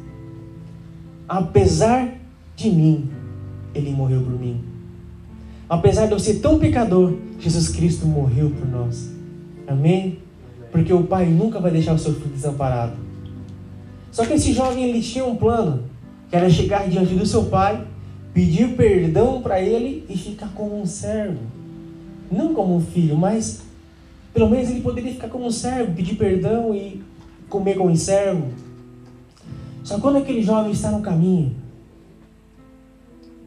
Apesar 1.28 2.10
de 2.56 2.70
mim, 2.70 3.10
Ele 3.74 3.92
morreu 3.92 4.22
por 4.22 4.40
mim. 4.40 4.75
Apesar 5.68 6.06
de 6.06 6.12
eu 6.12 6.20
ser 6.20 6.36
tão 6.36 6.60
pecador, 6.60 7.16
Jesus 7.40 7.70
Cristo 7.70 8.06
morreu 8.06 8.52
por 8.52 8.68
nós. 8.68 9.10
Amém? 9.68 10.20
Porque 10.72 10.94
o 10.94 11.04
Pai 11.04 11.26
nunca 11.26 11.60
vai 11.60 11.72
deixar 11.72 11.94
o 11.94 12.00
seu 12.00 12.14
filho 12.14 12.30
desamparado. 12.30 12.94
Só 14.12 14.26
que 14.26 14.34
esse 14.34 14.54
jovem 14.54 14.86
ele 14.86 15.02
tinha 15.02 15.26
um 15.26 15.36
plano, 15.36 15.84
que 16.30 16.36
era 16.36 16.50
chegar 16.50 16.88
diante 16.88 17.16
do 17.16 17.26
seu 17.26 17.46
pai, 17.46 17.86
pedir 18.34 18.76
perdão 18.76 19.42
para 19.42 19.60
ele 19.60 20.06
e 20.08 20.18
ficar 20.18 20.50
como 20.56 20.80
um 20.80 20.86
servo. 20.86 21.40
Não 22.32 22.54
como 22.54 22.76
um 22.76 22.82
filho, 22.82 23.18
mas 23.18 23.62
pelo 24.34 24.50
menos 24.50 24.70
ele 24.70 24.82
poderia 24.82 25.12
ficar 25.12 25.28
como 25.28 25.46
um 25.46 25.52
servo, 25.52 25.94
pedir 25.94 26.16
perdão 26.16 26.74
e 26.74 27.02
comer 27.50 27.76
como 27.76 27.90
um 27.90 27.96
servo. 27.96 28.48
Só 29.84 30.00
quando 30.00 30.18
aquele 30.18 30.42
jovem 30.42 30.72
está 30.72 30.92
no 30.92 31.02
caminho, 31.02 31.56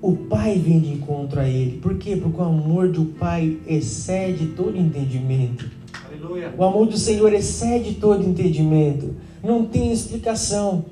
o 0.01 0.14
pai 0.14 0.59
vem 0.59 0.80
de 0.80 0.92
encontro 0.92 1.40
a 1.40 1.49
ele. 1.49 1.78
Por 1.78 1.96
quê? 1.96 2.16
Porque 2.16 2.40
o 2.40 2.44
amor 2.44 2.88
do 2.88 3.05
pai 3.05 3.59
excede 3.66 4.46
todo 4.49 4.76
entendimento. 4.76 5.68
Aleluia. 6.07 6.55
O 6.57 6.64
amor 6.64 6.86
do 6.86 6.96
Senhor 6.96 7.32
excede 7.32 7.94
todo 7.94 8.24
entendimento. 8.24 9.14
Não 9.42 9.64
tem 9.64 9.92
explicação. 9.92 10.84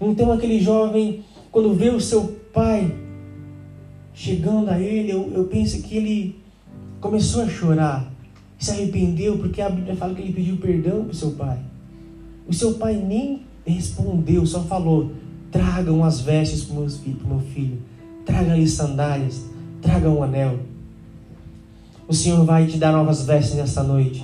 Então 0.00 0.30
aquele 0.30 0.60
jovem, 0.60 1.24
quando 1.50 1.74
vê 1.74 1.90
o 1.90 2.00
seu 2.00 2.36
pai 2.52 2.94
chegando 4.12 4.70
a 4.70 4.78
ele, 4.78 5.10
eu, 5.10 5.30
eu 5.34 5.44
penso 5.44 5.82
que 5.82 5.96
ele 5.96 6.36
começou 7.00 7.42
a 7.42 7.48
chorar, 7.48 8.12
se 8.58 8.70
arrependeu, 8.70 9.36
porque 9.36 9.60
a 9.60 9.68
Bíblia 9.68 9.96
fala 9.96 10.14
que 10.14 10.22
ele 10.22 10.32
pediu 10.32 10.56
perdão 10.56 11.02
para 11.02 11.12
o 11.12 11.14
seu 11.14 11.32
pai. 11.32 11.58
O 12.46 12.52
seu 12.52 12.74
pai 12.74 12.94
nem 12.94 13.42
respondeu, 13.66 14.46
só 14.46 14.62
falou: 14.62 15.10
tragam 15.50 16.04
as 16.04 16.20
vestes 16.20 16.64
para 16.64 16.76
o 16.76 17.28
meu 17.28 17.40
filho, 17.40 17.78
tragam-lhe 18.24 18.68
sandálias, 18.68 19.42
tragam 19.80 20.18
um 20.18 20.22
anel. 20.22 20.58
O 22.06 22.12
Senhor 22.12 22.44
vai 22.44 22.66
te 22.66 22.76
dar 22.76 22.92
novas 22.92 23.24
vestes 23.24 23.54
nessa 23.54 23.82
noite. 23.82 24.22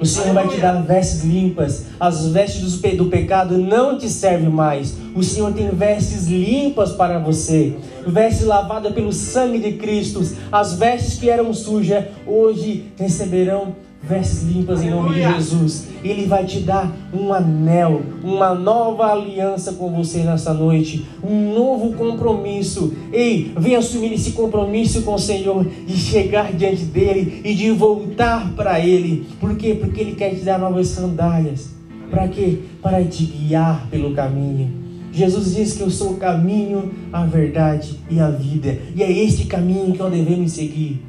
O 0.00 0.04
Senhor 0.04 0.34
vai 0.34 0.48
te 0.48 0.58
dar 0.58 0.82
vestes 0.82 1.24
limpas. 1.24 1.86
As 1.98 2.26
vestes 2.26 2.78
do 2.96 3.06
pecado 3.06 3.56
não 3.56 3.96
te 3.96 4.08
servem 4.10 4.50
mais. 4.50 4.94
O 5.14 5.22
Senhor 5.22 5.50
tem 5.54 5.70
vestes 5.70 6.26
limpas 6.26 6.92
para 6.92 7.18
você. 7.18 7.74
Vestes 8.06 8.46
lavadas 8.46 8.92
pelo 8.92 9.12
sangue 9.14 9.58
de 9.60 9.72
Cristo. 9.78 10.20
As 10.50 10.74
vestes 10.74 11.18
que 11.18 11.30
eram 11.30 11.54
sujas, 11.54 12.04
hoje 12.26 12.84
receberão 12.98 13.74
vestes 14.02 14.42
limpas 14.42 14.82
em 14.82 14.90
nome 14.90 15.14
de 15.14 15.22
Jesus. 15.22 15.88
Ele 16.02 16.26
vai 16.26 16.44
te 16.44 16.60
dar 16.60 16.90
um 17.14 17.32
anel, 17.32 18.02
uma 18.22 18.52
nova 18.52 19.12
aliança 19.12 19.74
com 19.74 19.90
você 19.90 20.24
nessa 20.24 20.52
noite, 20.52 21.06
um 21.22 21.54
novo 21.54 21.92
compromisso. 21.94 22.92
Ei, 23.12 23.52
vem 23.56 23.76
assumir 23.76 24.12
esse 24.12 24.32
compromisso 24.32 25.02
com 25.02 25.14
o 25.14 25.18
Senhor 25.18 25.64
de 25.64 25.96
chegar 25.96 26.52
diante 26.52 26.84
dele 26.84 27.40
e 27.44 27.54
de 27.54 27.70
voltar 27.70 28.52
para 28.54 28.80
ele. 28.80 29.26
Por 29.38 29.56
quê? 29.56 29.76
Porque 29.78 30.00
ele 30.00 30.16
quer 30.16 30.34
te 30.34 30.40
dar 30.40 30.58
novas 30.58 30.88
sandálias. 30.88 31.70
Para 32.10 32.28
quê? 32.28 32.58
Para 32.82 33.04
te 33.04 33.24
guiar 33.24 33.86
pelo 33.90 34.12
caminho. 34.12 34.82
Jesus 35.12 35.54
diz 35.54 35.74
que 35.74 35.82
eu 35.82 35.90
sou 35.90 36.12
o 36.12 36.16
caminho, 36.16 36.90
a 37.12 37.24
verdade 37.24 38.00
e 38.10 38.18
a 38.18 38.30
vida. 38.30 38.78
E 38.96 39.02
é 39.02 39.12
este 39.12 39.44
caminho 39.46 39.92
que 39.92 39.98
nós 39.98 40.12
devemos 40.12 40.52
seguir. 40.52 41.02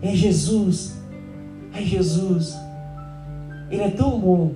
É 0.00 0.14
Jesus 0.14 1.03
é 1.74 1.82
Jesus. 1.82 2.54
Ele 3.70 3.82
é 3.82 3.90
tão 3.90 4.18
bom, 4.18 4.52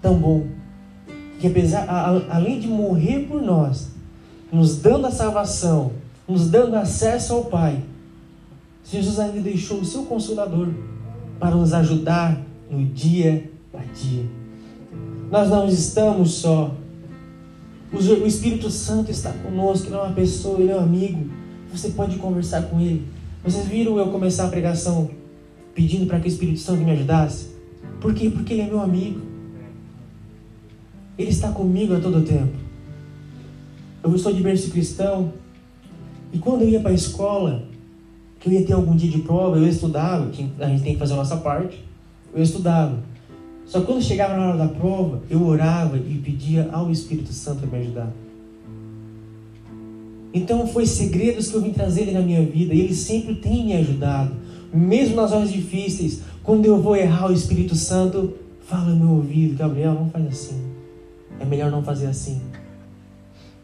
tão 0.00 0.18
bom, 0.18 0.46
que 1.40 1.46
apesar, 1.46 1.84
a, 1.88 2.36
além 2.36 2.60
de 2.60 2.68
morrer 2.68 3.26
por 3.26 3.42
nós, 3.42 3.88
nos 4.52 4.76
dando 4.76 5.06
a 5.06 5.10
salvação, 5.10 5.92
nos 6.26 6.50
dando 6.50 6.76
acesso 6.76 7.34
ao 7.34 7.44
Pai, 7.44 7.82
Jesus 8.90 9.18
ainda 9.18 9.40
deixou 9.40 9.80
o 9.80 9.84
seu 9.84 10.04
consolador 10.04 10.68
para 11.38 11.54
nos 11.54 11.72
ajudar 11.72 12.40
no 12.70 12.84
dia 12.86 13.50
a 13.74 13.82
dia. 13.92 14.24
Nós 15.30 15.50
não 15.50 15.68
estamos 15.68 16.34
só. 16.34 16.74
O 17.92 18.26
Espírito 18.26 18.70
Santo 18.70 19.10
está 19.10 19.32
conosco, 19.32 19.88
ele 19.88 19.96
é 19.96 19.98
uma 19.98 20.12
pessoa, 20.12 20.60
ele 20.60 20.70
é 20.70 20.76
um 20.76 20.82
amigo. 20.82 21.30
Você 21.70 21.90
pode 21.90 22.16
conversar 22.16 22.62
com 22.62 22.80
ele. 22.80 23.06
Vocês 23.44 23.66
viram 23.66 23.98
eu 23.98 24.10
começar 24.10 24.46
a 24.46 24.48
pregação 24.48 25.10
pedindo 25.78 26.06
para 26.06 26.18
que 26.18 26.26
o 26.26 26.28
Espírito 26.28 26.58
Santo 26.58 26.82
me 26.82 26.90
ajudasse? 26.90 27.50
Por 28.00 28.12
quê? 28.12 28.28
Porque 28.28 28.52
ele 28.52 28.62
é 28.62 28.66
meu 28.66 28.80
amigo. 28.80 29.20
Ele 31.16 31.30
está 31.30 31.52
comigo 31.52 31.94
a 31.94 32.00
todo 32.00 32.20
tempo. 32.22 32.52
Eu 34.02 34.18
sou 34.18 34.32
de 34.32 34.42
berço 34.42 34.72
cristão. 34.72 35.32
E 36.32 36.38
quando 36.38 36.62
eu 36.62 36.68
ia 36.68 36.80
para 36.80 36.90
a 36.90 36.94
escola, 36.94 37.62
que 38.40 38.48
eu 38.48 38.54
ia 38.54 38.66
ter 38.66 38.72
algum 38.72 38.96
dia 38.96 39.08
de 39.08 39.18
prova, 39.18 39.56
eu 39.56 39.68
estudava, 39.68 40.28
a 40.58 40.66
gente 40.66 40.82
tem 40.82 40.94
que 40.94 40.98
fazer 40.98 41.12
a 41.12 41.18
nossa 41.18 41.36
parte, 41.36 41.84
eu 42.34 42.42
estudava. 42.42 42.98
Só 43.64 43.78
que 43.78 43.86
quando 43.86 44.02
chegava 44.02 44.36
na 44.36 44.48
hora 44.48 44.58
da 44.58 44.68
prova, 44.68 45.22
eu 45.30 45.46
orava 45.46 45.96
e 45.96 46.20
pedia 46.24 46.68
ao 46.72 46.90
Espírito 46.90 47.32
Santo 47.32 47.60
para 47.60 47.78
me 47.78 47.84
ajudar. 47.84 48.12
Então 50.34 50.66
foi 50.66 50.86
segredos 50.86 51.48
que 51.48 51.54
eu 51.54 51.60
vim 51.60 51.70
trazer 51.70 52.10
na 52.12 52.20
minha 52.20 52.42
vida, 52.42 52.74
e 52.74 52.80
ele 52.80 52.94
sempre 52.94 53.36
tem 53.36 53.64
me 53.64 53.74
ajudado 53.74 54.47
mesmo 54.72 55.16
nas 55.16 55.32
horas 55.32 55.52
difíceis, 55.52 56.22
quando 56.42 56.64
eu 56.64 56.80
vou 56.80 56.96
errar, 56.96 57.30
o 57.30 57.32
Espírito 57.32 57.74
Santo 57.74 58.34
fala 58.66 58.90
no 58.90 59.04
meu 59.04 59.16
ouvido: 59.16 59.56
Gabriel, 59.56 59.94
não 59.94 60.10
faz 60.10 60.26
assim. 60.26 60.62
É 61.40 61.44
melhor 61.44 61.70
não 61.70 61.82
fazer 61.82 62.06
assim. 62.06 62.40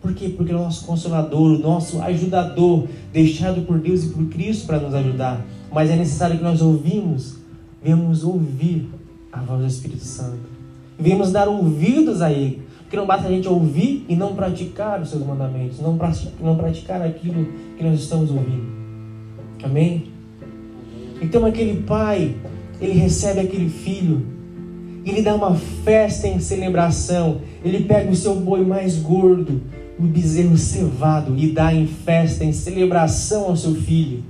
Por 0.01 0.13
quê? 0.13 0.29
Porque 0.29 0.53
o 0.53 0.59
nosso 0.59 0.85
consolador, 0.85 1.53
o 1.53 1.59
nosso 1.59 2.01
ajudador, 2.03 2.87
deixado 3.13 3.63
por 3.63 3.79
Deus 3.79 4.05
e 4.05 4.09
por 4.11 4.27
Cristo 4.27 4.67
para 4.67 4.79
nos 4.79 4.95
ajudar. 4.95 5.45
Mas 5.73 5.91
é 5.91 5.97
necessário 5.97 6.37
que 6.37 6.45
nós 6.45 6.61
ouvimos, 6.61 7.37
venhamos 7.83 8.23
ouvir 8.23 8.89
a 9.33 9.41
voz 9.41 9.61
do 9.61 9.67
Espírito 9.67 10.05
Santo. 10.05 10.55
Venhamos 10.99 11.33
dar 11.33 11.49
ouvidos 11.49 12.21
a 12.21 12.31
Ele. 12.31 12.63
Porque 12.81 12.97
não 12.97 13.07
basta 13.07 13.27
a 13.27 13.31
gente 13.31 13.49
ouvir 13.49 14.05
e 14.09 14.15
não 14.15 14.35
praticar 14.35 15.01
os 15.01 15.09
seus 15.09 15.25
mandamentos, 15.25 15.81
não 15.81 15.97
praticar 15.97 17.01
aquilo 17.01 17.47
que 17.77 17.83
nós 17.83 17.99
estamos 17.99 18.31
ouvindo. 18.31 18.67
Amém? 19.65 20.14
Então 21.25 21.47
aquele 21.47 21.81
pai, 21.83 22.35
ele 22.79 22.93
recebe 22.93 23.41
aquele 23.41 23.70
filho, 23.70 24.27
ele 25.07 25.22
dá 25.22 25.35
uma 25.35 25.55
festa 25.55 26.29
em 26.29 26.39
celebração, 26.39 27.41
ele 27.64 27.85
pega 27.85 28.11
o 28.11 28.14
seu 28.14 28.37
boi 28.37 28.62
mais 28.62 28.97
gordo, 28.97 29.62
o 29.99 30.03
bezerro 30.03 30.57
cevado, 30.59 31.35
e 31.39 31.49
dá 31.49 31.72
em 31.72 31.87
festa, 31.87 32.45
em 32.45 32.53
celebração 32.53 33.45
ao 33.47 33.57
seu 33.57 33.75
filho. 33.75 34.22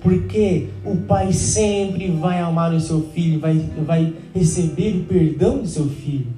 Porque 0.00 0.68
o 0.82 0.96
pai 0.96 1.30
sempre 1.30 2.10
vai 2.10 2.40
amar 2.40 2.72
o 2.72 2.80
seu 2.80 3.02
filho, 3.14 3.38
vai, 3.38 3.54
vai 3.86 4.14
receber 4.34 4.96
o 4.96 5.04
perdão 5.04 5.58
do 5.58 5.66
seu 5.66 5.86
filho. 5.86 6.28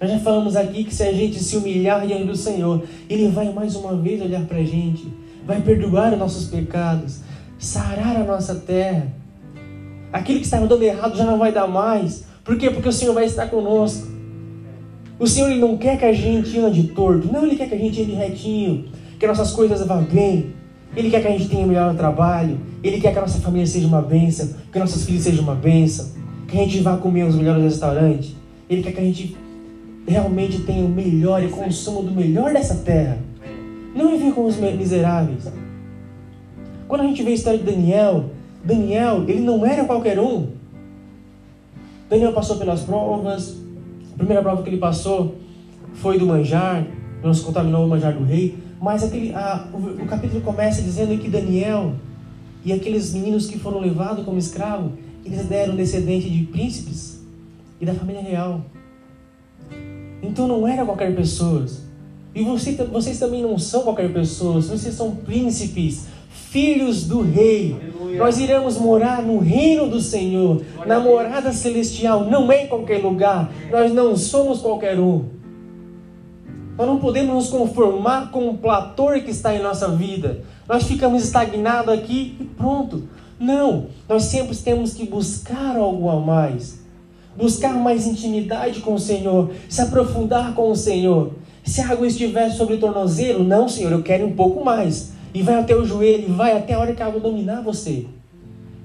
Nós 0.00 0.10
já 0.10 0.18
falamos 0.18 0.56
aqui 0.56 0.84
que 0.84 0.94
se 0.94 1.02
a 1.02 1.12
gente 1.12 1.38
se 1.42 1.58
humilhar 1.58 2.06
diante 2.06 2.24
do 2.24 2.36
Senhor, 2.36 2.82
Ele 3.08 3.28
vai 3.28 3.52
mais 3.52 3.76
uma 3.76 3.94
vez 3.96 4.20
olhar 4.20 4.44
para 4.46 4.58
a 4.58 4.64
gente, 4.64 5.06
vai 5.46 5.60
perdoar 5.60 6.14
os 6.14 6.18
nossos 6.18 6.48
pecados, 6.48 7.20
sarar 7.62 8.16
a 8.16 8.24
nossa 8.24 8.56
terra. 8.56 9.06
Aquilo 10.12 10.40
que 10.40 10.44
estava 10.44 10.66
dando 10.66 10.82
errado 10.82 11.16
já 11.16 11.24
não 11.24 11.38
vai 11.38 11.52
dar 11.52 11.68
mais. 11.68 12.24
Por 12.44 12.58
quê? 12.58 12.68
Porque 12.68 12.88
o 12.88 12.92
Senhor 12.92 13.14
vai 13.14 13.24
estar 13.24 13.46
conosco. 13.46 14.08
O 15.18 15.26
Senhor 15.26 15.48
ele 15.48 15.60
não 15.60 15.76
quer 15.76 15.96
que 15.96 16.04
a 16.04 16.12
gente 16.12 16.58
ande 16.58 16.88
torto. 16.88 17.32
Não, 17.32 17.46
Ele 17.46 17.54
quer 17.54 17.68
que 17.68 17.74
a 17.76 17.78
gente 17.78 18.02
ande 18.02 18.12
retinho. 18.12 18.86
Que 19.18 19.26
nossas 19.26 19.52
coisas 19.52 19.86
vá 19.86 19.96
bem. 19.96 20.52
Ele 20.96 21.08
quer 21.08 21.22
que 21.22 21.28
a 21.28 21.30
gente 21.30 21.48
tenha 21.48 21.64
melhor 21.64 21.94
trabalho. 21.94 22.58
Ele 22.82 23.00
quer 23.00 23.12
que 23.12 23.18
a 23.18 23.22
nossa 23.22 23.38
família 23.38 23.66
seja 23.66 23.86
uma 23.86 24.02
bênção. 24.02 24.50
Que 24.72 24.80
nossos 24.80 25.04
filhos 25.04 25.22
sejam 25.22 25.44
uma 25.44 25.54
bênção. 25.54 26.10
Que 26.48 26.58
a 26.58 26.62
gente 26.64 26.80
vá 26.80 26.96
comer 26.96 27.22
os 27.24 27.36
melhores 27.36 27.62
restaurantes. 27.62 28.34
Ele 28.68 28.82
quer 28.82 28.90
que 28.90 29.00
a 29.00 29.04
gente 29.04 29.36
realmente 30.06 30.62
tenha 30.62 30.84
o 30.84 30.88
melhor 30.88 31.44
e 31.44 31.48
consumo 31.48 32.02
do 32.02 32.10
melhor 32.10 32.52
dessa 32.52 32.74
terra. 32.74 33.18
Não 33.94 34.10
viver 34.10 34.32
com 34.32 34.46
os 34.46 34.56
miseráveis. 34.56 35.46
Quando 36.92 37.04
a 37.04 37.06
gente 37.06 37.22
vê 37.22 37.30
a 37.30 37.32
história 37.32 37.58
de 37.58 37.64
Daniel, 37.64 38.26
Daniel, 38.62 39.24
ele 39.26 39.40
não 39.40 39.64
era 39.64 39.82
qualquer 39.86 40.20
um. 40.20 40.48
Daniel 42.06 42.34
passou 42.34 42.58
pelas 42.58 42.82
provas. 42.82 43.56
A 44.12 44.16
primeira 44.18 44.42
prova 44.42 44.62
que 44.62 44.68
ele 44.68 44.76
passou 44.76 45.36
foi 45.94 46.18
do 46.18 46.26
manjar, 46.26 46.86
não 47.22 47.32
se 47.32 47.42
contaminou 47.42 47.86
o 47.86 47.88
manjar 47.88 48.12
do 48.12 48.22
rei. 48.22 48.58
Mas 48.78 49.02
aquele, 49.02 49.34
a, 49.34 49.68
o, 49.72 50.02
o 50.02 50.06
capítulo 50.06 50.42
começa 50.42 50.82
dizendo 50.82 51.18
que 51.18 51.30
Daniel 51.30 51.94
e 52.62 52.74
aqueles 52.74 53.14
meninos 53.14 53.46
que 53.46 53.58
foram 53.58 53.80
levados 53.80 54.22
como 54.22 54.36
escravo, 54.36 54.92
eles 55.24 55.46
deram 55.46 55.74
descendente 55.74 56.28
de 56.28 56.44
príncipes 56.44 57.22
e 57.80 57.86
da 57.86 57.94
família 57.94 58.20
real. 58.20 58.66
Então 60.22 60.46
não 60.46 60.68
era 60.68 60.84
qualquer 60.84 61.16
pessoa. 61.16 61.64
E 62.34 62.44
você, 62.44 62.72
vocês 62.72 63.18
também 63.18 63.40
não 63.40 63.58
são 63.58 63.82
qualquer 63.82 64.12
pessoa, 64.12 64.60
vocês 64.60 64.94
são 64.94 65.16
príncipes, 65.16 66.06
filhos 66.32 67.06
do 67.06 67.20
Rei. 67.20 67.76
Aleluia. 67.80 68.18
Nós 68.18 68.38
iremos 68.38 68.78
morar 68.78 69.22
no 69.22 69.38
reino 69.38 69.88
do 69.88 70.00
Senhor, 70.00 70.62
na 70.86 70.98
morada 70.98 71.52
celestial, 71.52 72.24
não 72.24 72.50
é 72.50 72.64
em 72.64 72.66
qualquer 72.66 73.02
lugar. 73.02 73.50
Nós 73.70 73.92
não 73.92 74.16
somos 74.16 74.60
qualquer 74.60 74.98
um. 74.98 75.24
Nós 76.76 76.86
não 76.86 76.98
podemos 76.98 77.34
nos 77.34 77.48
conformar 77.48 78.30
com 78.30 78.48
o 78.48 78.58
platô 78.58 79.12
que 79.12 79.30
está 79.30 79.54
em 79.54 79.62
nossa 79.62 79.88
vida. 79.88 80.42
Nós 80.68 80.84
ficamos 80.84 81.22
estagnados 81.24 81.92
aqui 81.92 82.36
e 82.40 82.44
pronto. 82.44 83.08
Não, 83.38 83.86
nós 84.08 84.24
sempre 84.24 84.56
temos 84.56 84.94
que 84.94 85.06
buscar 85.06 85.76
algo 85.76 86.08
a 86.08 86.18
mais. 86.18 86.80
Buscar 87.36 87.74
mais 87.74 88.06
intimidade 88.06 88.80
com 88.80 88.94
o 88.94 88.98
Senhor, 88.98 89.50
se 89.68 89.80
aprofundar 89.80 90.54
com 90.54 90.70
o 90.70 90.76
Senhor. 90.76 91.32
Se 91.64 91.80
a 91.80 91.90
água 91.90 92.06
estiver 92.06 92.50
sobre 92.50 92.74
o 92.74 92.78
tornozelo, 92.78 93.44
não, 93.44 93.68
Senhor, 93.68 93.92
eu 93.92 94.02
quero 94.02 94.26
um 94.26 94.32
pouco 94.32 94.64
mais 94.64 95.11
e 95.34 95.42
vai 95.42 95.54
até 95.54 95.74
o 95.74 95.84
joelho, 95.84 96.28
e 96.28 96.32
vai 96.32 96.56
até 96.56 96.74
a 96.74 96.78
hora 96.78 96.94
que 96.94 97.02
a 97.02 97.06
água 97.06 97.20
dominar 97.20 97.62
você. 97.62 98.06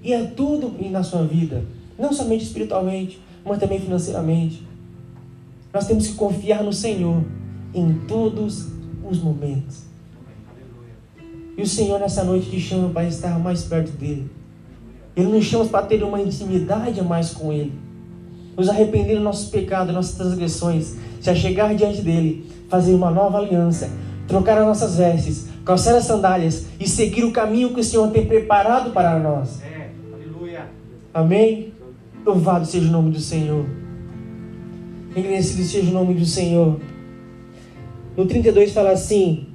E 0.03 0.13
é 0.13 0.23
tudo 0.23 0.73
na 0.89 1.03
sua 1.03 1.23
vida, 1.23 1.63
não 1.97 2.13
somente 2.13 2.43
espiritualmente, 2.43 3.19
mas 3.43 3.59
também 3.59 3.79
financeiramente. 3.79 4.65
Nós 5.73 5.85
temos 5.85 6.07
que 6.07 6.13
confiar 6.13 6.63
no 6.63 6.71
Senhor 6.71 7.23
em 7.73 7.93
todos 8.07 8.67
os 9.09 9.21
momentos. 9.21 9.83
E 11.57 11.61
o 11.61 11.67
Senhor 11.67 11.99
nessa 11.99 12.23
noite 12.23 12.49
te 12.49 12.59
chama 12.59 12.89
para 12.89 13.07
estar 13.07 13.37
mais 13.39 13.63
perto 13.63 13.91
dele. 13.91 14.29
Ele 15.15 15.29
nos 15.29 15.45
chama 15.45 15.65
para 15.65 15.85
ter 15.85 16.03
uma 16.03 16.21
intimidade 16.21 16.99
a 16.99 17.03
mais 17.03 17.31
com 17.31 17.51
Ele. 17.51 17.73
Nos 18.55 18.69
arrepender 18.69 19.15
dos 19.15 19.23
nossos 19.23 19.49
pecados, 19.49 19.93
nossas 19.93 20.15
transgressões. 20.15 20.95
Se 21.19 21.29
achegar 21.29 21.75
diante 21.75 22.01
dele, 22.01 22.45
fazer 22.69 22.93
uma 22.93 23.09
nova 23.09 23.39
aliança. 23.39 23.89
Trocar 24.27 24.59
as 24.59 24.65
nossas 24.67 24.97
vestes 24.97 25.47
calçar 25.67 25.97
as 25.97 26.05
sandálias 26.05 26.65
e 26.79 26.87
seguir 26.87 27.25
o 27.25 27.31
caminho 27.33 27.73
que 27.73 27.81
o 27.81 27.83
Senhor 27.83 28.09
tem 28.09 28.25
preparado 28.25 28.91
para 28.91 29.19
nós. 29.19 29.61
É, 29.61 29.89
aleluia. 30.13 30.65
Amém? 31.13 31.73
Louvado 32.25 32.65
seja 32.65 32.87
o 32.87 32.91
nome 32.91 33.11
do 33.11 33.19
Senhor. 33.19 33.65
Engrandecido 35.13 35.63
seja 35.63 35.89
o 35.89 35.93
nome 35.93 36.13
do 36.13 36.25
Senhor. 36.25 36.79
No 38.15 38.25
32 38.25 38.71
fala 38.71 38.91
assim: 38.91 39.47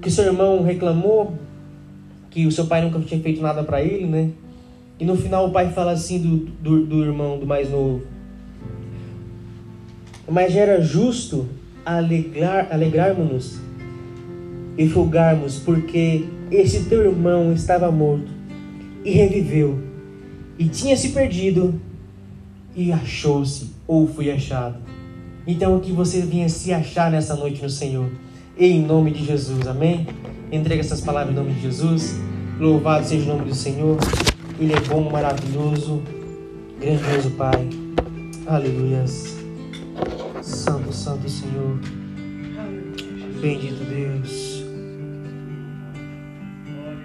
que 0.00 0.08
seu 0.08 0.24
irmão 0.24 0.62
reclamou 0.62 1.34
que 2.30 2.46
o 2.46 2.52
seu 2.52 2.66
pai 2.66 2.82
nunca 2.82 3.00
tinha 3.00 3.20
feito 3.20 3.42
nada 3.42 3.64
para 3.64 3.82
ele, 3.82 4.06
né? 4.06 4.30
E 5.00 5.04
no 5.04 5.16
final 5.16 5.48
o 5.48 5.50
pai 5.50 5.72
fala 5.72 5.90
assim 5.90 6.20
do, 6.20 6.36
do, 6.62 6.86
do 6.86 7.02
irmão, 7.02 7.40
do 7.40 7.46
mais 7.46 7.68
novo. 7.68 8.02
Mas 10.30 10.52
já 10.52 10.60
era 10.60 10.80
justo 10.80 11.48
alegrar, 11.84 12.68
alegrarmos-nos 12.70 13.69
e 14.76 14.88
folgarmos, 14.88 15.58
porque 15.58 16.24
esse 16.50 16.84
teu 16.84 17.02
irmão 17.02 17.52
estava 17.52 17.90
morto 17.90 18.30
e 19.04 19.10
reviveu, 19.10 19.78
e 20.58 20.68
tinha 20.68 20.96
se 20.96 21.10
perdido 21.10 21.80
e 22.74 22.92
achou-se, 22.92 23.70
ou 23.86 24.06
foi 24.06 24.30
achado. 24.30 24.78
Então 25.46 25.80
que 25.80 25.92
você 25.92 26.20
venha 26.20 26.48
se 26.48 26.72
achar 26.72 27.10
nessa 27.10 27.34
noite 27.34 27.62
no 27.62 27.70
Senhor, 27.70 28.08
em 28.58 28.80
nome 28.82 29.10
de 29.10 29.24
Jesus, 29.24 29.66
amém? 29.66 30.06
Entrega 30.52 30.80
essas 30.80 31.00
palavras 31.00 31.32
em 31.32 31.38
nome 31.38 31.54
de 31.54 31.62
Jesus. 31.62 32.18
Louvado 32.58 33.06
seja 33.06 33.24
o 33.24 33.36
nome 33.36 33.48
do 33.48 33.54
Senhor. 33.54 33.96
Ele 34.58 34.74
é 34.74 34.80
bom, 34.80 35.08
maravilhoso, 35.08 36.02
grandioso 36.78 37.30
Pai. 37.30 37.68
Aleluias. 38.46 39.36
Santo, 40.42 40.92
Santo 40.92 41.28
Senhor. 41.28 41.78
Bendito 43.40 43.82
Deus. 43.84 44.49